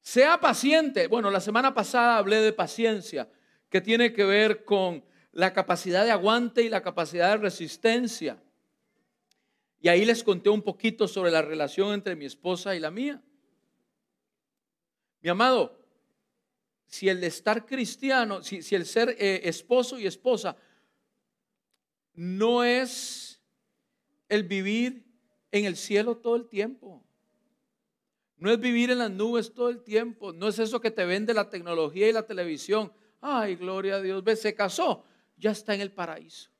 sea 0.00 0.40
paciente. 0.40 1.08
Bueno, 1.08 1.30
la 1.30 1.40
semana 1.40 1.74
pasada 1.74 2.16
hablé 2.16 2.36
de 2.36 2.52
paciencia, 2.52 3.28
que 3.68 3.80
tiene 3.80 4.12
que 4.12 4.24
ver 4.24 4.64
con 4.64 5.04
la 5.32 5.52
capacidad 5.52 6.04
de 6.04 6.12
aguante 6.12 6.62
y 6.62 6.68
la 6.68 6.82
capacidad 6.82 7.30
de 7.30 7.36
resistencia. 7.36 8.42
Y 9.80 9.88
ahí 9.88 10.04
les 10.04 10.24
conté 10.24 10.48
un 10.48 10.62
poquito 10.62 11.06
sobre 11.06 11.30
la 11.30 11.42
relación 11.42 11.92
entre 11.92 12.16
mi 12.16 12.24
esposa 12.24 12.74
y 12.74 12.80
la 12.80 12.90
mía. 12.90 13.22
Mi 15.20 15.28
amado, 15.28 15.85
si 16.86 17.08
el 17.08 17.22
estar 17.24 17.66
cristiano, 17.66 18.42
si, 18.42 18.74
el 18.74 18.86
ser 18.86 19.16
eh, 19.18 19.40
esposo 19.44 19.98
y 19.98 20.06
esposa 20.06 20.56
no 22.14 22.64
es 22.64 23.40
el 24.28 24.44
vivir 24.44 25.04
en 25.52 25.64
el 25.66 25.76
cielo 25.76 26.16
todo 26.16 26.36
el 26.36 26.48
tiempo. 26.48 27.04
No 28.38 28.50
es 28.50 28.60
vivir 28.60 28.90
en 28.90 28.98
las 28.98 29.10
nubes 29.10 29.52
todo 29.52 29.68
el 29.68 29.82
tiempo. 29.82 30.32
No 30.32 30.48
es 30.48 30.58
eso 30.58 30.80
que 30.80 30.90
te 30.90 31.04
vende 31.04 31.32
la 31.32 31.48
tecnología 31.48 32.08
y 32.08 32.12
la 32.12 32.26
televisión. 32.26 32.92
Ay, 33.20 33.56
gloria 33.56 33.96
a 33.96 34.02
Dios. 34.02 34.22
Ve, 34.22 34.36
se 34.36 34.54
casó. 34.54 35.04
Ya 35.38 35.50
está 35.50 35.74
en 35.74 35.80
el 35.80 35.92
paraíso. 35.92 36.50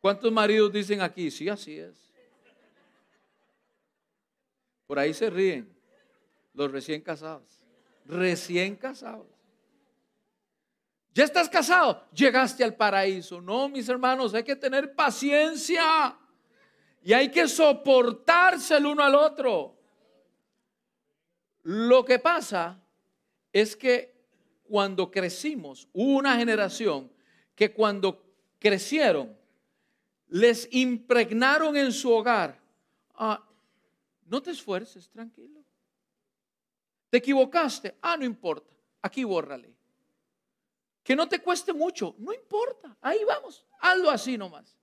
¿Cuántos 0.00 0.30
maridos 0.32 0.72
dicen 0.72 1.00
aquí? 1.00 1.30
Sí, 1.30 1.48
así 1.48 1.78
es. 1.78 2.12
Por 4.86 4.98
ahí 4.98 5.14
se 5.14 5.30
ríen 5.30 5.74
los 6.52 6.70
recién 6.70 7.00
casados. 7.00 7.63
Recién 8.04 8.76
casados. 8.76 9.26
¿Ya 11.14 11.24
estás 11.24 11.48
casado? 11.48 12.04
Llegaste 12.12 12.64
al 12.64 12.74
paraíso. 12.74 13.40
No, 13.40 13.68
mis 13.68 13.88
hermanos, 13.88 14.34
hay 14.34 14.42
que 14.42 14.56
tener 14.56 14.94
paciencia. 14.94 16.18
Y 17.04 17.12
hay 17.12 17.30
que 17.30 17.46
soportarse 17.46 18.76
el 18.76 18.86
uno 18.86 19.02
al 19.02 19.14
otro. 19.14 19.78
Lo 21.62 22.04
que 22.04 22.18
pasa 22.18 22.82
es 23.52 23.76
que 23.76 24.14
cuando 24.64 25.10
crecimos, 25.10 25.88
hubo 25.92 26.18
una 26.18 26.36
generación 26.36 27.10
que 27.54 27.72
cuando 27.72 28.24
crecieron, 28.58 29.36
les 30.28 30.68
impregnaron 30.72 31.76
en 31.76 31.92
su 31.92 32.10
hogar. 32.10 32.60
Ah, 33.14 33.46
no 34.26 34.42
te 34.42 34.50
esfuerces, 34.50 35.08
tranquilo. 35.08 35.63
¿Te 37.14 37.18
equivocaste? 37.18 37.94
Ah, 38.02 38.16
no 38.16 38.24
importa. 38.24 38.74
Aquí 39.00 39.22
bórrale. 39.22 39.72
Que 41.00 41.14
no 41.14 41.28
te 41.28 41.38
cueste 41.38 41.72
mucho, 41.72 42.16
no 42.18 42.32
importa. 42.32 42.96
Ahí 43.00 43.20
vamos, 43.24 43.64
hazlo 43.78 44.10
así 44.10 44.36
nomás. 44.36 44.76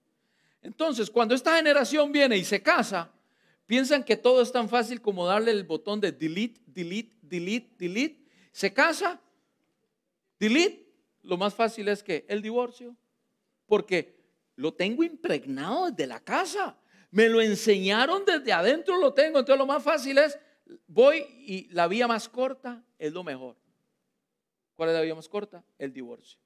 Entonces, 0.62 1.10
cuando 1.10 1.36
esta 1.36 1.58
generación 1.58 2.10
viene 2.10 2.38
y 2.38 2.46
se 2.46 2.64
casa, 2.64 3.12
piensan 3.66 4.02
que 4.06 4.16
todo 4.16 4.42
es 4.42 4.50
tan 4.50 4.70
fácil 4.70 5.02
como 5.02 5.28
darle 5.28 5.52
el 5.52 5.66
botón 5.66 6.00
de 6.00 6.14
delete, 6.14 6.62
delete, 6.68 7.18
delete, 7.22 7.76
delete. 7.78 8.24
Se 8.54 8.72
casa, 8.72 9.20
delete. 10.40 10.90
Lo 11.24 11.36
más 11.36 11.54
fácil 11.54 11.90
es 11.90 12.02
que 12.02 12.24
el 12.30 12.42
divorcio, 12.42 12.96
porque 13.66 14.24
lo 14.56 14.74
tengo 14.74 15.04
impregnado 15.04 15.92
desde 15.92 16.08
la 16.08 16.22
casa. 16.22 16.78
Me 17.10 17.28
lo 17.28 17.42
enseñaron 17.42 18.24
desde 18.24 18.54
adentro, 18.54 18.98
lo 18.98 19.14
tengo. 19.14 19.40
Entonces 19.40 19.60
lo 19.60 19.66
más 19.66 19.84
fácil 19.84 20.18
es, 20.18 20.40
voy 20.88 21.26
y 21.46 21.70
la 21.70 21.88
vía 21.88 22.08
más 22.08 22.30
corta 22.30 22.84
es 22.98 23.14
lo 23.14 23.24
mejor. 23.24 23.58
¿Cuál 24.76 24.90
es 24.90 24.96
la 24.96 25.02
vía 25.02 25.16
más 25.16 25.30
corta? 25.30 25.64
El 25.78 25.94
divorcio. 25.94 26.40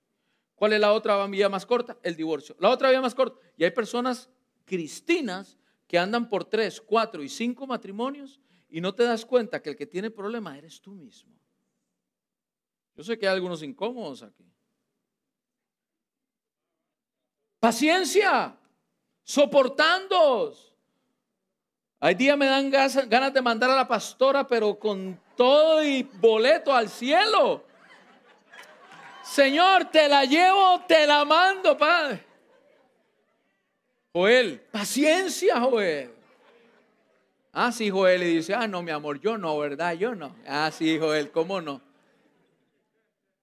¿Cuál 0.55 0.73
es 0.73 0.79
la 0.79 0.93
otra 0.93 1.25
vía 1.27 1.49
más 1.49 1.65
corta? 1.65 1.97
El 2.03 2.15
divorcio. 2.15 2.55
La 2.59 2.69
otra 2.69 2.89
vía 2.89 3.01
más 3.01 3.15
corta. 3.15 3.39
Y 3.57 3.63
hay 3.63 3.71
personas 3.71 4.29
cristinas 4.65 5.57
que 5.87 5.99
andan 5.99 6.29
por 6.29 6.45
tres, 6.45 6.81
cuatro 6.81 7.23
y 7.23 7.29
cinco 7.29 7.67
matrimonios 7.67 8.39
y 8.69 8.81
no 8.81 8.93
te 8.93 9.03
das 9.03 9.25
cuenta 9.25 9.61
que 9.61 9.69
el 9.69 9.75
que 9.75 9.85
tiene 9.85 10.09
problema 10.09 10.57
eres 10.57 10.81
tú 10.81 10.91
mismo. 10.91 11.33
Yo 12.95 13.03
sé 13.03 13.17
que 13.17 13.27
hay 13.27 13.33
algunos 13.33 13.61
incómodos 13.61 14.23
aquí. 14.23 14.45
Paciencia, 17.59 18.57
soportando. 19.23 20.53
Hay 21.99 22.15
días 22.15 22.37
me 22.37 22.45
dan 22.45 22.69
ganas 22.69 23.33
de 23.33 23.41
mandar 23.41 23.69
a 23.69 23.75
la 23.75 23.87
pastora, 23.87 24.45
pero 24.45 24.77
con 24.77 25.19
todo 25.35 25.83
y 25.83 26.03
boleto 26.03 26.73
al 26.73 26.89
cielo. 26.89 27.63
Señor, 29.23 29.85
te 29.85 30.07
la 30.07 30.23
llevo, 30.25 30.81
te 30.87 31.07
la 31.07 31.25
mando, 31.25 31.77
Padre. 31.77 32.23
Joel, 34.13 34.61
paciencia, 34.71 35.59
Joel. 35.59 36.13
Ah, 37.51 37.71
sí, 37.71 37.89
Joel, 37.89 38.23
y 38.23 38.35
dice, 38.35 38.53
ah, 38.53 38.67
no, 38.67 38.83
mi 38.83 38.91
amor, 38.91 39.19
yo 39.19 39.37
no, 39.37 39.57
¿verdad? 39.57 39.93
Yo 39.93 40.13
no. 40.13 40.35
Ah, 40.47 40.69
sí, 40.71 40.99
Joel, 40.99 41.31
¿cómo 41.31 41.59
no? 41.61 41.81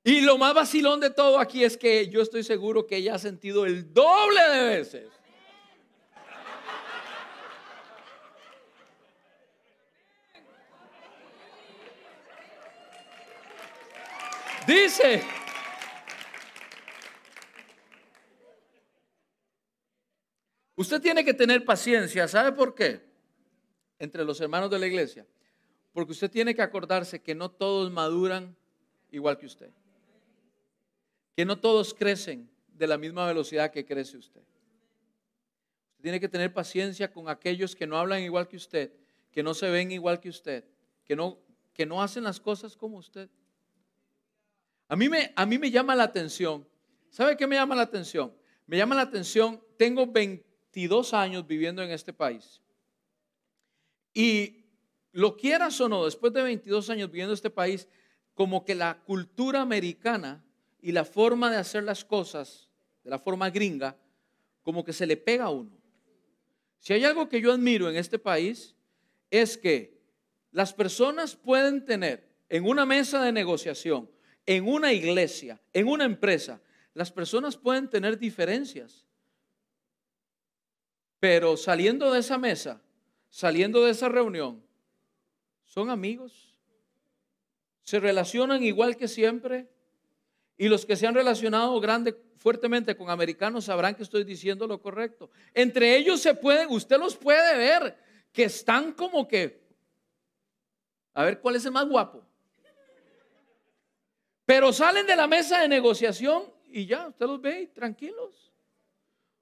Y 0.05 0.21
lo 0.21 0.37
más 0.37 0.55
vacilón 0.55 1.01
de 1.01 1.11
todo 1.11 1.39
aquí 1.39 1.65
es 1.65 1.77
que 1.77 2.09
yo 2.09 2.21
estoy 2.23 2.43
seguro 2.43 2.87
que 2.87 2.97
ella 2.97 3.15
ha 3.15 3.19
sentido 3.19 3.67
el 3.67 3.93
doble 3.93 4.41
de 4.51 4.65
veces. 4.65 5.09
Dice, 14.67 15.23
Usted 20.83 21.01
tiene 21.01 21.25
que 21.25 21.33
tener 21.33 21.65
paciencia. 21.65 22.27
¿Sabe 22.27 22.51
por 22.51 22.75
qué? 22.75 23.01
Entre 24.01 24.25
los 24.25 24.41
hermanos 24.41 24.69
de 24.69 24.81
la 24.81 24.87
iglesia. 24.89 25.25
Porque 25.93 26.11
usted 26.11 26.29
tiene 26.29 26.57
que 26.57 26.63
acordarse 26.63 27.23
que 27.23 27.37
no 27.37 27.53
todos 27.53 27.91
maduran 27.93 28.57
igual 29.13 29.39
que 29.39 29.47
usted. 29.47 29.71
Que 31.37 31.45
no 31.45 31.61
todos 31.61 31.95
crecen 31.95 32.51
de 32.69 32.87
la 32.89 32.99
misma 32.99 33.27
velocidad 33.27 33.71
que 33.71 33.85
crece 33.85 34.17
usted. 34.17 34.41
Usted 34.41 36.03
tiene 36.03 36.19
que 36.19 36.29
tener 36.29 36.53
paciencia 36.53 37.13
con 37.13 37.29
aquellos 37.29 37.77
que 37.77 37.87
no 37.87 37.97
hablan 37.97 38.23
igual 38.23 38.49
que 38.49 38.57
usted, 38.57 38.93
que 39.31 39.45
no 39.45 39.55
se 39.55 39.71
ven 39.71 39.93
igual 39.93 40.19
que 40.19 40.31
usted, 40.31 40.65
que 41.05 41.15
no, 41.15 41.39
que 41.75 41.87
no 41.87 42.03
hacen 42.03 42.25
las 42.25 42.41
cosas 42.41 42.77
como 42.77 42.97
usted. 42.97 43.31
A 44.93 44.97
mí, 44.97 45.09
me, 45.09 45.33
a 45.35 45.47
mí 45.47 45.59
me 45.59 45.71
llama 45.71 45.97
la 45.97 46.05
atención. 46.05 46.69
¿Sabe 47.09 47.37
qué 47.37 47.47
me 47.47 47.57
llama 47.57 47.75
la 47.75 47.83
atención? 47.83 48.35
Me 48.67 48.77
llama 48.77 48.95
la 48.95 49.03
atención, 49.03 49.63
tengo 49.79 50.07
20 50.07 50.53
22 50.73 51.13
años 51.13 51.47
viviendo 51.47 51.83
en 51.83 51.91
este 51.91 52.15
país. 52.15 52.63
Y 54.15 54.65
lo 55.13 55.37
quieras 55.37 55.79
o 55.83 55.89
no, 55.89 56.07
después 56.07 56.33
de 56.33 56.43
22 56.43 56.89
años 56.89 57.11
viviendo 57.11 57.33
en 57.33 57.37
este 57.37 57.51
país, 57.51 57.87
como 58.35 58.65
que 58.65 58.75
la 58.75 59.03
cultura 59.05 59.61
americana 59.61 60.43
y 60.81 60.93
la 60.93 61.05
forma 61.05 61.51
de 61.51 61.59
hacer 61.59 61.85
las 61.85 62.05
cosas, 62.05 62.71
de 63.05 63.11
la 63.11 63.19
forma 63.19 63.51
gringa, 63.51 63.99
como 64.63 64.83
que 64.83 64.95
se 64.95 65.07
le 65.07 65.19
pega 65.19 65.45
a 65.45 65.51
uno. 65.51 65.71
Si 66.79 66.95
hay 66.95 67.05
algo 67.05 67.29
que 67.29 67.41
yo 67.41 67.53
admiro 67.53 67.91
en 67.91 67.97
este 67.97 68.19
país, 68.19 68.75
es 69.31 69.59
que 69.59 70.01
las 70.53 70.73
personas 70.73 71.37
pueden 71.37 71.85
tener 71.85 72.35
en 72.49 72.65
una 72.65 72.87
mesa 72.87 73.23
de 73.23 73.33
negociación, 73.33 74.11
en 74.47 74.67
una 74.69 74.93
iglesia, 74.93 75.61
en 75.73 75.89
una 75.89 76.05
empresa, 76.05 76.61
las 76.95 77.11
personas 77.11 77.57
pueden 77.57 77.89
tener 77.89 78.19
diferencias. 78.19 79.07
Pero 81.21 81.57
saliendo 81.57 82.13
de 82.13 82.21
esa 82.21 82.39
mesa, 82.39 82.83
saliendo 83.31 83.85
de 83.85 83.93
esa 83.93 84.09
reunión, 84.09 84.63
son 85.65 85.89
amigos. 85.89 86.57
Se 87.83 88.01
relacionan 88.01 88.63
igual 88.63 88.97
que 88.97 89.09
siempre. 89.09 89.69
Y 90.59 90.69
los 90.69 90.85
que 90.85 90.97
se 90.97 91.07
han 91.07 91.15
relacionado 91.15 91.81
grande, 91.81 92.17
fuertemente 92.37 92.97
con 92.97 93.09
americanos 93.09 93.65
sabrán 93.65 93.95
que 93.95 94.03
estoy 94.03 94.25
diciendo 94.25 94.67
lo 94.67 94.81
correcto. 94.83 95.31
Entre 95.55 95.97
ellos 95.97 96.21
se 96.21 96.35
pueden, 96.35 96.69
usted 96.71 96.99
los 96.99 97.17
puede 97.17 97.57
ver, 97.57 97.97
que 98.33 98.45
están 98.45 98.93
como 98.93 99.27
que, 99.27 99.63
a 101.15 101.25
ver 101.25 101.41
cuál 101.41 101.57
es 101.57 101.65
el 101.65 101.73
más 101.73 101.89
guapo. 101.89 102.27
Pero 104.45 104.73
salen 104.73 105.07
de 105.07 105.17
la 105.17 105.27
mesa 105.27 105.61
de 105.61 105.69
negociación 105.69 106.45
y 106.69 106.87
ya, 106.87 107.09
usted 107.09 107.27
los 107.27 107.41
ve 107.41 107.71
tranquilos. 107.75 108.53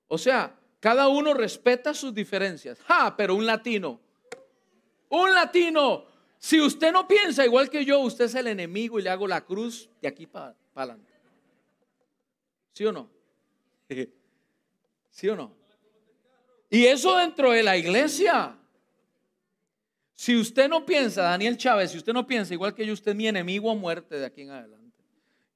O 0.08 0.18
sea, 0.18 0.54
cada 0.80 1.08
uno 1.08 1.34
respeta 1.34 1.94
sus 1.94 2.12
diferencias. 2.12 2.80
Ja, 2.82 3.14
pero 3.16 3.34
un 3.34 3.46
latino. 3.46 4.00
Un 5.08 5.32
latino. 5.32 6.06
Si 6.38 6.60
usted 6.60 6.92
no 6.92 7.06
piensa 7.06 7.44
igual 7.44 7.68
que 7.68 7.84
yo, 7.84 8.00
usted 8.00 8.24
es 8.24 8.34
el 8.34 8.46
enemigo 8.46 8.98
y 8.98 9.02
le 9.02 9.10
hago 9.10 9.28
la 9.28 9.44
cruz 9.44 9.88
de 10.00 10.08
aquí 10.08 10.26
para 10.26 10.54
adelante. 10.74 11.12
¿Sí 12.72 12.84
o 12.86 12.92
no? 12.92 13.10
¿Sí 15.10 15.28
o 15.28 15.36
no? 15.36 15.54
Y 16.70 16.86
eso 16.86 17.16
dentro 17.16 17.50
de 17.50 17.62
la 17.62 17.76
iglesia. 17.76 18.56
Si 20.14 20.36
usted 20.36 20.68
no 20.68 20.86
piensa, 20.86 21.22
Daniel 21.22 21.56
Chávez, 21.56 21.90
si 21.90 21.98
usted 21.98 22.12
no 22.12 22.26
piensa 22.26 22.54
igual 22.54 22.74
que 22.74 22.86
yo, 22.86 22.92
usted 22.92 23.12
es 23.12 23.16
mi 23.16 23.26
enemigo 23.26 23.70
a 23.70 23.74
muerte 23.74 24.18
de 24.18 24.26
aquí 24.26 24.42
en 24.42 24.50
adelante. 24.50 24.79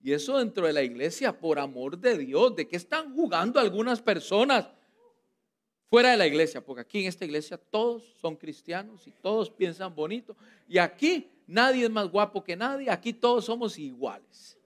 Y 0.05 0.13
eso 0.13 0.39
dentro 0.39 0.67
de 0.69 0.73
la 0.73 0.83
iglesia, 0.83 1.37
por 1.37 1.59
amor 1.59 1.99
de 1.99 2.17
Dios, 2.19 2.55
¿de 2.55 2.69
qué 2.69 2.77
están 2.77 3.13
jugando 3.13 3.59
algunas 3.59 4.01
personas? 4.01 4.69
fuera 5.95 6.11
de 6.11 6.17
la 6.17 6.27
iglesia, 6.27 6.61
porque 6.61 6.81
aquí 6.81 7.03
en 7.03 7.07
esta 7.07 7.25
iglesia 7.25 7.57
todos 7.57 8.03
son 8.21 8.35
cristianos 8.35 9.07
y 9.07 9.13
todos 9.13 9.49
piensan 9.49 9.95
bonito. 9.95 10.37
Y 10.69 10.79
aquí 10.79 11.31
nadie 11.47 11.85
es 11.85 11.91
más 11.91 12.09
guapo 12.09 12.43
que 12.43 12.57
nadie, 12.57 12.91
aquí 12.91 13.13
todos 13.13 13.45
somos 13.45 13.79
iguales. 13.79 14.59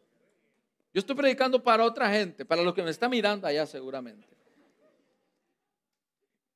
Yo 0.95 1.01
estoy 1.01 1.15
predicando 1.15 1.63
para 1.63 1.85
otra 1.85 2.11
gente, 2.11 2.47
para 2.47 2.63
los 2.63 2.73
que 2.73 2.83
me 2.83 2.89
están 2.89 3.11
mirando 3.11 3.47
allá 3.47 3.67
seguramente. 3.67 4.27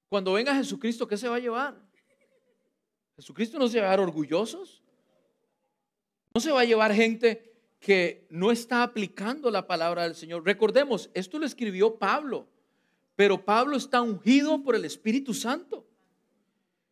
Cuando 0.09 0.33
venga 0.33 0.55
Jesucristo, 0.55 1.07
¿qué 1.07 1.19
se 1.19 1.29
va 1.29 1.37
a 1.37 1.39
llevar? 1.39 1.77
Jesucristo 3.17 3.59
no 3.59 3.69
se 3.69 3.79
va 3.79 3.89
a 3.89 3.91
llevar 3.91 4.01
orgullosos. 4.01 4.83
No 6.33 6.41
se 6.41 6.51
va 6.51 6.61
a 6.61 6.65
llevar 6.65 6.95
gente 6.95 7.52
que 7.83 8.29
no 8.31 8.53
está 8.53 8.85
aplicando 8.85 9.51
la 9.51 9.67
palabra 9.67 10.05
del 10.05 10.15
Señor. 10.15 10.47
Recordemos, 10.47 11.11
esto 11.15 11.41
lo 11.41 11.45
escribió 11.45 11.97
Pablo, 11.97 12.47
pero 13.17 13.45
Pablo 13.45 13.77
está 13.77 14.01
ungido 14.01 14.63
por 14.63 14.77
el 14.77 14.85
Espíritu 14.85 15.35
Santo. 15.35 15.85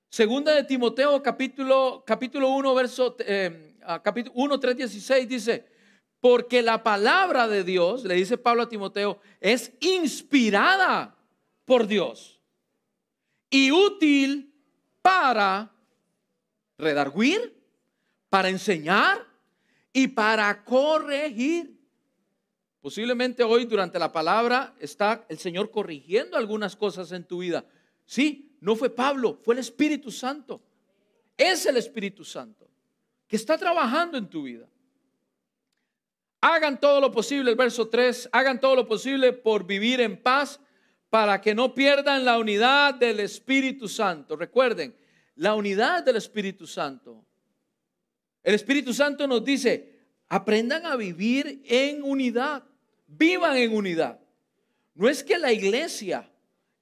Segunda 0.08 0.52
de 0.52 0.64
Timoteo 0.64 1.22
capítulo, 1.22 2.02
capítulo 2.04 2.50
1, 2.50 2.74
verso 2.74 3.16
eh, 3.20 3.76
capítulo 4.02 4.34
1, 4.34 4.58
3, 4.58 4.76
16 4.78 5.28
dice, 5.28 5.64
porque 6.18 6.60
la 6.60 6.82
palabra 6.82 7.46
de 7.46 7.62
Dios, 7.62 8.04
le 8.04 8.14
dice 8.14 8.36
Pablo 8.36 8.62
a 8.62 8.68
Timoteo, 8.68 9.20
es 9.40 9.72
inspirada 9.78 11.16
por 11.64 11.86
Dios 11.86 12.40
y 13.48 13.70
útil 13.70 14.52
para 15.02 15.70
redarguir, 16.76 17.56
para 18.28 18.48
enseñar 18.48 19.29
y 19.92 20.08
para 20.08 20.64
corregir. 20.64 21.78
Posiblemente 22.80 23.42
hoy 23.42 23.66
durante 23.66 23.98
la 23.98 24.10
palabra 24.10 24.74
está 24.78 25.26
el 25.28 25.38
Señor 25.38 25.70
corrigiendo 25.70 26.36
algunas 26.36 26.76
cosas 26.76 27.12
en 27.12 27.24
tu 27.24 27.38
vida. 27.38 27.64
Sí, 28.06 28.56
no 28.60 28.76
fue 28.76 28.90
Pablo, 28.90 29.38
fue 29.42 29.54
el 29.54 29.60
Espíritu 29.60 30.10
Santo. 30.10 30.62
Es 31.36 31.66
el 31.66 31.76
Espíritu 31.76 32.24
Santo 32.24 32.70
que 33.30 33.36
está 33.36 33.56
trabajando 33.56 34.18
en 34.18 34.28
tu 34.28 34.42
vida. 34.42 34.68
Hagan 36.40 36.80
todo 36.80 37.00
lo 37.00 37.12
posible, 37.12 37.50
el 37.50 37.56
verso 37.56 37.88
3, 37.88 38.30
hagan 38.32 38.58
todo 38.58 38.74
lo 38.74 38.88
posible 38.88 39.32
por 39.32 39.64
vivir 39.64 40.00
en 40.00 40.20
paz 40.20 40.58
para 41.10 41.40
que 41.40 41.54
no 41.54 41.72
pierdan 41.72 42.24
la 42.24 42.38
unidad 42.38 42.94
del 42.94 43.20
Espíritu 43.20 43.88
Santo. 43.88 44.34
Recuerden, 44.34 44.96
la 45.36 45.54
unidad 45.54 46.02
del 46.02 46.16
Espíritu 46.16 46.66
Santo. 46.66 47.24
El 48.42 48.54
Espíritu 48.54 48.94
Santo 48.94 49.26
nos 49.26 49.44
dice, 49.44 50.00
aprendan 50.28 50.86
a 50.86 50.96
vivir 50.96 51.62
en 51.66 52.02
unidad, 52.02 52.64
vivan 53.06 53.56
en 53.56 53.74
unidad. 53.74 54.20
No 54.94 55.08
es 55.08 55.22
que 55.22 55.38
la 55.38 55.52
iglesia 55.52 56.30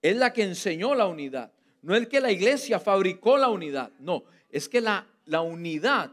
es 0.03 0.16
la 0.16 0.33
que 0.33 0.42
enseñó 0.42 0.94
la 0.94 1.07
unidad, 1.07 1.53
no 1.83 1.94
es 1.97 2.07
que 2.09 2.21
la 2.21 2.31
iglesia 2.31 2.79
fabricó 2.79 3.38
la 3.38 3.49
unidad, 3.49 3.92
no, 3.99 4.25
es 4.51 4.68
que 4.68 4.81
la, 4.81 5.07
la 5.25 5.40
unidad, 5.40 6.12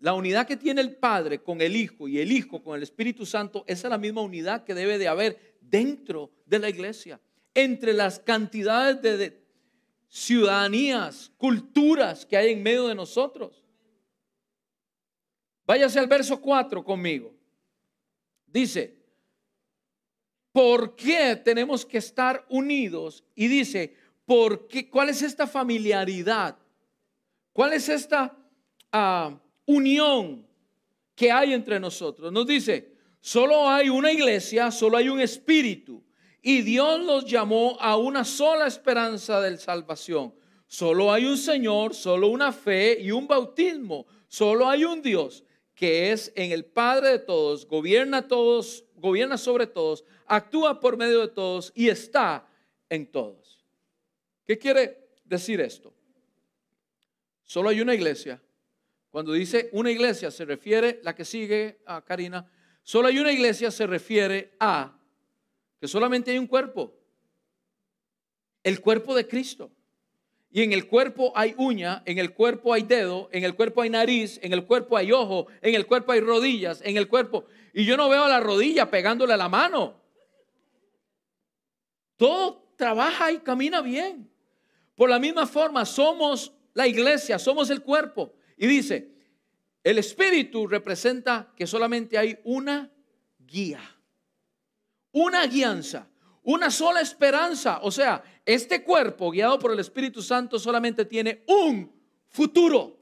la 0.00 0.14
unidad 0.14 0.46
que 0.46 0.56
tiene 0.56 0.80
el 0.80 0.96
Padre 0.96 1.42
con 1.42 1.60
el 1.60 1.76
Hijo 1.76 2.08
y 2.08 2.20
el 2.20 2.32
Hijo 2.32 2.62
con 2.62 2.76
el 2.76 2.82
Espíritu 2.82 3.26
Santo, 3.26 3.64
esa 3.66 3.88
es 3.88 3.90
la 3.90 3.98
misma 3.98 4.22
unidad 4.22 4.64
que 4.64 4.74
debe 4.74 4.98
de 4.98 5.08
haber 5.08 5.56
dentro 5.60 6.30
de 6.46 6.58
la 6.58 6.68
iglesia, 6.68 7.20
entre 7.54 7.92
las 7.92 8.18
cantidades 8.18 9.02
de 9.02 9.42
ciudadanías, 10.08 11.32
culturas 11.36 12.24
que 12.24 12.36
hay 12.36 12.52
en 12.52 12.62
medio 12.62 12.86
de 12.86 12.94
nosotros. 12.94 13.65
Váyase 15.66 15.98
al 15.98 16.06
verso 16.06 16.40
4 16.40 16.84
conmigo. 16.84 17.34
Dice, 18.46 18.96
¿por 20.52 20.94
qué 20.94 21.34
tenemos 21.36 21.84
que 21.84 21.98
estar 21.98 22.46
unidos? 22.48 23.24
Y 23.34 23.48
dice, 23.48 23.94
¿por 24.24 24.68
qué, 24.68 24.88
¿cuál 24.88 25.08
es 25.08 25.22
esta 25.22 25.46
familiaridad? 25.46 26.56
¿Cuál 27.52 27.72
es 27.72 27.88
esta 27.88 28.36
ah, 28.92 29.36
unión 29.66 30.46
que 31.16 31.32
hay 31.32 31.52
entre 31.52 31.80
nosotros? 31.80 32.32
Nos 32.32 32.46
dice, 32.46 32.92
solo 33.20 33.68
hay 33.68 33.88
una 33.88 34.12
iglesia, 34.12 34.70
solo 34.70 34.96
hay 34.96 35.08
un 35.08 35.20
espíritu. 35.20 36.04
Y 36.42 36.62
Dios 36.62 37.00
los 37.00 37.24
llamó 37.24 37.76
a 37.80 37.96
una 37.96 38.24
sola 38.24 38.68
esperanza 38.68 39.40
de 39.40 39.58
salvación. 39.58 40.32
Solo 40.68 41.12
hay 41.12 41.24
un 41.24 41.36
Señor, 41.36 41.92
solo 41.92 42.28
una 42.28 42.52
fe 42.52 42.98
y 43.00 43.10
un 43.10 43.26
bautismo. 43.26 44.06
Solo 44.28 44.68
hay 44.68 44.84
un 44.84 45.02
Dios 45.02 45.42
que 45.76 46.10
es 46.10 46.32
en 46.34 46.52
el 46.52 46.64
Padre 46.64 47.10
de 47.10 47.18
todos, 47.18 47.68
gobierna 47.68 48.26
todos, 48.26 48.84
gobierna 48.96 49.36
sobre 49.36 49.66
todos, 49.66 50.04
actúa 50.24 50.80
por 50.80 50.96
medio 50.96 51.20
de 51.20 51.28
todos 51.28 51.70
y 51.74 51.90
está 51.90 52.48
en 52.88 53.06
todos. 53.06 53.62
¿Qué 54.46 54.58
quiere 54.58 55.10
decir 55.22 55.60
esto? 55.60 55.92
Solo 57.44 57.68
hay 57.68 57.82
una 57.82 57.94
iglesia. 57.94 58.42
Cuando 59.10 59.34
dice 59.34 59.68
una 59.72 59.90
iglesia 59.90 60.30
se 60.30 60.46
refiere, 60.46 60.98
la 61.02 61.14
que 61.14 61.26
sigue 61.26 61.80
a 61.84 62.02
Karina, 62.02 62.50
solo 62.82 63.08
hay 63.08 63.18
una 63.18 63.32
iglesia 63.32 63.70
se 63.70 63.86
refiere 63.86 64.54
a 64.58 64.98
que 65.78 65.86
solamente 65.86 66.30
hay 66.30 66.38
un 66.38 66.46
cuerpo, 66.46 66.94
el 68.62 68.80
cuerpo 68.80 69.14
de 69.14 69.28
Cristo. 69.28 69.70
Y 70.56 70.62
en 70.62 70.72
el 70.72 70.88
cuerpo 70.88 71.34
hay 71.34 71.54
uña, 71.58 72.02
en 72.06 72.16
el 72.16 72.32
cuerpo 72.32 72.72
hay 72.72 72.82
dedo, 72.82 73.28
en 73.30 73.44
el 73.44 73.54
cuerpo 73.54 73.82
hay 73.82 73.90
nariz, 73.90 74.40
en 74.42 74.54
el 74.54 74.64
cuerpo 74.64 74.96
hay 74.96 75.12
ojo, 75.12 75.48
en 75.60 75.74
el 75.74 75.86
cuerpo 75.86 76.12
hay 76.12 76.20
rodillas, 76.20 76.80
en 76.82 76.96
el 76.96 77.08
cuerpo. 77.08 77.44
Y 77.74 77.84
yo 77.84 77.94
no 77.98 78.08
veo 78.08 78.24
a 78.24 78.28
la 78.30 78.40
rodilla 78.40 78.90
pegándole 78.90 79.34
a 79.34 79.36
la 79.36 79.50
mano. 79.50 80.00
Todo 82.16 82.72
trabaja 82.74 83.32
y 83.32 83.40
camina 83.40 83.82
bien. 83.82 84.30
Por 84.94 85.10
la 85.10 85.18
misma 85.18 85.46
forma, 85.46 85.84
somos 85.84 86.54
la 86.72 86.86
iglesia, 86.86 87.38
somos 87.38 87.68
el 87.68 87.82
cuerpo. 87.82 88.32
Y 88.56 88.66
dice, 88.66 89.10
el 89.84 89.98
espíritu 89.98 90.66
representa 90.66 91.52
que 91.54 91.66
solamente 91.66 92.16
hay 92.16 92.38
una 92.44 92.90
guía, 93.40 93.82
una 95.12 95.46
guianza, 95.46 96.08
una 96.42 96.70
sola 96.70 97.02
esperanza. 97.02 97.80
O 97.82 97.90
sea, 97.90 98.24
este 98.46 98.84
cuerpo 98.84 99.32
guiado 99.32 99.58
por 99.58 99.72
el 99.72 99.80
Espíritu 99.80 100.22
Santo 100.22 100.58
solamente 100.60 101.04
tiene 101.04 101.42
un 101.48 101.92
futuro, 102.28 102.96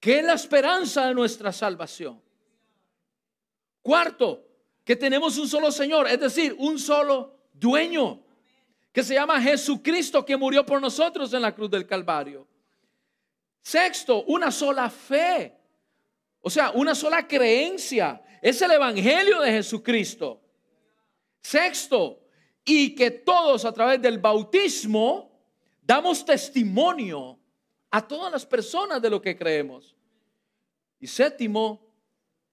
que 0.00 0.18
es 0.18 0.24
la 0.24 0.34
esperanza 0.34 1.06
de 1.06 1.14
nuestra 1.14 1.52
salvación. 1.52 2.20
Cuarto, 3.80 4.44
que 4.84 4.96
tenemos 4.96 5.38
un 5.38 5.48
solo 5.48 5.70
Señor, 5.70 6.08
es 6.08 6.18
decir, 6.18 6.56
un 6.58 6.76
solo 6.76 7.38
dueño, 7.52 8.24
que 8.92 9.04
se 9.04 9.14
llama 9.14 9.40
Jesucristo, 9.40 10.24
que 10.26 10.36
murió 10.36 10.66
por 10.66 10.80
nosotros 10.80 11.32
en 11.32 11.42
la 11.42 11.54
cruz 11.54 11.70
del 11.70 11.86
Calvario. 11.86 12.46
Sexto, 13.62 14.24
una 14.24 14.50
sola 14.50 14.90
fe, 14.90 15.56
o 16.40 16.50
sea, 16.50 16.72
una 16.72 16.96
sola 16.96 17.28
creencia. 17.28 18.20
Es 18.42 18.60
el 18.60 18.72
Evangelio 18.72 19.40
de 19.40 19.52
Jesucristo. 19.52 20.42
Sexto, 21.40 22.21
y 22.64 22.94
que 22.94 23.10
todos 23.10 23.64
a 23.64 23.72
través 23.72 24.00
del 24.00 24.18
bautismo 24.18 25.30
damos 25.82 26.24
testimonio 26.24 27.38
a 27.90 28.06
todas 28.06 28.32
las 28.32 28.46
personas 28.46 29.02
de 29.02 29.10
lo 29.10 29.20
que 29.20 29.36
creemos. 29.36 29.94
Y 30.98 31.06
séptimo, 31.06 31.80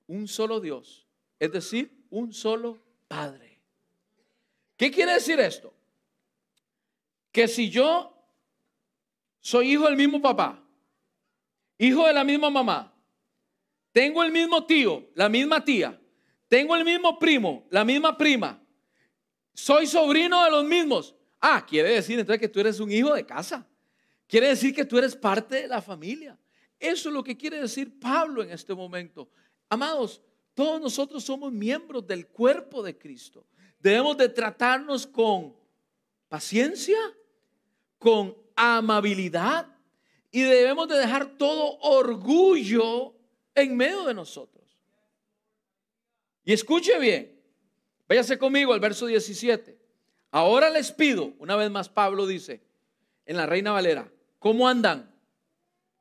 un 0.07 0.27
solo 0.27 0.59
Dios, 0.59 1.05
es 1.39 1.51
decir, 1.51 2.05
un 2.09 2.33
solo 2.33 2.77
Padre. 3.07 3.61
¿Qué 4.77 4.91
quiere 4.91 5.13
decir 5.13 5.39
esto? 5.39 5.73
Que 7.31 7.47
si 7.47 7.69
yo 7.69 8.15
soy 9.39 9.73
hijo 9.73 9.85
del 9.85 9.95
mismo 9.95 10.21
papá, 10.21 10.63
hijo 11.77 12.05
de 12.05 12.13
la 12.13 12.23
misma 12.23 12.49
mamá, 12.49 12.93
tengo 13.91 14.23
el 14.23 14.31
mismo 14.31 14.65
tío, 14.65 15.09
la 15.15 15.27
misma 15.27 15.63
tía, 15.63 15.99
tengo 16.47 16.75
el 16.75 16.85
mismo 16.85 17.17
primo, 17.17 17.65
la 17.69 17.83
misma 17.83 18.17
prima, 18.17 18.61
soy 19.59 19.87
sobrino 19.87 20.41
de 20.45 20.51
los 20.51 20.63
mismos. 20.63 21.13
Ah, 21.41 21.65
quiere 21.65 21.89
decir 21.89 22.17
entonces 22.17 22.39
que 22.39 22.47
tú 22.47 22.61
eres 22.61 22.79
un 22.79 22.89
hijo 22.89 23.13
de 23.13 23.25
casa. 23.25 23.67
Quiere 24.25 24.47
decir 24.47 24.73
que 24.73 24.85
tú 24.85 24.97
eres 24.97 25.17
parte 25.17 25.63
de 25.63 25.67
la 25.67 25.81
familia. 25.81 26.39
Eso 26.79 27.09
es 27.09 27.13
lo 27.13 27.21
que 27.21 27.35
quiere 27.35 27.59
decir 27.59 27.99
Pablo 27.99 28.41
en 28.41 28.51
este 28.51 28.73
momento. 28.73 29.29
Amados, 29.67 30.21
todos 30.53 30.79
nosotros 30.79 31.25
somos 31.25 31.51
miembros 31.51 32.07
del 32.07 32.27
cuerpo 32.27 32.81
de 32.81 32.97
Cristo. 32.97 33.45
Debemos 33.79 34.15
de 34.17 34.29
tratarnos 34.29 35.05
con 35.05 35.53
paciencia, 36.29 36.97
con 37.97 38.37
amabilidad 38.55 39.67
y 40.31 40.41
debemos 40.41 40.87
de 40.87 40.99
dejar 40.99 41.37
todo 41.37 41.77
orgullo 41.79 43.13
en 43.53 43.75
medio 43.75 44.05
de 44.05 44.13
nosotros. 44.13 44.79
Y 46.45 46.53
escuche 46.53 46.97
bien, 46.97 47.38
Váyase 48.09 48.39
conmigo 48.39 48.73
al 48.73 48.79
verso 48.79 49.05
17. 49.05 49.77
Ahora 50.31 50.71
les 50.71 50.91
pido, 50.91 51.33
una 51.37 51.55
vez 51.55 51.69
más 51.69 51.89
Pablo 51.89 52.25
dice, 52.25 52.59
en 53.27 53.37
la 53.37 53.45
Reina 53.45 53.71
Valera, 53.71 54.11
¿cómo 54.39 54.67
andan? 54.67 55.13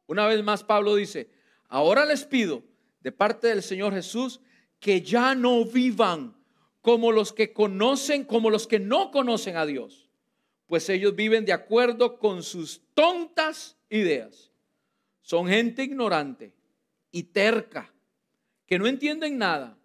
Una 0.07 0.27
vez 0.27 0.43
más 0.43 0.65
Pablo 0.65 0.95
dice, 0.97 1.31
ahora 1.69 2.07
les 2.07 2.25
pido 2.25 2.63
de 3.03 3.13
parte 3.13 3.49
del 3.49 3.63
Señor 3.63 3.93
Jesús 3.93 4.41
que 4.81 5.03
ya 5.03 5.35
no 5.35 5.67
vivan 5.67 6.35
como 6.81 7.13
los 7.13 7.35
que 7.35 7.53
conocen, 7.53 8.25
como 8.25 8.49
los 8.49 8.67
que 8.67 8.79
no 8.81 9.11
conocen 9.11 9.59
a 9.59 9.67
Dios, 9.67 10.09
pues 10.67 10.89
ellos 10.89 11.15
viven 11.15 11.45
de 11.45 11.53
acuerdo 11.53 12.19
con 12.19 12.43
sus 12.43 12.81
tontas 12.95 13.77
ideas. 13.91 14.51
Son 15.21 15.47
gente 15.47 15.83
ignorante 15.83 16.55
y 17.11 17.25
terca, 17.25 17.93
que 18.67 18.79
no 18.79 18.87
entienden 18.87 19.37
nada 19.37 19.78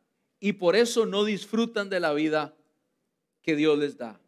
y 0.43 0.51
por 0.51 0.75
eso 0.75 1.05
no 1.05 1.23
disfrutan 1.23 1.89
de 1.89 2.01
la 2.01 2.11
vida 2.11 2.53
que 3.41 3.55
Dios 3.55 3.79
les 3.79 3.97
da. 3.97 4.19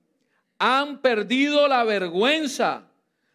Han 0.57 1.01
perdido 1.01 1.68
la 1.68 1.84
vergüenza, 1.84 2.89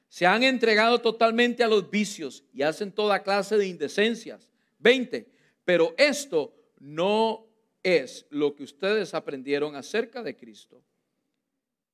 se 0.09 0.25
han 0.25 0.45
entregado 0.45 0.99
totalmente 0.99 1.63
a 1.63 1.69
los 1.69 1.91
vicios 1.91 2.43
y 2.55 2.63
hacen 2.63 2.91
toda 2.91 3.23
clase 3.23 3.59
de 3.59 3.67
indecencias. 3.67 4.49
20. 4.79 5.31
Pero 5.63 5.95
esto 5.99 6.55
no 6.79 7.47
es 7.83 8.25
lo 8.31 8.55
que 8.55 8.63
ustedes 8.63 9.13
aprendieron 9.13 9.77
acerca 9.77 10.23
de 10.23 10.35
Cristo. 10.35 10.83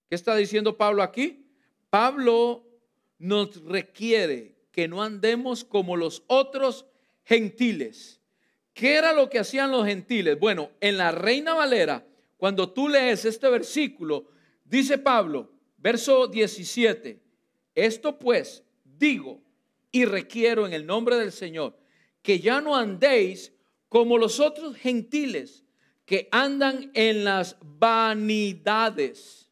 ¿Qué 0.08 0.14
está 0.14 0.36
diciendo 0.36 0.76
Pablo 0.76 1.02
aquí? 1.02 1.48
Pablo 1.90 2.64
nos 3.18 3.60
requiere 3.64 4.54
que 4.70 4.86
no 4.86 5.02
andemos 5.02 5.64
como 5.64 5.96
los 5.96 6.22
otros 6.28 6.86
gentiles. 7.24 8.20
¿Qué 8.76 8.96
era 8.96 9.14
lo 9.14 9.30
que 9.30 9.38
hacían 9.38 9.70
los 9.70 9.86
gentiles? 9.86 10.38
Bueno, 10.38 10.70
en 10.82 10.98
la 10.98 11.10
Reina 11.10 11.54
Valera, 11.54 12.06
cuando 12.36 12.70
tú 12.70 12.90
lees 12.90 13.24
este 13.24 13.48
versículo, 13.48 14.28
dice 14.66 14.98
Pablo, 14.98 15.50
verso 15.78 16.26
17, 16.26 17.18
esto 17.74 18.18
pues 18.18 18.62
digo 18.84 19.40
y 19.90 20.04
requiero 20.04 20.66
en 20.66 20.74
el 20.74 20.84
nombre 20.84 21.16
del 21.16 21.32
Señor, 21.32 21.74
que 22.20 22.38
ya 22.38 22.60
no 22.60 22.76
andéis 22.76 23.50
como 23.88 24.18
los 24.18 24.40
otros 24.40 24.76
gentiles 24.76 25.64
que 26.04 26.28
andan 26.30 26.90
en 26.92 27.24
las 27.24 27.56
vanidades. 27.62 29.50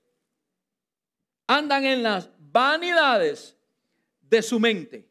Andan 1.46 1.86
en 1.86 2.02
las 2.02 2.28
vanidades 2.38 3.56
de 4.20 4.42
su 4.42 4.60
mente. 4.60 5.08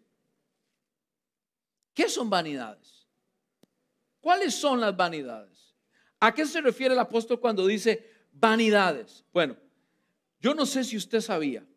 ¿Qué 1.95 2.07
son 2.07 2.29
vanidades? 2.29 3.02
¿Cuáles 4.23 4.55
son 4.55 4.79
las 4.79 4.95
vanidades? 4.95 5.75
¿A 6.21 6.33
qué 6.33 6.45
se 6.45 6.61
refiere 6.61 6.93
el 6.93 6.99
apóstol 7.01 7.41
cuando 7.41 7.67
dice 7.67 8.09
vanidades? 8.31 9.25
Bueno, 9.33 9.57
yo 10.39 10.55
no 10.55 10.65
sé 10.65 10.85
si 10.85 10.95
usted 10.95 11.19
sabía. 11.19 11.67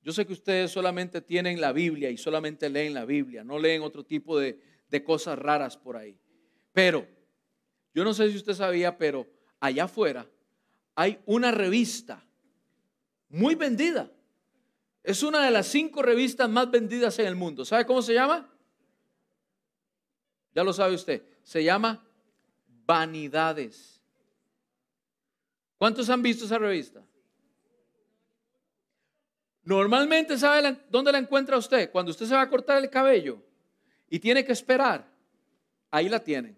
Yo 0.00 0.12
sé 0.12 0.24
que 0.24 0.32
ustedes 0.32 0.70
solamente 0.70 1.20
tienen 1.20 1.60
la 1.60 1.72
Biblia 1.72 2.08
y 2.08 2.16
solamente 2.16 2.70
leen 2.70 2.94
la 2.94 3.04
Biblia, 3.04 3.42
no 3.42 3.58
leen 3.58 3.82
otro 3.82 4.04
tipo 4.04 4.38
de, 4.38 4.62
de 4.88 5.02
cosas 5.02 5.36
raras 5.36 5.76
por 5.76 5.96
ahí. 5.96 6.16
Pero, 6.72 7.04
yo 7.92 8.04
no 8.04 8.14
sé 8.14 8.30
si 8.30 8.36
usted 8.36 8.54
sabía, 8.54 8.96
pero 8.96 9.28
allá 9.58 9.84
afuera 9.84 10.30
hay 10.94 11.18
una 11.26 11.50
revista 11.50 12.24
muy 13.28 13.56
vendida. 13.56 14.08
Es 15.02 15.24
una 15.24 15.44
de 15.44 15.50
las 15.50 15.66
cinco 15.66 16.00
revistas 16.00 16.48
más 16.48 16.70
vendidas 16.70 17.18
en 17.18 17.26
el 17.26 17.34
mundo. 17.34 17.64
¿Sabe 17.64 17.86
cómo 17.86 18.02
se 18.02 18.14
llama? 18.14 18.51
Ya 20.54 20.64
lo 20.64 20.72
sabe 20.72 20.94
usted. 20.94 21.22
Se 21.42 21.62
llama 21.64 22.04
Vanidades. 22.86 24.00
¿Cuántos 25.78 26.08
han 26.10 26.22
visto 26.22 26.44
esa 26.44 26.58
revista? 26.58 27.02
Normalmente, 29.64 30.36
¿sabe 30.38 30.76
dónde 30.88 31.12
la 31.12 31.18
encuentra 31.18 31.56
usted? 31.56 31.90
Cuando 31.90 32.10
usted 32.10 32.26
se 32.26 32.34
va 32.34 32.42
a 32.42 32.48
cortar 32.48 32.78
el 32.82 32.90
cabello 32.90 33.42
y 34.08 34.18
tiene 34.18 34.44
que 34.44 34.52
esperar, 34.52 35.08
ahí 35.90 36.08
la 36.08 36.20
tienen. 36.20 36.56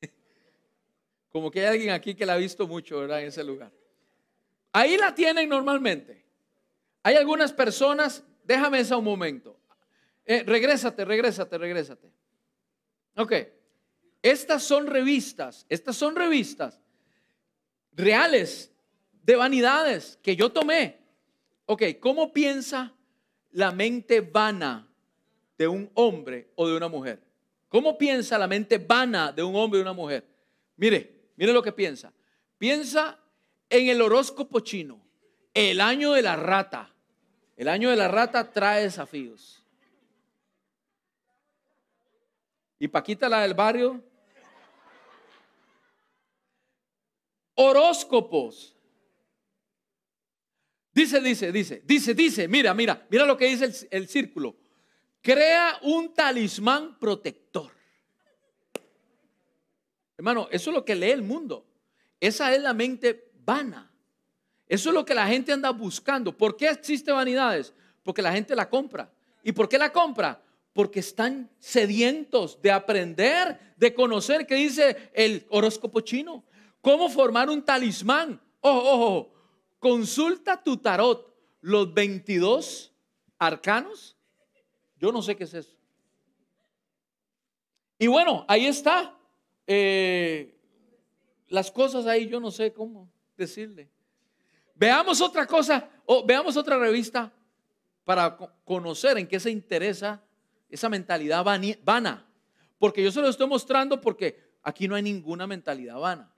Como 1.32 1.50
que 1.50 1.60
hay 1.60 1.66
alguien 1.66 1.90
aquí 1.90 2.14
que 2.14 2.26
la 2.26 2.34
ha 2.34 2.38
visto 2.38 2.66
mucho, 2.66 2.98
¿verdad? 2.98 3.22
En 3.22 3.28
ese 3.28 3.44
lugar. 3.44 3.72
Ahí 4.72 4.96
la 4.96 5.14
tienen 5.14 5.48
normalmente. 5.48 6.24
Hay 7.02 7.16
algunas 7.16 7.52
personas, 7.52 8.22
déjame 8.44 8.80
eso 8.80 8.98
un 8.98 9.04
momento. 9.04 9.57
Eh, 10.30 10.44
regrésate, 10.46 11.06
regrésate, 11.06 11.56
regrésate. 11.56 12.12
Ok. 13.16 13.32
Estas 14.20 14.62
son 14.62 14.86
revistas, 14.86 15.64
estas 15.70 15.96
son 15.96 16.14
revistas 16.14 16.78
reales 17.92 18.70
de 19.22 19.36
vanidades 19.36 20.18
que 20.22 20.36
yo 20.36 20.52
tomé. 20.52 21.00
Ok, 21.64 21.82
¿cómo 21.98 22.30
piensa 22.30 22.94
la 23.52 23.72
mente 23.72 24.20
vana 24.20 24.86
de 25.56 25.66
un 25.66 25.90
hombre 25.94 26.52
o 26.56 26.68
de 26.68 26.76
una 26.76 26.88
mujer? 26.88 27.22
¿Cómo 27.70 27.96
piensa 27.96 28.36
la 28.36 28.46
mente 28.46 28.76
vana 28.76 29.32
de 29.32 29.42
un 29.42 29.56
hombre 29.56 29.78
o 29.78 29.82
de 29.82 29.90
una 29.90 29.94
mujer? 29.94 30.28
Mire, 30.76 31.30
mire 31.36 31.54
lo 31.54 31.62
que 31.62 31.72
piensa. 31.72 32.12
Piensa 32.58 33.18
en 33.70 33.88
el 33.88 34.02
horóscopo 34.02 34.60
chino, 34.60 35.00
el 35.54 35.80
año 35.80 36.12
de 36.12 36.20
la 36.20 36.36
rata. 36.36 36.94
El 37.56 37.68
año 37.68 37.88
de 37.88 37.96
la 37.96 38.08
rata 38.08 38.52
trae 38.52 38.82
desafíos. 38.82 39.57
Y 42.78 42.88
Paquita, 42.88 43.28
la 43.28 43.40
del 43.40 43.54
barrio. 43.54 44.02
Horóscopos. 47.54 48.74
Dice, 50.92 51.20
dice, 51.20 51.52
dice, 51.52 51.82
dice, 51.84 52.14
dice, 52.14 52.48
mira, 52.48 52.74
mira, 52.74 53.06
mira 53.10 53.24
lo 53.24 53.36
que 53.36 53.46
dice 53.46 53.64
el, 53.66 53.74
el 53.90 54.08
círculo. 54.08 54.56
Crea 55.20 55.78
un 55.82 56.14
talismán 56.14 56.98
protector. 56.98 57.72
Hermano, 60.16 60.48
eso 60.50 60.70
es 60.70 60.74
lo 60.74 60.84
que 60.84 60.94
lee 60.94 61.10
el 61.10 61.22
mundo. 61.22 61.66
Esa 62.20 62.52
es 62.52 62.60
la 62.62 62.74
mente 62.74 63.30
vana. 63.44 63.90
Eso 64.68 64.90
es 64.90 64.94
lo 64.94 65.04
que 65.04 65.14
la 65.14 65.26
gente 65.26 65.52
anda 65.52 65.70
buscando. 65.70 66.36
¿Por 66.36 66.56
qué 66.56 66.68
existe 66.68 67.10
vanidades? 67.10 67.72
Porque 68.02 68.22
la 68.22 68.32
gente 68.32 68.54
la 68.54 68.68
compra. 68.68 69.10
¿Y 69.42 69.52
por 69.52 69.68
qué 69.68 69.78
la 69.78 69.92
compra? 69.92 70.42
Porque 70.78 71.00
están 71.00 71.50
sedientos 71.58 72.62
de 72.62 72.70
aprender, 72.70 73.74
de 73.76 73.92
conocer 73.92 74.46
qué 74.46 74.54
dice 74.54 75.10
el 75.12 75.44
horóscopo 75.50 76.02
chino, 76.02 76.44
cómo 76.80 77.08
formar 77.08 77.50
un 77.50 77.64
talismán. 77.64 78.40
Ojo, 78.60 78.92
ojo, 78.92 79.34
consulta 79.80 80.62
tu 80.62 80.76
tarot, 80.76 81.34
los 81.62 81.92
22 81.92 82.94
arcanos. 83.40 84.16
Yo 85.00 85.10
no 85.10 85.20
sé 85.20 85.34
qué 85.34 85.42
es 85.42 85.54
eso. 85.54 85.76
Y 87.98 88.06
bueno, 88.06 88.44
ahí 88.46 88.66
está. 88.66 89.18
Eh, 89.66 90.60
las 91.48 91.72
cosas 91.72 92.06
ahí, 92.06 92.28
yo 92.28 92.38
no 92.38 92.52
sé 92.52 92.72
cómo 92.72 93.10
decirle. 93.36 93.90
Veamos 94.76 95.20
otra 95.20 95.44
cosa, 95.44 95.90
o 96.06 96.24
veamos 96.24 96.56
otra 96.56 96.78
revista 96.78 97.32
para 98.04 98.36
conocer 98.64 99.18
en 99.18 99.26
qué 99.26 99.40
se 99.40 99.50
interesa 99.50 100.22
esa 100.68 100.88
mentalidad 100.88 101.44
vana. 101.44 102.26
Porque 102.78 103.02
yo 103.02 103.10
se 103.10 103.20
lo 103.20 103.28
estoy 103.28 103.46
mostrando 103.46 104.00
porque 104.00 104.38
aquí 104.62 104.86
no 104.86 104.94
hay 104.94 105.02
ninguna 105.02 105.46
mentalidad 105.46 105.98
vana. 105.98 106.32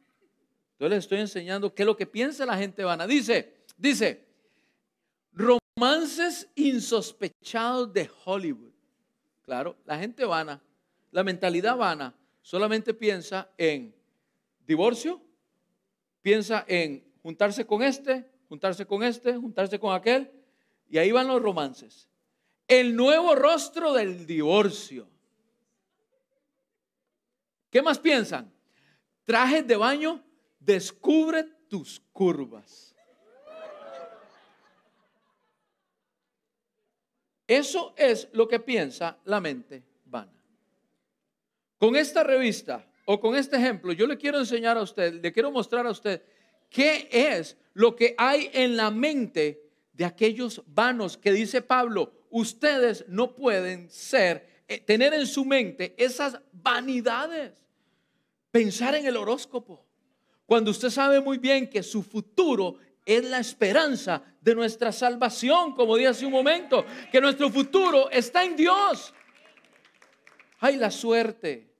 Entonces 0.73 0.97
les 0.97 1.05
estoy 1.05 1.19
enseñando 1.19 1.75
qué 1.75 1.83
es 1.83 1.87
lo 1.87 1.97
que 1.97 2.07
piensa 2.07 2.47
la 2.47 2.57
gente 2.57 2.85
vana. 2.85 3.07
Dice, 3.07 3.65
dice, 3.77 4.27
romances 5.33 6.49
insospechados 6.55 7.93
de 7.93 8.11
Hollywood. 8.25 8.73
Claro, 9.43 9.77
la 9.85 9.99
gente 9.99 10.25
vana, 10.25 10.63
la 11.11 11.25
mentalidad 11.25 11.77
vana 11.77 12.15
solamente 12.41 12.95
piensa 12.95 13.51
en 13.59 13.95
divorcio, 14.67 15.21
piensa 16.23 16.65
en 16.69 17.05
juntarse 17.23 17.67
con 17.67 17.83
este, 17.83 18.31
juntarse 18.49 18.87
con 18.87 19.03
este, 19.03 19.37
juntarse 19.37 19.79
con 19.79 19.95
aquel, 19.95 20.31
y 20.89 20.99
ahí 20.99 21.13
van 21.13 21.27
los 21.27 21.43
romances 21.43 22.10
el 22.71 22.95
nuevo 22.95 23.35
rostro 23.35 23.93
del 23.93 24.25
divorcio. 24.25 25.09
¿Qué 27.69 27.83
más 27.83 27.99
piensan? 27.99 28.51
Trajes 29.25 29.67
de 29.67 29.77
baño, 29.77 30.23
descubre 30.61 31.43
tus 31.69 32.01
curvas. 32.13 32.95
Eso 37.49 37.93
es 37.97 38.29
lo 38.33 38.47
que 38.47 38.61
piensa 38.61 39.19
la 39.25 39.41
mente 39.41 39.83
vana. 40.05 40.33
Con 41.77 41.97
esta 41.97 42.23
revista 42.23 42.87
o 43.05 43.19
con 43.19 43.35
este 43.35 43.57
ejemplo, 43.57 43.93
yo 43.93 44.07
le 44.07 44.17
quiero 44.17 44.39
enseñar 44.39 44.79
a 44.79 44.83
usted, 44.83 45.21
le 45.21 45.33
quiero 45.33 45.51
mostrar 45.51 45.89
a 45.89 45.91
usted 45.91 46.23
qué 46.69 47.09
es 47.11 47.57
lo 47.75 47.97
que 47.97 48.15
hay 48.17 48.49
en 48.53 48.77
la 48.77 48.93
mente 48.93 49.61
de 49.93 50.05
aquellos 50.05 50.63
vanos 50.69 51.17
que 51.17 51.33
dice 51.33 51.63
Pablo, 51.63 52.20
ustedes 52.31 53.05
no 53.09 53.35
pueden 53.35 53.91
ser, 53.91 54.65
eh, 54.67 54.81
tener 54.81 55.13
en 55.15 55.27
su 55.27 55.45
mente 55.45 55.95
esas 55.99 56.41
vanidades. 56.53 57.53
Pensar 58.51 58.95
en 58.95 59.07
el 59.07 59.17
horóscopo. 59.17 59.85
Cuando 60.47 60.71
usted 60.71 60.91
sabe 60.91 61.21
muy 61.21 61.39
bien 61.39 61.69
que 61.69 61.83
su 61.83 62.03
futuro 62.03 62.79
es 63.05 63.25
la 63.25 63.39
esperanza 63.39 64.23
de 64.41 64.55
nuestra 64.55 64.93
salvación, 64.93 65.75
como 65.75 65.97
dije 65.97 66.09
hace 66.09 66.27
un 66.27 66.33
momento, 66.33 66.85
que 67.11 67.21
nuestro 67.21 67.51
futuro 67.51 68.11
está 68.11 68.45
en 68.45 68.57
Dios. 68.57 69.15
Ay, 70.59 70.77
la 70.77 70.91
suerte. 70.91 71.71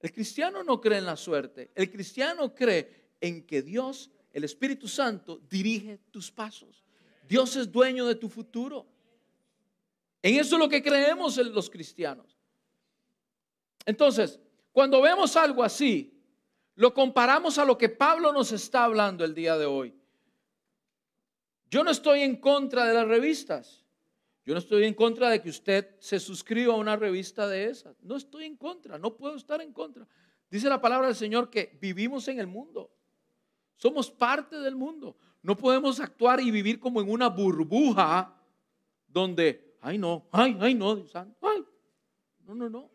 El 0.00 0.12
cristiano 0.12 0.62
no 0.62 0.80
cree 0.80 0.98
en 0.98 1.06
la 1.06 1.16
suerte. 1.16 1.70
El 1.74 1.90
cristiano 1.90 2.54
cree 2.54 3.12
en 3.20 3.46
que 3.46 3.62
Dios, 3.62 4.10
el 4.32 4.44
Espíritu 4.44 4.86
Santo, 4.86 5.40
dirige 5.48 5.98
tus 6.10 6.30
pasos. 6.30 6.84
Dios 7.26 7.56
es 7.56 7.72
dueño 7.72 8.06
de 8.06 8.14
tu 8.14 8.28
futuro. 8.28 8.86
En 10.24 10.36
eso 10.36 10.56
es 10.56 10.58
lo 10.58 10.70
que 10.70 10.82
creemos 10.82 11.36
los 11.36 11.68
cristianos. 11.68 12.38
Entonces, 13.84 14.40
cuando 14.72 15.02
vemos 15.02 15.36
algo 15.36 15.62
así, 15.62 16.18
lo 16.76 16.94
comparamos 16.94 17.58
a 17.58 17.66
lo 17.66 17.76
que 17.76 17.90
Pablo 17.90 18.32
nos 18.32 18.50
está 18.50 18.84
hablando 18.84 19.22
el 19.22 19.34
día 19.34 19.58
de 19.58 19.66
hoy. 19.66 19.94
Yo 21.70 21.84
no 21.84 21.90
estoy 21.90 22.22
en 22.22 22.36
contra 22.36 22.86
de 22.86 22.94
las 22.94 23.06
revistas. 23.06 23.84
Yo 24.46 24.54
no 24.54 24.60
estoy 24.60 24.84
en 24.84 24.94
contra 24.94 25.28
de 25.28 25.42
que 25.42 25.50
usted 25.50 25.94
se 26.00 26.18
suscriba 26.18 26.72
a 26.72 26.78
una 26.78 26.96
revista 26.96 27.46
de 27.46 27.66
esas. 27.66 28.02
No 28.02 28.16
estoy 28.16 28.44
en 28.44 28.56
contra, 28.56 28.98
no 28.98 29.18
puedo 29.18 29.36
estar 29.36 29.60
en 29.60 29.74
contra. 29.74 30.08
Dice 30.48 30.70
la 30.70 30.80
palabra 30.80 31.08
del 31.08 31.16
Señor 31.16 31.50
que 31.50 31.76
vivimos 31.82 32.28
en 32.28 32.40
el 32.40 32.46
mundo. 32.46 32.90
Somos 33.76 34.10
parte 34.10 34.58
del 34.58 34.74
mundo. 34.74 35.18
No 35.42 35.54
podemos 35.54 36.00
actuar 36.00 36.40
y 36.40 36.50
vivir 36.50 36.80
como 36.80 37.02
en 37.02 37.10
una 37.10 37.28
burbuja 37.28 38.40
donde, 39.06 39.63
ay 39.84 39.98
no, 39.98 40.26
ay, 40.32 40.56
ay 40.60 40.74
no, 40.74 41.04
ay, 41.42 41.64
no, 42.46 42.54
no, 42.54 42.68
no. 42.70 42.90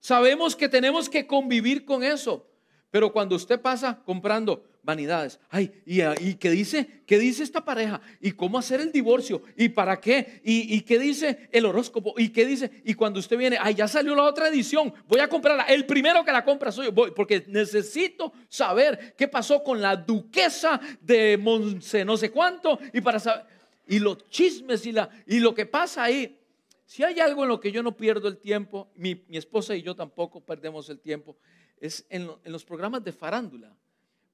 Sabemos 0.00 0.56
que 0.56 0.68
tenemos 0.68 1.08
que 1.08 1.26
convivir 1.26 1.84
con 1.84 2.02
eso. 2.02 2.48
Pero 2.90 3.12
cuando 3.12 3.36
usted 3.36 3.60
pasa 3.60 4.00
comprando 4.04 4.64
vanidades, 4.82 5.40
ay, 5.50 5.82
y, 5.84 6.00
y 6.02 6.34
qué 6.36 6.48
dice, 6.50 7.02
qué 7.06 7.18
dice 7.18 7.42
esta 7.42 7.64
pareja, 7.64 8.00
y 8.20 8.32
cómo 8.32 8.56
hacer 8.56 8.80
el 8.80 8.92
divorcio, 8.92 9.42
y 9.56 9.68
para 9.68 10.00
qué, 10.00 10.40
y, 10.44 10.80
qué 10.82 10.98
dice 10.98 11.48
el 11.50 11.66
horóscopo, 11.66 12.14
y 12.16 12.28
qué 12.28 12.46
dice, 12.46 12.70
y 12.84 12.94
cuando 12.94 13.18
usted 13.18 13.36
viene, 13.36 13.58
ay, 13.60 13.74
ya 13.74 13.88
salió 13.88 14.14
la 14.14 14.22
otra 14.22 14.48
edición, 14.48 14.94
voy 15.08 15.20
a 15.20 15.28
comprarla, 15.28 15.64
el 15.64 15.84
primero 15.84 16.24
que 16.24 16.30
la 16.30 16.44
compra 16.44 16.70
soy 16.70 16.86
yo, 16.86 16.92
voy, 16.92 17.10
porque 17.10 17.44
necesito 17.48 18.32
saber 18.48 19.14
qué 19.18 19.26
pasó 19.26 19.62
con 19.64 19.82
la 19.82 19.96
duquesa 19.96 20.80
de 21.00 21.36
Monse, 21.36 22.04
no 22.04 22.16
sé 22.16 22.30
cuánto, 22.30 22.78
y 22.92 23.00
para 23.00 23.18
saber, 23.18 23.44
y 23.86 23.98
los 23.98 24.28
chismes 24.28 24.84
y, 24.86 24.92
la, 24.92 25.08
y 25.26 25.38
lo 25.38 25.54
que 25.54 25.66
pasa 25.66 26.04
ahí. 26.04 26.40
Si 26.84 27.02
hay 27.02 27.18
algo 27.20 27.42
en 27.42 27.48
lo 27.48 27.60
que 27.60 27.72
yo 27.72 27.82
no 27.82 27.96
pierdo 27.96 28.28
el 28.28 28.38
tiempo, 28.38 28.90
mi, 28.94 29.24
mi 29.28 29.36
esposa 29.36 29.74
y 29.74 29.82
yo 29.82 29.94
tampoco 29.94 30.40
perdemos 30.40 30.88
el 30.88 31.00
tiempo, 31.00 31.36
es 31.78 32.06
en, 32.08 32.30
los 32.44 32.64
programas 32.64 33.02
de 33.04 33.12
farándula. 33.12 33.74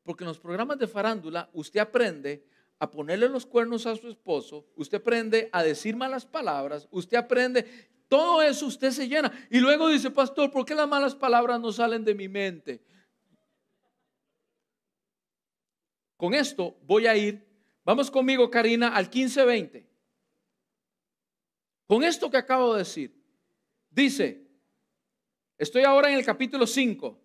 Porque 0.02 0.24
en 0.24 0.28
los 0.28 0.38
programas 0.38 0.78
de 0.78 0.86
farándula 0.86 1.48
usted 1.52 1.80
aprende 1.80 2.44
a 2.78 2.90
ponerle 2.90 3.28
los 3.28 3.46
cuernos 3.46 3.86
a 3.86 3.94
su 3.94 4.08
esposo, 4.08 4.66
usted 4.74 4.98
aprende 4.98 5.48
a 5.52 5.62
decir 5.62 5.94
malas 5.94 6.26
palabras, 6.26 6.88
usted 6.90 7.16
aprende, 7.16 7.64
todo 8.08 8.42
eso 8.42 8.66
usted 8.66 8.90
se 8.90 9.08
llena. 9.08 9.32
Y 9.50 9.60
luego 9.60 9.88
dice, 9.88 10.10
pastor, 10.10 10.50
¿por 10.50 10.64
qué 10.64 10.74
las 10.74 10.88
malas 10.88 11.14
palabras 11.14 11.60
no 11.60 11.70
salen 11.70 12.04
de 12.04 12.14
mi 12.14 12.28
mente? 12.28 12.82
Con 16.16 16.34
esto 16.34 16.76
voy 16.82 17.06
a 17.06 17.16
ir, 17.16 17.44
vamos 17.84 18.10
conmigo 18.10 18.50
Karina 18.50 18.88
al 18.88 19.04
1520. 19.04 19.88
Con 21.86 22.04
esto 22.04 22.30
que 22.30 22.36
acabo 22.36 22.72
de 22.74 22.78
decir, 22.80 23.14
dice, 23.90 24.46
estoy 25.58 25.84
ahora 25.84 26.10
en 26.10 26.18
el 26.18 26.24
capítulo 26.24 26.66
5, 26.66 27.22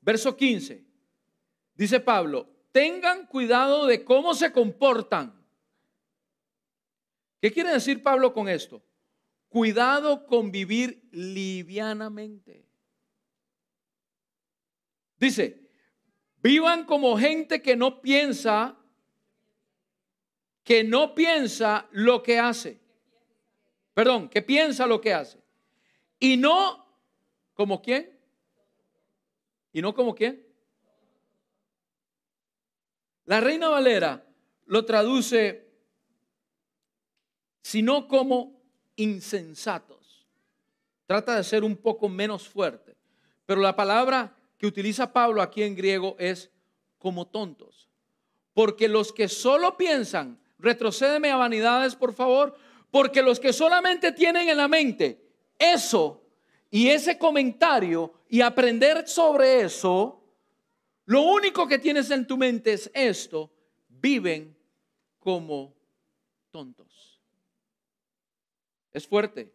Verso 0.00 0.36
15. 0.36 0.86
Dice 1.74 2.00
Pablo, 2.00 2.48
tengan 2.72 3.26
cuidado 3.26 3.84
de 3.86 4.04
cómo 4.04 4.32
se 4.32 4.52
comportan. 4.52 5.38
¿Qué 7.42 7.52
quiere 7.52 7.72
decir 7.72 8.02
Pablo 8.02 8.32
con 8.32 8.48
esto? 8.48 8.82
Cuidado 9.50 10.26
con 10.26 10.50
vivir 10.50 11.06
livianamente. 11.12 12.66
Dice, 15.18 15.68
vivan 16.38 16.84
como 16.86 17.18
gente 17.18 17.60
que 17.60 17.76
no 17.76 18.00
piensa, 18.00 18.77
que 20.68 20.84
no 20.84 21.14
piensa 21.14 21.88
lo 21.92 22.22
que 22.22 22.38
hace. 22.38 22.78
Perdón, 23.94 24.28
que 24.28 24.42
piensa 24.42 24.86
lo 24.86 25.00
que 25.00 25.14
hace. 25.14 25.38
Y 26.20 26.36
no 26.36 26.86
como 27.54 27.80
quién? 27.80 28.20
¿Y 29.72 29.80
no 29.80 29.94
como 29.94 30.14
quién? 30.14 30.46
La 33.24 33.40
Reina 33.40 33.70
Valera 33.70 34.26
lo 34.66 34.84
traduce, 34.84 35.72
sino 37.62 38.06
como 38.06 38.60
insensatos. 38.96 40.26
Trata 41.06 41.36
de 41.36 41.44
ser 41.44 41.64
un 41.64 41.78
poco 41.78 42.10
menos 42.10 42.46
fuerte. 42.46 42.94
Pero 43.46 43.62
la 43.62 43.74
palabra 43.74 44.36
que 44.58 44.66
utiliza 44.66 45.14
Pablo 45.14 45.40
aquí 45.40 45.62
en 45.62 45.74
griego 45.74 46.14
es 46.18 46.50
como 46.98 47.26
tontos. 47.26 47.88
Porque 48.52 48.86
los 48.86 49.14
que 49.14 49.28
solo 49.28 49.78
piensan, 49.78 50.38
retrocédeme 50.58 51.30
a 51.30 51.36
vanidades, 51.36 51.94
por 51.94 52.12
favor, 52.14 52.56
porque 52.90 53.22
los 53.22 53.38
que 53.38 53.52
solamente 53.52 54.12
tienen 54.12 54.48
en 54.48 54.56
la 54.56 54.68
mente 54.68 55.24
eso 55.58 56.22
y 56.70 56.88
ese 56.88 57.18
comentario 57.18 58.12
y 58.28 58.40
aprender 58.40 59.08
sobre 59.08 59.62
eso, 59.62 60.22
lo 61.06 61.22
único 61.22 61.66
que 61.66 61.78
tienes 61.78 62.10
en 62.10 62.26
tu 62.26 62.36
mente 62.36 62.72
es 62.72 62.90
esto, 62.94 63.50
viven 63.88 64.56
como 65.18 65.74
tontos. 66.50 67.20
Es 68.92 69.06
fuerte, 69.06 69.52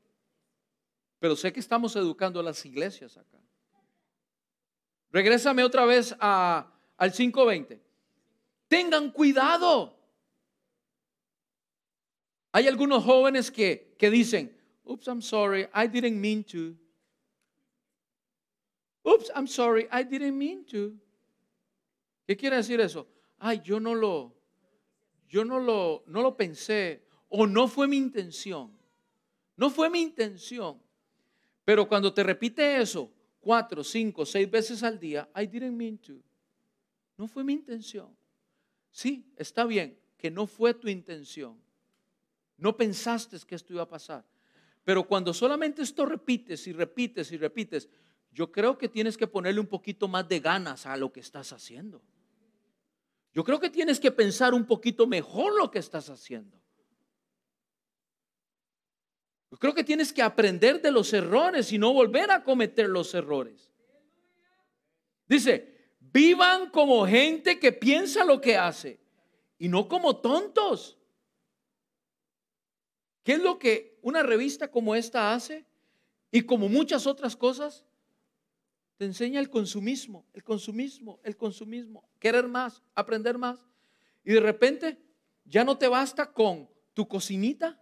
pero 1.20 1.36
sé 1.36 1.54
que 1.54 1.60
estamos 1.60 1.95
educando 1.95 2.39
a 2.39 2.43
las 2.43 2.66
iglesias 2.66 3.18
acá. 3.18 3.39
Regrésame 5.12 5.64
otra 5.64 5.86
vez 5.86 6.16
a, 6.20 6.72
al 6.97 7.14
5.20. 7.14 7.80
Tengan 8.68 9.12
cuidado. 9.12 9.95
Hay 12.54 12.68
algunos 12.68 13.04
jóvenes 13.04 13.49
que, 13.49 13.95
que 13.97 14.12
dicen, 14.12 14.56
oops, 14.86 15.08
I'm 15.08 15.22
sorry, 15.22 15.68
I 15.74 15.88
didn't 15.88 16.20
mean 16.22 16.43
to. 16.45 16.76
Oops, 19.04 19.32
I'm 19.36 19.47
sorry, 19.47 19.88
I 19.91 20.04
didn't 20.04 20.38
mean 20.38 20.64
to. 20.66 20.93
¿Qué 22.28 22.38
quiere 22.38 22.58
decir 22.58 22.80
eso? 22.80 23.08
Ay, 23.39 23.60
yo 23.64 23.80
no 23.80 23.95
lo, 23.95 24.34
yo 25.28 25.43
no 25.43 25.60
lo, 25.60 26.04
no 26.06 26.22
lo 26.22 26.38
pensé 26.38 27.01
o 27.28 27.47
no 27.47 27.68
fue 27.68 27.88
mi 27.88 27.97
intención. 27.97 28.72
No 29.58 29.72
fue 29.72 29.89
mi 29.89 30.01
intención. 30.01 30.80
Pero 31.66 31.88
cuando 31.88 32.14
te 32.14 32.22
repite 32.22 32.80
eso 32.80 33.12
cuatro, 33.39 33.84
cinco, 33.84 34.28
seis 34.28 34.49
veces 34.49 34.84
al 34.84 34.99
día, 34.99 35.28
I 35.36 35.47
didn't 35.47 35.76
mean 35.76 35.97
to. 35.97 36.22
No 37.18 37.28
fue 37.28 37.43
mi 37.43 37.54
intención. 37.54 38.16
Sí, 38.91 39.26
está 39.38 39.66
bien 39.66 39.97
que 40.18 40.30
no 40.30 40.45
fue 40.45 40.76
tu 40.76 40.88
intención. 40.88 41.58
No 42.58 42.76
pensaste 42.78 43.38
que 43.47 43.56
esto 43.56 43.74
iba 43.74 43.84
a 43.84 43.88
pasar. 43.88 44.26
Pero 44.84 45.08
cuando 45.08 45.34
solamente 45.34 45.82
esto 45.82 46.06
repites 46.06 46.68
y 46.68 46.74
repites 46.74 47.32
y 47.32 47.38
repites, 47.38 47.89
yo 48.32 48.51
creo 48.51 48.78
que 48.78 48.89
tienes 48.89 49.18
que 49.18 49.28
ponerle 49.28 49.60
un 49.60 49.68
poquito 49.68 50.08
más 50.08 50.28
de 50.28 50.39
ganas 50.39 50.86
a 50.86 50.97
lo 50.97 51.12
que 51.12 51.20
estás 51.20 51.54
haciendo. 51.54 52.01
Yo 53.34 53.43
creo 53.43 53.60
que 53.60 53.70
tienes 53.70 53.99
que 53.99 54.12
pensar 54.12 54.54
un 54.54 54.66
poquito 54.66 55.08
mejor 55.08 55.56
lo 55.56 55.72
que 55.72 55.80
estás 55.80 56.10
haciendo. 56.10 56.60
Yo 59.49 59.58
creo 59.58 59.74
que 59.74 59.84
tienes 59.84 60.12
que 60.12 60.22
aprender 60.22 60.82
de 60.82 60.91
los 60.91 61.14
errores 61.14 61.72
y 61.72 61.78
no 61.78 61.93
volver 61.93 62.32
a 62.32 62.43
cometer 62.43 62.89
los 62.89 63.14
errores. 63.14 63.72
Dice, 65.28 65.95
vivan 65.99 66.70
como 66.70 67.06
gente 67.08 67.60
que 67.60 67.72
piensa 67.72 68.26
lo 68.26 68.41
que 68.41 68.58
hace 68.58 68.99
y 69.58 69.70
no 69.70 69.88
como 69.88 70.18
tontos. 70.18 70.97
¿Qué 73.24 73.34
es 73.34 73.39
lo 73.41 73.57
que 73.57 73.97
una 74.01 74.21
revista 74.21 74.69
como 74.69 74.95
esta 74.95 75.34
hace? 75.34 75.65
Y 76.32 76.41
como 76.41 76.67
muchas 76.67 77.07
otras 77.07 77.36
cosas, 77.36 77.86
te 78.97 79.05
enseña 79.05 79.39
el 79.39 79.49
consumismo, 79.49 80.26
el 80.34 80.43
consumismo, 80.43 81.19
el 81.24 81.38
consumismo, 81.38 82.07
querer 82.19 82.47
más, 82.47 82.84
aprender 82.95 83.38
más. 83.38 83.65
Y 84.24 84.34
de 84.34 84.39
repente 84.39 84.97
ya 85.45 85.63
no 85.63 85.78
te 85.78 85.88
basta 85.88 86.32
con 86.32 86.69
tu 86.93 87.07
cocinita, 87.07 87.80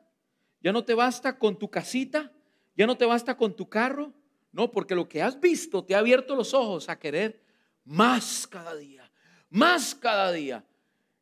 ya 0.61 0.71
no 0.71 0.83
te 0.83 0.93
basta 0.93 1.37
con 1.37 1.57
tu 1.57 1.69
casita, 1.69 2.31
ya 2.75 2.85
no 2.85 2.97
te 2.97 3.05
basta 3.05 3.35
con 3.35 3.55
tu 3.55 3.67
carro. 3.67 4.13
No, 4.51 4.69
porque 4.69 4.95
lo 4.95 5.07
que 5.07 5.21
has 5.21 5.39
visto 5.39 5.83
te 5.83 5.95
ha 5.95 5.99
abierto 5.99 6.35
los 6.35 6.53
ojos 6.53 6.89
a 6.89 6.99
querer 6.99 7.41
más 7.85 8.45
cada 8.45 8.75
día, 8.75 9.09
más 9.49 9.95
cada 9.95 10.31
día. 10.31 10.65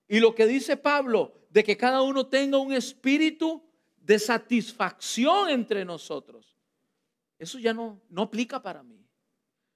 Y 0.07 0.19
lo 0.19 0.33
que 0.33 0.47
dice 0.47 0.77
Pablo, 0.77 1.35
de 1.51 1.63
que 1.63 1.77
cada 1.77 2.01
uno 2.01 2.25
tenga 2.27 2.57
un 2.57 2.73
espíritu 2.73 3.68
de 4.09 4.17
satisfacción 4.17 5.51
entre 5.51 5.85
nosotros, 5.85 6.57
eso 7.37 7.59
ya 7.59 7.75
no, 7.75 8.01
no 8.09 8.23
aplica 8.23 8.59
para 8.59 8.81
mí 8.81 9.05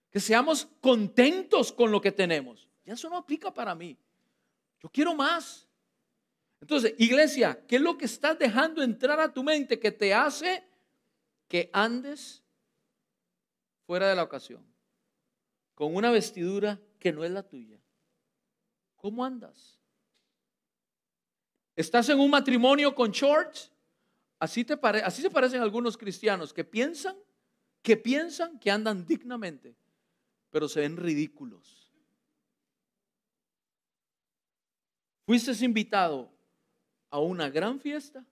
que 0.10 0.20
seamos 0.20 0.68
contentos 0.82 1.72
con 1.72 1.92
lo 1.92 2.02
que 2.02 2.12
tenemos. 2.12 2.68
Ya 2.84 2.94
eso 2.96 3.12
no 3.12 3.18
aplica 3.18 3.54
para 3.54 3.76
mí. 3.76 3.96
Yo 4.80 4.90
quiero 4.90 5.14
más. 5.14 5.68
Entonces, 6.60 6.96
iglesia, 6.98 7.64
¿qué 7.68 7.76
es 7.76 7.82
lo 7.84 7.96
que 7.96 8.06
estás 8.06 8.40
dejando 8.40 8.82
entrar 8.82 9.20
a 9.20 9.32
tu 9.32 9.44
mente 9.44 9.80
que 9.80 9.92
te 9.92 10.16
hace 10.16 10.64
que 11.48 11.70
andes 11.72 12.42
fuera 13.86 14.10
de 14.10 14.16
la 14.16 14.24
ocasión? 14.24 14.66
Con 15.76 15.96
una 15.96 16.10
vestidura 16.10 16.80
que 16.98 17.12
no 17.12 17.24
es 17.24 17.30
la 17.30 17.44
tuya. 17.44 17.80
¿Cómo 18.96 19.24
andas? 19.24 19.80
¿Estás 21.76 22.10
en 22.10 22.20
un 22.20 22.32
matrimonio 22.32 22.96
con 22.96 23.12
shorts? 23.12 23.73
Así, 24.44 24.66
se 24.66 25.30
parecen 25.30 25.62
algunos 25.62 25.98
cristianos 25.98 26.54
que 26.54 26.64
piensan, 26.64 27.16
que 27.82 27.98
piensan 27.98 28.60
que 28.60 28.72
andan 28.72 29.06
dignamente 29.06 29.76
pero 30.54 30.70
se 30.70 30.82
ven 30.82 30.98
ridículos. 30.98 31.92
Fuiste 35.26 35.52
invitado 35.66 36.32
a 37.10 37.18
una 37.20 37.50
gran 37.50 37.80
fiesta 37.80 38.24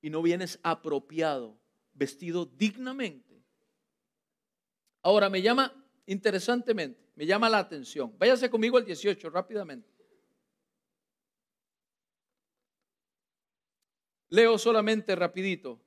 y 0.00 0.08
no 0.08 0.22
vienes 0.22 0.58
apropiado, 0.62 1.58
vestido 1.92 2.46
dignamente. 2.46 3.44
Ahora 5.02 5.28
me 5.28 5.42
llama 5.42 5.74
interesantemente, 6.06 7.06
me 7.14 7.26
llama 7.26 7.50
la 7.50 7.58
atención. 7.58 8.16
Váyase 8.18 8.48
conmigo 8.48 8.78
al 8.78 8.86
18 8.86 9.28
rápidamente. 9.28 9.95
Leo 14.28 14.58
solamente 14.58 15.14
rapidito. 15.14 15.80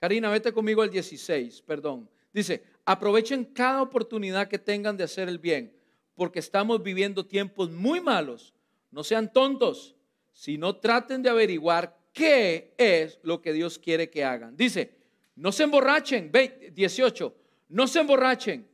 Karina, 0.00 0.30
vete 0.30 0.52
conmigo 0.52 0.82
al 0.82 0.90
16, 0.90 1.62
perdón. 1.62 2.08
Dice, 2.32 2.64
aprovechen 2.84 3.44
cada 3.44 3.82
oportunidad 3.82 4.48
que 4.48 4.58
tengan 4.58 4.96
de 4.96 5.04
hacer 5.04 5.28
el 5.28 5.38
bien, 5.38 5.76
porque 6.14 6.38
estamos 6.38 6.82
viviendo 6.82 7.26
tiempos 7.26 7.70
muy 7.70 8.00
malos. 8.00 8.54
No 8.90 9.04
sean 9.04 9.32
tontos, 9.32 9.94
sino 10.32 10.76
traten 10.76 11.22
de 11.22 11.30
averiguar 11.30 11.96
qué 12.12 12.74
es 12.78 13.20
lo 13.22 13.40
que 13.40 13.52
Dios 13.52 13.78
quiere 13.78 14.10
que 14.10 14.24
hagan. 14.24 14.56
Dice, 14.56 14.96
no 15.36 15.52
se 15.52 15.64
emborrachen, 15.64 16.32
18, 16.72 17.36
no 17.68 17.86
se 17.86 18.00
emborrachen, 18.00 18.68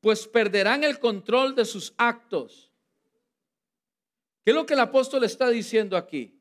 pues 0.00 0.26
perderán 0.26 0.84
el 0.84 0.98
control 0.98 1.54
de 1.54 1.64
sus 1.64 1.94
actos. 1.96 2.70
¿Qué 4.44 4.50
es 4.50 4.54
lo 4.54 4.66
que 4.66 4.74
el 4.74 4.80
apóstol 4.80 5.24
está 5.24 5.48
diciendo 5.48 5.96
aquí? 5.96 6.36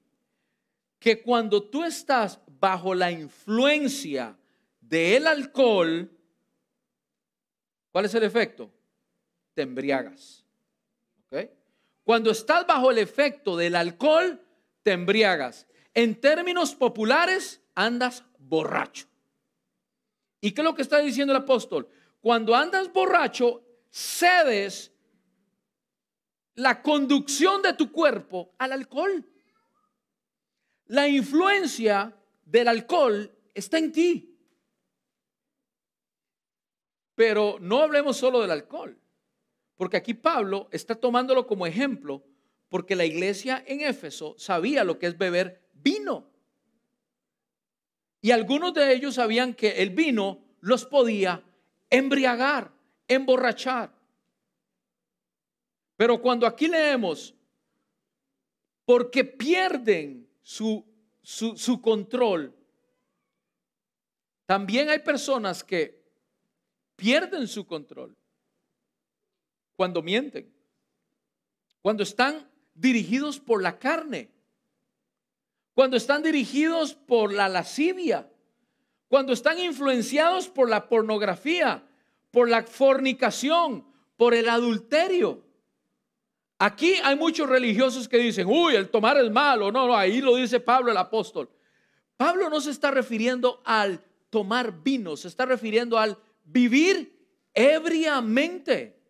Que 1.02 1.24
cuando 1.24 1.64
tú 1.64 1.84
estás 1.84 2.40
bajo 2.60 2.94
la 2.94 3.10
influencia 3.10 4.38
del 4.80 5.26
alcohol, 5.26 6.10
¿cuál 7.92 8.06
es 8.06 8.14
el 8.14 8.22
efecto? 8.22 8.72
Te 9.56 9.64
embriagas. 9.64 10.46
Cuando 12.04 12.32
estás 12.32 12.68
bajo 12.68 12.92
el 12.92 12.98
efecto 12.98 13.56
del 13.56 13.76
alcohol, 13.76 14.40
te 14.84 14.92
embriagas. 14.92 15.68
En 15.94 16.20
términos 16.20 16.76
populares, 16.76 17.62
andas 17.74 18.24
borracho. 18.38 19.08
¿Y 20.40 20.52
qué 20.52 20.62
es 20.62 20.66
lo 20.66 20.76
que 20.76 20.82
está 20.82 21.00
diciendo 21.00 21.34
el 21.34 21.42
apóstol? 21.42 21.88
Cuando 22.20 22.56
andas 22.56 22.92
borracho, 22.92 23.64
cedes 23.90 24.92
la 26.56 26.82
conducción 26.82 27.62
de 27.62 27.74
tu 27.74 27.92
cuerpo 27.92 28.54
al 28.58 28.74
alcohol. 28.74 29.26
La 30.92 31.08
influencia 31.08 32.14
del 32.44 32.68
alcohol 32.68 33.32
está 33.54 33.78
en 33.78 33.94
ti. 33.94 34.38
Pero 37.16 37.60
no 37.62 37.80
hablemos 37.80 38.18
solo 38.18 38.42
del 38.42 38.52
alcohol, 38.52 39.00
porque 39.78 39.96
aquí 39.96 40.14
Pablo 40.14 40.68
está 40.70 40.96
tomándolo 40.96 41.48
como 41.48 41.66
ejemplo, 41.66 42.26
porque 42.68 42.98
la 42.98 43.06
iglesia 43.06 43.64
en 43.66 43.80
Éfeso 43.80 44.36
sabía 44.38 44.84
lo 44.84 45.00
que 45.00 45.08
es 45.08 45.18
beber 45.18 45.62
vino. 45.72 46.30
Y 48.20 48.32
algunos 48.32 48.74
de 48.74 48.94
ellos 48.94 49.16
sabían 49.16 49.54
que 49.54 49.82
el 49.82 49.92
vino 49.92 50.44
los 50.60 50.86
podía 50.86 51.42
embriagar, 51.90 52.70
emborrachar. 53.08 53.94
Pero 55.96 56.22
cuando 56.22 56.46
aquí 56.46 56.68
leemos, 56.68 57.34
porque 58.84 59.24
pierden 59.24 60.28
su, 60.42 60.86
su, 61.22 61.82
control, 61.82 62.56
también 64.46 64.90
hay 64.90 65.00
personas 65.00 65.64
que 65.64 66.02
pierden 66.96 67.48
su 67.48 67.66
control 67.66 68.16
cuando 69.76 70.02
mienten, 70.02 70.54
cuando 71.82 72.04
están 72.04 72.50
dirigidos 72.74 73.40
por 73.40 73.62
la 73.62 73.80
carne, 73.80 74.32
cuando 75.74 75.98
están 75.98 76.22
dirigidos 76.22 76.94
por 76.94 77.34
la 77.34 77.50
lascivia, 77.50 78.30
cuando 79.08 79.34
están 79.34 79.60
influenciados 79.60 80.48
por 80.48 80.70
la 80.70 80.88
pornografía, 80.88 81.84
por 82.32 82.50
la 82.50 82.64
fornicación, 82.64 83.86
por 84.18 84.34
el 84.34 84.48
adulterio. 84.50 85.44
Aquí 86.64 86.94
hay 87.04 87.16
muchos 87.16 87.50
religiosos 87.50 88.08
que 88.08 88.20
dicen, 88.20 88.46
uy, 88.48 88.76
el 88.76 88.88
tomar 88.92 89.18
es 89.18 89.32
malo. 89.32 89.72
No, 89.72 89.88
no, 89.88 89.98
ahí 89.98 90.22
lo 90.22 90.36
dice 90.36 90.60
Pablo 90.60 90.92
el 90.92 90.98
apóstol. 90.98 91.50
Pablo 92.18 92.52
no 92.52 92.62
se 92.62 92.70
está 92.70 92.92
refiriendo 92.92 93.64
al 93.66 94.00
tomar 94.30 94.84
vino, 94.84 95.18
se 95.18 95.28
está 95.28 95.48
refiriendo 95.48 95.98
al 95.98 96.20
vivir 96.44 97.20
ebriamente, 97.56 99.02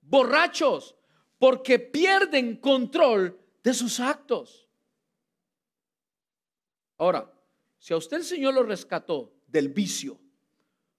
borrachos, 0.00 0.96
porque 1.38 1.78
pierden 1.78 2.56
control 2.56 3.38
de 3.62 3.72
sus 3.72 4.00
actos. 4.00 4.68
Ahora, 6.98 7.32
si 7.78 7.94
a 7.94 7.98
usted 7.98 8.16
el 8.16 8.24
Señor 8.24 8.54
lo 8.54 8.64
rescató 8.64 9.32
del 9.46 9.68
vicio, 9.68 10.18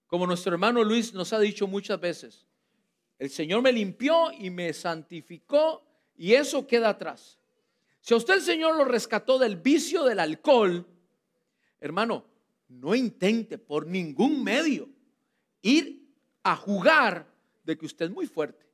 como 0.06 0.26
nuestro 0.26 0.52
hermano 0.52 0.82
Luis 0.82 1.12
nos 1.12 1.34
ha 1.34 1.38
dicho 1.38 1.66
muchas 1.66 2.00
veces, 2.00 2.46
el 3.22 3.30
Señor 3.30 3.62
me 3.62 3.70
limpió 3.70 4.32
y 4.36 4.50
me 4.50 4.72
santificó 4.72 5.84
y 6.16 6.32
eso 6.32 6.66
queda 6.66 6.88
atrás. 6.88 7.38
Si 8.00 8.12
a 8.12 8.16
usted 8.16 8.34
el 8.34 8.42
Señor 8.42 8.76
lo 8.76 8.84
rescató 8.84 9.38
del 9.38 9.54
vicio 9.54 10.02
del 10.02 10.18
alcohol, 10.18 10.84
hermano, 11.78 12.24
no 12.66 12.96
intente 12.96 13.58
por 13.58 13.86
ningún 13.86 14.42
medio 14.42 14.88
ir 15.62 16.04
a 16.42 16.56
jugar 16.56 17.32
de 17.62 17.78
que 17.78 17.86
usted 17.86 18.06
es 18.06 18.10
muy 18.10 18.26
fuerte 18.26 18.66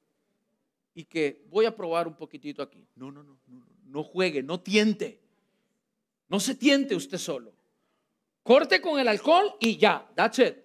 y 0.94 1.04
que 1.04 1.44
voy 1.50 1.66
a 1.66 1.76
probar 1.76 2.08
un 2.08 2.16
poquitito 2.16 2.62
aquí. 2.62 2.82
No, 2.96 3.12
no, 3.12 3.22
no, 3.22 3.38
no, 3.48 3.66
no 3.84 4.02
juegue, 4.02 4.42
no 4.42 4.60
tiente. 4.60 5.20
No 6.26 6.40
se 6.40 6.54
tiente 6.54 6.96
usted 6.96 7.18
solo. 7.18 7.52
Corte 8.42 8.80
con 8.80 8.98
el 8.98 9.08
alcohol 9.08 9.56
y 9.60 9.76
ya, 9.76 10.10
that's 10.14 10.38
it. 10.38 10.56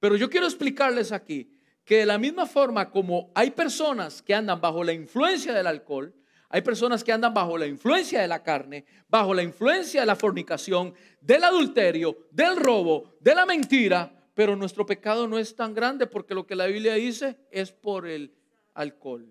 Pero 0.00 0.16
yo 0.16 0.30
quiero 0.30 0.46
explicarles 0.46 1.12
aquí 1.12 1.51
que 1.92 1.98
de 1.98 2.06
la 2.06 2.16
misma 2.16 2.46
forma 2.46 2.90
como 2.90 3.30
hay 3.34 3.50
personas 3.50 4.22
que 4.22 4.34
andan 4.34 4.58
bajo 4.58 4.82
la 4.82 4.94
influencia 4.94 5.52
del 5.52 5.66
alcohol, 5.66 6.14
hay 6.48 6.62
personas 6.62 7.04
que 7.04 7.12
andan 7.12 7.34
bajo 7.34 7.58
la 7.58 7.66
influencia 7.66 8.22
de 8.22 8.28
la 8.28 8.42
carne, 8.42 8.86
bajo 9.10 9.34
la 9.34 9.42
influencia 9.42 10.00
de 10.00 10.06
la 10.06 10.16
fornicación, 10.16 10.94
del 11.20 11.44
adulterio, 11.44 12.28
del 12.30 12.56
robo, 12.56 13.18
de 13.20 13.34
la 13.34 13.44
mentira, 13.44 14.10
pero 14.32 14.56
nuestro 14.56 14.86
pecado 14.86 15.28
no 15.28 15.38
es 15.38 15.54
tan 15.54 15.74
grande 15.74 16.06
porque 16.06 16.32
lo 16.32 16.46
que 16.46 16.56
la 16.56 16.64
Biblia 16.64 16.94
dice 16.94 17.36
es 17.50 17.72
por 17.72 18.06
el 18.06 18.32
alcohol. 18.72 19.30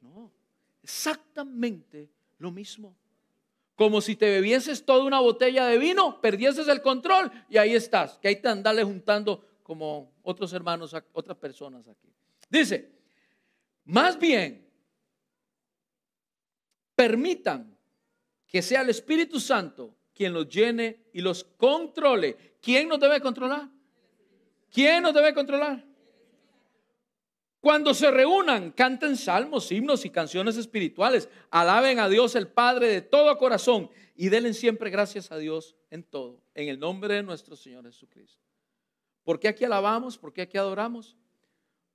No, 0.00 0.30
exactamente 0.84 2.08
lo 2.38 2.52
mismo. 2.52 2.96
Como 3.74 4.00
si 4.00 4.14
te 4.14 4.30
bebieses 4.30 4.84
toda 4.84 5.02
una 5.02 5.18
botella 5.18 5.66
de 5.66 5.78
vino, 5.78 6.20
perdieses 6.20 6.68
el 6.68 6.80
control 6.80 7.32
y 7.48 7.56
ahí 7.56 7.74
estás, 7.74 8.20
que 8.20 8.28
ahí 8.28 8.36
te 8.36 8.46
andale 8.46 8.84
juntando 8.84 9.44
como 9.64 10.12
otros 10.28 10.52
hermanos, 10.52 10.94
otras 11.14 11.38
personas 11.38 11.88
aquí. 11.88 12.12
Dice, 12.50 12.92
más 13.84 14.18
bien, 14.18 14.70
permitan 16.94 17.74
que 18.46 18.60
sea 18.60 18.82
el 18.82 18.90
Espíritu 18.90 19.40
Santo 19.40 19.96
quien 20.12 20.34
los 20.34 20.46
llene 20.46 21.06
y 21.14 21.22
los 21.22 21.44
controle. 21.44 22.58
¿Quién 22.60 22.88
nos 22.88 23.00
debe 23.00 23.22
controlar? 23.22 23.70
¿Quién 24.70 25.02
nos 25.02 25.14
debe 25.14 25.32
controlar? 25.32 25.82
Cuando 27.60 27.94
se 27.94 28.10
reúnan, 28.10 28.72
canten 28.72 29.16
salmos, 29.16 29.72
himnos 29.72 30.04
y 30.04 30.10
canciones 30.10 30.58
espirituales. 30.58 31.30
Alaben 31.50 32.00
a 32.00 32.08
Dios 32.08 32.34
el 32.34 32.48
Padre 32.48 32.88
de 32.88 33.00
todo 33.00 33.38
corazón 33.38 33.90
y 34.14 34.28
denle 34.28 34.52
siempre 34.52 34.90
gracias 34.90 35.32
a 35.32 35.38
Dios 35.38 35.74
en 35.90 36.02
todo, 36.02 36.42
en 36.54 36.68
el 36.68 36.78
nombre 36.78 37.14
de 37.14 37.22
nuestro 37.22 37.56
Señor 37.56 37.86
Jesucristo. 37.86 38.47
¿Por 39.28 39.38
qué 39.38 39.48
aquí 39.48 39.62
alabamos? 39.62 40.16
¿Por 40.16 40.32
qué 40.32 40.40
aquí 40.40 40.56
adoramos? 40.56 41.14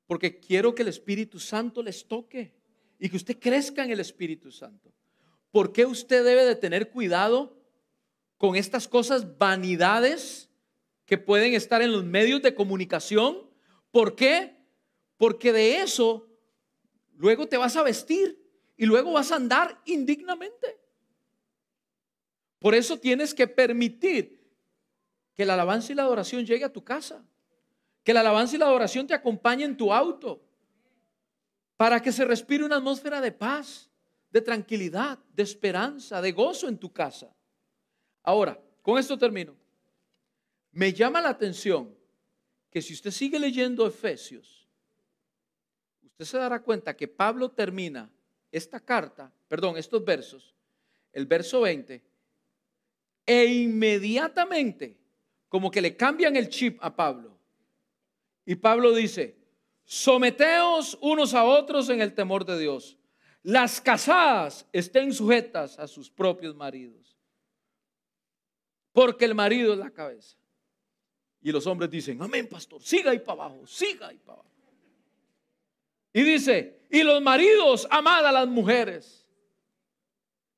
Porque 0.06 0.40
quiero 0.40 0.76
que 0.76 0.84
el 0.84 0.90
Espíritu 0.90 1.40
Santo 1.40 1.82
les 1.82 2.08
toque 2.08 2.54
y 3.00 3.10
que 3.10 3.18
usted 3.18 3.40
crezca 3.40 3.84
en 3.84 3.90
el 3.90 4.00
Espíritu 4.00 4.52
Santo. 4.52 4.94
¿Por 5.50 5.74
qué 5.74 5.88
usted 5.88 6.24
debe 6.24 6.46
de 6.46 6.56
tener 6.56 6.92
cuidado 6.92 7.60
con 8.38 8.56
estas 8.56 8.88
cosas 8.88 9.40
vanidades 9.40 10.52
que 11.08 11.18
pueden 11.18 11.56
estar 11.56 11.82
en 11.82 11.92
los 11.92 12.04
medios 12.04 12.40
de 12.44 12.54
comunicación? 12.54 13.50
¿Por 13.90 14.14
qué? 14.14 14.56
Porque 15.18 15.52
de 15.52 15.82
eso 15.82 16.30
luego 17.16 17.48
te 17.48 17.58
vas 17.58 17.76
a 17.76 17.82
vestir 17.82 18.48
y 18.78 18.86
luego 18.86 19.12
vas 19.12 19.32
a 19.32 19.38
andar 19.38 19.82
indignamente. 19.86 20.78
Por 22.60 22.76
eso 22.76 23.00
tienes 23.00 23.34
que 23.34 23.48
permitir 23.48 24.43
que 25.34 25.46
la 25.46 25.54
alabanza 25.54 25.92
y 25.92 25.96
la 25.96 26.04
adoración 26.04 26.46
llegue 26.46 26.66
a 26.66 26.72
tu 26.72 26.84
casa. 26.84 27.26
Que 28.04 28.14
la 28.14 28.20
alabanza 28.20 28.56
y 28.56 28.60
la 28.60 28.66
adoración 28.66 29.08
te 29.08 29.14
acompañen 29.14 29.72
en 29.72 29.78
tu 29.78 29.94
auto. 29.94 30.44
Para 31.78 32.02
que 32.02 32.12
se 32.12 32.26
respire 32.26 32.64
una 32.64 32.78
atmósfera 32.78 33.20
de 33.22 33.32
paz, 33.32 33.90
de 34.30 34.42
tranquilidad, 34.42 35.20
de 35.34 35.44
esperanza, 35.44 36.22
de 36.22 36.32
gozo 36.32 36.68
en 36.68 36.78
tu 36.78 36.92
casa. 36.92 37.36
Ahora, 38.24 38.60
con 38.82 38.98
esto 38.98 39.18
termino. 39.18 39.56
Me 40.72 40.92
llama 40.92 41.22
la 41.22 41.30
atención 41.30 41.96
que 42.70 42.82
si 42.82 42.94
usted 42.94 43.12
sigue 43.12 43.40
leyendo 43.40 43.86
Efesios, 43.86 44.68
usted 46.02 46.26
se 46.26 46.38
dará 46.38 46.62
cuenta 46.62 46.96
que 46.96 47.08
Pablo 47.08 47.52
termina 47.52 48.12
esta 48.52 48.80
carta, 48.80 49.32
perdón, 49.48 49.78
estos 49.78 50.04
versos, 50.04 50.56
el 51.12 51.26
verso 51.28 51.62
20, 51.62 52.04
e 53.26 53.46
inmediatamente 53.46 55.03
como 55.54 55.70
que 55.70 55.84
le 55.84 55.96
cambian 55.96 56.36
el 56.36 56.50
chip 56.50 56.80
a 56.82 56.96
Pablo. 56.96 57.38
Y 58.44 58.56
Pablo 58.56 58.92
dice, 58.92 59.38
someteos 59.86 60.98
unos 61.00 61.36
a 61.36 61.44
otros 61.44 61.90
en 61.90 62.02
el 62.02 62.16
temor 62.16 62.44
de 62.44 62.58
Dios. 62.58 62.98
Las 63.44 63.80
casadas 63.80 64.68
estén 64.74 65.14
sujetas 65.14 65.78
a 65.78 65.88
sus 65.88 66.10
propios 66.10 66.56
maridos. 66.56 67.16
Porque 68.94 69.26
el 69.26 69.36
marido 69.36 69.74
es 69.74 69.78
la 69.78 69.92
cabeza. 69.92 70.40
Y 71.40 71.52
los 71.52 71.68
hombres 71.68 71.92
dicen, 71.92 72.20
amén, 72.24 72.50
pastor, 72.50 72.82
siga 72.82 73.12
ahí 73.12 73.20
para 73.20 73.44
abajo, 73.44 73.68
siga 73.68 74.08
ahí 74.08 74.18
para 74.18 74.40
abajo. 74.40 74.50
Y 76.14 76.24
dice, 76.24 76.80
y 76.90 77.04
los 77.04 77.22
maridos, 77.22 77.88
amad 77.92 78.26
a 78.26 78.32
las 78.32 78.48
mujeres. 78.48 79.30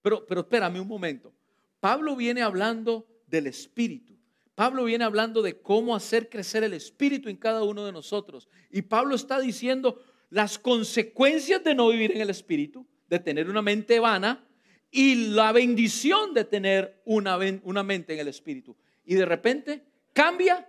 Pero, 0.02 0.26
pero 0.26 0.40
espérame 0.40 0.80
un 0.80 0.88
momento. 0.88 1.34
Pablo 1.82 2.16
viene 2.16 2.42
hablando 2.42 3.06
del 3.28 3.48
Espíritu. 3.48 4.15
Pablo 4.56 4.86
viene 4.86 5.04
hablando 5.04 5.42
de 5.42 5.62
cómo 5.62 5.96
hacer 5.96 6.30
crecer 6.30 6.64
el 6.64 6.74
Espíritu 6.74 7.28
en 7.28 7.36
cada 7.36 7.64
uno 7.64 7.86
de 7.86 7.92
nosotros. 7.92 8.48
Y 8.72 8.84
Pablo 8.84 9.16
está 9.16 9.40
diciendo 9.40 10.02
las 10.30 10.58
consecuencias 10.58 11.62
de 11.64 11.76
no 11.76 11.90
vivir 11.90 12.14
en 12.14 12.22
el 12.22 12.30
Espíritu, 12.30 12.88
de 13.08 13.20
tener 13.20 13.50
una 13.50 13.62
mente 13.62 14.00
vana 14.00 14.48
y 14.90 15.30
la 15.32 15.52
bendición 15.52 16.34
de 16.34 16.46
tener 16.46 17.02
una, 17.06 17.38
una 17.64 17.84
mente 17.84 18.14
en 18.14 18.20
el 18.20 18.30
Espíritu. 18.30 18.78
Y 19.04 19.16
de 19.16 19.26
repente 19.26 19.84
cambia 20.14 20.66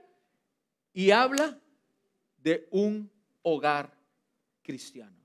y 0.92 1.12
habla 1.12 1.60
de 2.38 2.66
un 2.72 3.08
hogar 3.42 3.96
cristiano. 4.62 5.16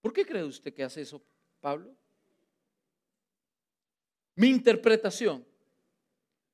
¿Por 0.00 0.12
qué 0.12 0.24
cree 0.24 0.44
usted 0.44 0.72
que 0.72 0.84
hace 0.84 1.00
eso, 1.00 1.20
Pablo? 1.60 1.92
Mi 4.36 4.48
interpretación 4.48 5.47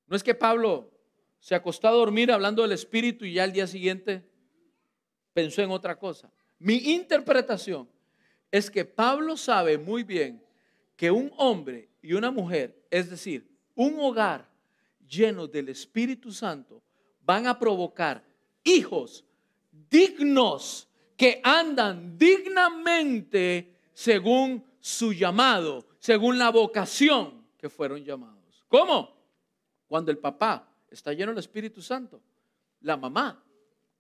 no 0.06 0.16
es 0.16 0.22
que 0.22 0.34
Pablo 0.34 0.90
se 1.40 1.54
acostó 1.54 1.88
a 1.88 1.92
dormir 1.92 2.32
hablando 2.32 2.62
del 2.62 2.72
Espíritu 2.72 3.24
y 3.24 3.34
ya 3.34 3.44
al 3.44 3.52
día 3.52 3.66
siguiente 3.66 4.24
pensó 5.32 5.62
en 5.62 5.70
otra 5.70 5.98
cosa. 5.98 6.32
Mi 6.58 6.76
interpretación 6.94 7.88
es 8.50 8.70
que 8.70 8.84
Pablo 8.84 9.36
sabe 9.36 9.76
muy 9.76 10.04
bien 10.04 10.42
que 10.96 11.10
un 11.10 11.32
hombre 11.36 11.90
y 12.00 12.12
una 12.12 12.30
mujer, 12.30 12.86
es 12.90 13.10
decir, 13.10 13.50
un 13.74 13.98
hogar 13.98 14.48
lleno 15.08 15.46
del 15.46 15.68
Espíritu 15.68 16.32
Santo, 16.32 16.82
van 17.20 17.46
a 17.46 17.58
provocar 17.58 18.24
hijos 18.62 19.24
dignos 19.90 20.88
que 21.16 21.40
andan 21.42 22.16
dignamente 22.16 23.74
según 23.92 24.64
su 24.80 25.12
llamado, 25.12 25.86
según 25.98 26.38
la 26.38 26.50
vocación 26.50 27.44
que 27.58 27.68
fueron 27.68 28.04
llamados. 28.04 28.64
¿Cómo? 28.68 29.13
Cuando 29.94 30.10
el 30.10 30.18
papá 30.18 30.68
está 30.90 31.12
lleno 31.12 31.30
del 31.30 31.38
Espíritu 31.38 31.80
Santo, 31.80 32.20
la 32.80 32.96
mamá, 32.96 33.40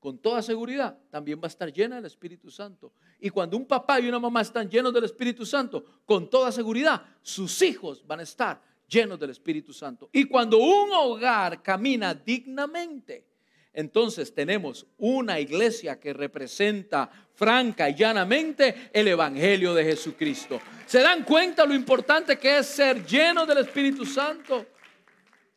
con 0.00 0.18
toda 0.18 0.42
seguridad, 0.42 0.98
también 1.08 1.38
va 1.38 1.44
a 1.44 1.46
estar 1.46 1.72
llena 1.72 1.94
del 1.94 2.06
Espíritu 2.06 2.50
Santo. 2.50 2.94
Y 3.20 3.30
cuando 3.30 3.56
un 3.56 3.64
papá 3.64 4.00
y 4.00 4.08
una 4.08 4.18
mamá 4.18 4.40
están 4.40 4.68
llenos 4.68 4.92
del 4.92 5.04
Espíritu 5.04 5.46
Santo, 5.46 5.84
con 6.04 6.28
toda 6.28 6.50
seguridad, 6.50 7.00
sus 7.22 7.62
hijos 7.62 8.04
van 8.04 8.18
a 8.18 8.22
estar 8.24 8.60
llenos 8.88 9.20
del 9.20 9.30
Espíritu 9.30 9.72
Santo. 9.72 10.10
Y 10.10 10.24
cuando 10.24 10.58
un 10.58 10.90
hogar 10.92 11.62
camina 11.62 12.12
dignamente, 12.12 13.24
entonces 13.72 14.34
tenemos 14.34 14.88
una 14.98 15.38
iglesia 15.38 16.00
que 16.00 16.12
representa 16.12 17.08
franca 17.34 17.88
y 17.88 17.94
llanamente 17.94 18.90
el 18.92 19.06
Evangelio 19.06 19.72
de 19.72 19.84
Jesucristo. 19.84 20.60
¿Se 20.86 20.98
dan 21.02 21.22
cuenta 21.22 21.64
lo 21.64 21.72
importante 21.72 22.36
que 22.36 22.58
es 22.58 22.66
ser 22.66 23.06
lleno 23.06 23.46
del 23.46 23.58
Espíritu 23.58 24.04
Santo? 24.04 24.73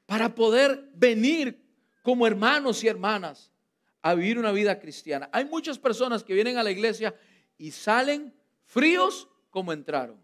Para 0.07 0.33
poder 0.33 0.89
venir 0.95 1.63
como 2.01 2.25
hermanos 2.25 2.83
y 2.83 2.87
hermanas 2.87 3.51
a 4.01 4.15
vivir 4.15 4.39
una 4.39 4.51
vida 4.51 4.79
cristiana. 4.79 5.29
Hay 5.31 5.45
muchas 5.45 5.77
personas 5.77 6.23
que 6.23 6.33
vienen 6.33 6.57
a 6.57 6.63
la 6.63 6.71
iglesia 6.71 7.13
y 7.55 7.69
salen 7.69 8.33
fríos 8.65 9.27
como 9.51 9.71
entraron. 9.71 10.19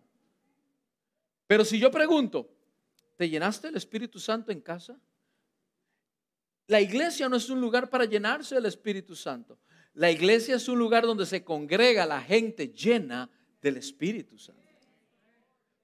Pero 1.45 1.63
si 1.63 1.77
yo 1.77 1.91
pregunto, 1.91 2.49
¿Te 3.15 3.29
llenaste 3.29 3.67
del 3.67 3.77
Espíritu 3.77 4.19
Santo 4.19 4.51
en 4.51 4.61
casa? 4.61 4.99
La 6.67 6.81
iglesia 6.81 7.29
no 7.29 7.35
es 7.35 7.49
un 7.49 7.61
lugar 7.61 7.89
para 7.89 8.05
llenarse 8.05 8.55
del 8.55 8.65
Espíritu 8.65 9.15
Santo. 9.15 9.59
La 9.93 10.09
iglesia 10.09 10.55
es 10.55 10.67
un 10.67 10.79
lugar 10.79 11.03
donde 11.03 11.25
se 11.25 11.43
congrega 11.43 12.05
la 12.05 12.21
gente 12.21 12.69
llena 12.69 13.29
del 13.61 13.77
Espíritu 13.77 14.37
Santo. 14.37 14.61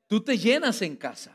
Tú 0.07 0.21
te 0.23 0.37
llenas 0.37 0.81
en 0.81 0.95
casa. 0.95 1.33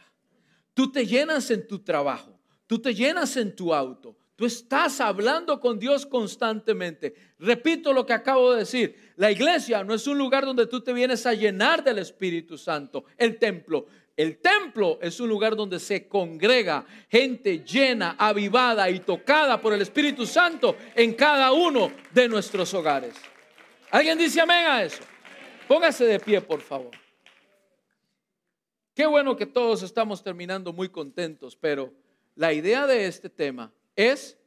Tú 0.73 0.91
te 0.91 1.07
llenas 1.07 1.51
en 1.51 1.67
tu 1.69 1.79
trabajo. 1.79 2.34
Tú 2.67 2.79
te 2.79 2.95
llenas 2.95 3.37
en 3.37 3.55
tu 3.55 3.75
auto. 3.75 4.17
Tú 4.37 4.47
estás 4.47 5.01
hablando 5.01 5.61
con 5.61 5.79
Dios 5.79 6.07
constantemente. 6.07 7.15
Repito 7.39 7.93
lo 7.93 8.05
que 8.05 8.13
acabo 8.13 8.53
de 8.53 8.61
decir. 8.61 9.13
La 9.17 9.31
iglesia 9.31 9.85
no 9.85 9.95
es 9.95 10.07
un 10.09 10.19
lugar 10.19 10.45
donde 10.45 10.67
tú 10.67 10.81
te 10.81 10.93
vienes 10.93 11.25
a 11.25 11.35
llenar 11.35 11.85
del 11.85 11.99
Espíritu 11.99 12.59
Santo, 12.59 13.05
el 13.17 13.39
templo. 13.39 13.87
El 14.17 14.39
templo 14.39 14.99
es 15.03 15.19
un 15.21 15.29
lugar 15.29 15.57
donde 15.57 15.79
se 15.81 16.09
congrega 16.09 16.85
gente 17.09 17.65
llena, 17.65 18.17
avivada 18.19 18.89
y 18.91 19.01
tocada 19.01 19.61
por 19.61 19.73
el 19.73 19.83
Espíritu 19.83 20.25
Santo 20.27 20.77
en 20.95 21.15
cada 21.15 21.53
uno 21.53 21.93
de 22.13 22.29
nuestros 22.29 22.75
hogares. 22.75 23.15
¿Alguien 23.91 24.19
dice 24.19 24.41
amén 24.41 24.67
a 24.67 24.83
eso? 24.85 25.03
Póngase 25.69 26.05
de 26.05 26.19
pie, 26.21 26.41
por 26.41 26.61
favor. 26.61 26.91
Qué 28.95 29.07
bueno 29.07 29.37
que 29.37 29.47
todos 29.47 29.83
estamos 29.83 30.23
terminando 30.23 30.73
muy 30.73 30.89
contentos, 30.89 31.57
pero 31.57 31.93
la 32.35 32.53
idea 32.53 32.87
de 32.87 33.07
este 33.07 33.31
tema 33.31 33.73
es 33.97 34.39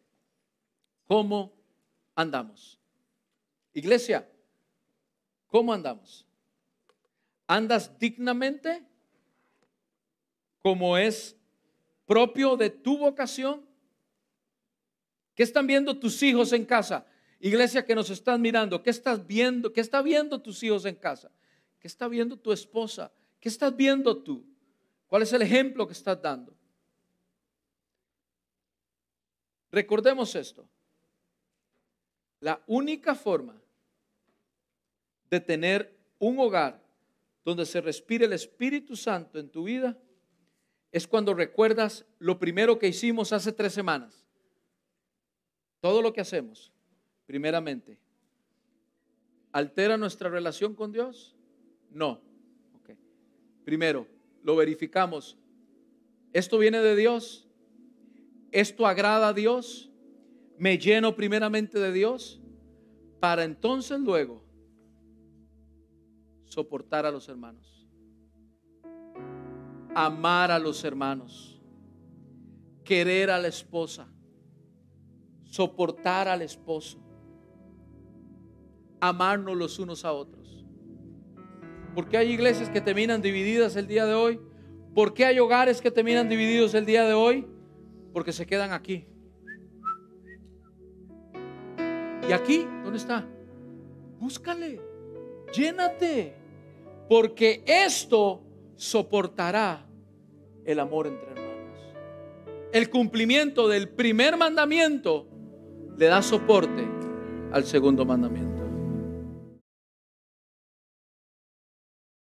cómo 1.06 1.54
andamos. 2.16 2.80
Iglesia, 3.74 4.30
¿cómo 5.48 5.74
andamos? 5.74 6.26
¿Andas 7.48 7.98
dignamente? 7.98 8.88
como 10.68 10.98
es 10.98 11.38
propio 12.06 12.58
de 12.58 12.70
tu 12.70 12.98
vocación? 12.98 13.66
¿Qué 15.34 15.44
están 15.44 15.66
viendo 15.66 15.98
tus 15.98 16.22
hijos 16.24 16.52
en 16.52 16.66
casa? 16.66 17.06
Iglesia 17.40 17.86
que 17.86 17.96
nos 17.96 18.10
están 18.10 18.42
mirando, 18.42 18.84
¿qué 18.84 18.90
estás 18.90 19.26
viendo? 19.26 19.72
¿Qué 19.72 19.80
está 19.80 20.02
viendo 20.02 20.42
tus 20.42 20.62
hijos 20.64 20.84
en 20.84 20.96
casa? 20.96 21.32
¿Qué 21.80 21.88
está 21.88 22.10
viendo 22.10 22.36
tu 22.36 22.52
esposa? 22.52 23.14
¿Qué 23.40 23.48
estás 23.48 23.74
viendo 23.78 24.22
tú? 24.22 24.46
¿Cuál 25.08 25.22
es 25.22 25.32
el 25.32 25.42
ejemplo 25.42 25.88
que 25.88 25.94
estás 25.94 26.22
dando? 26.22 26.54
Recordemos 29.72 30.36
esto. 30.36 30.68
La 32.40 32.62
única 32.68 33.16
forma 33.16 33.60
de 35.30 35.40
tener 35.40 35.98
un 36.20 36.40
hogar 36.40 36.82
donde 37.44 37.66
se 37.66 37.82
respire 37.82 38.26
el 38.26 38.34
Espíritu 38.34 38.96
Santo 38.96 39.40
en 39.40 39.50
tu 39.50 39.64
vida 39.64 39.98
es 40.92 41.08
cuando 41.08 41.34
recuerdas 41.34 42.06
lo 42.20 42.40
primero 42.40 42.80
que 42.80 42.88
hicimos 42.88 43.34
hace 43.34 43.52
tres 43.52 43.74
semanas. 43.74 44.26
Todo 45.80 46.02
lo 46.02 46.14
que 46.14 46.22
hacemos, 46.22 46.72
primeramente, 47.26 48.00
¿altera 49.52 49.98
nuestra 49.98 50.30
relación 50.30 50.76
con 50.76 50.92
Dios? 50.92 51.36
No. 51.92 52.22
Primero, 53.64 54.08
lo 54.44 54.56
verificamos. 54.56 55.38
¿Esto 56.32 56.58
viene 56.58 56.80
de 56.80 56.96
Dios? 56.96 57.47
¿Esto 58.52 58.88
agrada 58.88 59.30
a 59.30 59.34
Dios? 59.34 59.92
¿Me 60.58 60.78
lleno 60.78 61.16
primeramente 61.16 61.80
de 61.80 61.92
Dios? 61.92 62.42
Para 63.20 63.44
entonces 63.44 64.00
luego 64.00 64.44
soportar 66.46 67.06
a 67.06 67.12
los 67.12 67.28
hermanos 67.30 67.78
amar 69.98 70.52
a 70.52 70.60
los 70.60 70.84
hermanos, 70.84 71.60
querer 72.84 73.32
a 73.32 73.40
la 73.40 73.48
esposa, 73.48 74.08
soportar 75.44 76.28
al 76.28 76.44
esposo, 76.44 77.00
amarnos 79.00 79.58
los 79.58 79.80
unos 79.80 80.06
a 80.06 80.12
otros. 80.12 80.64
¿Por 81.96 82.10
qué 82.10 82.18
hay 82.18 82.32
iglesias 82.32 82.70
que 82.70 82.80
terminan 82.80 83.24
divididas 83.24 83.76
el 83.76 83.88
día 83.88 84.06
de 84.06 84.14
hoy? 84.14 84.40
¿Por 84.94 85.16
qué 85.16 85.26
hay 85.26 85.40
hogares 85.40 85.82
que 85.82 85.90
terminan 85.90 86.30
divididos 86.30 86.76
el 86.76 86.86
día 86.86 87.04
de 87.04 87.16
hoy? 87.16 87.48
Porque 88.18 88.34
se 88.34 88.48
quedan 88.48 88.72
aquí. 88.72 89.06
¿Y 92.28 92.32
aquí? 92.32 92.66
¿Dónde 92.84 92.98
está? 92.98 93.24
Búscale, 94.20 94.82
llénate, 95.54 96.34
porque 97.08 97.64
esto 97.68 98.42
soportará 98.76 99.86
el 100.66 100.80
amor 100.80 101.06
entre 101.06 101.30
hermanos. 101.30 101.80
El 102.74 102.90
cumplimiento 102.90 103.68
del 103.68 103.88
primer 103.88 104.36
mandamiento 104.36 105.28
le 105.96 106.08
da 106.08 106.24
soporte 106.24 106.88
al 107.52 107.66
segundo 107.66 108.04
mandamiento. 108.04 108.57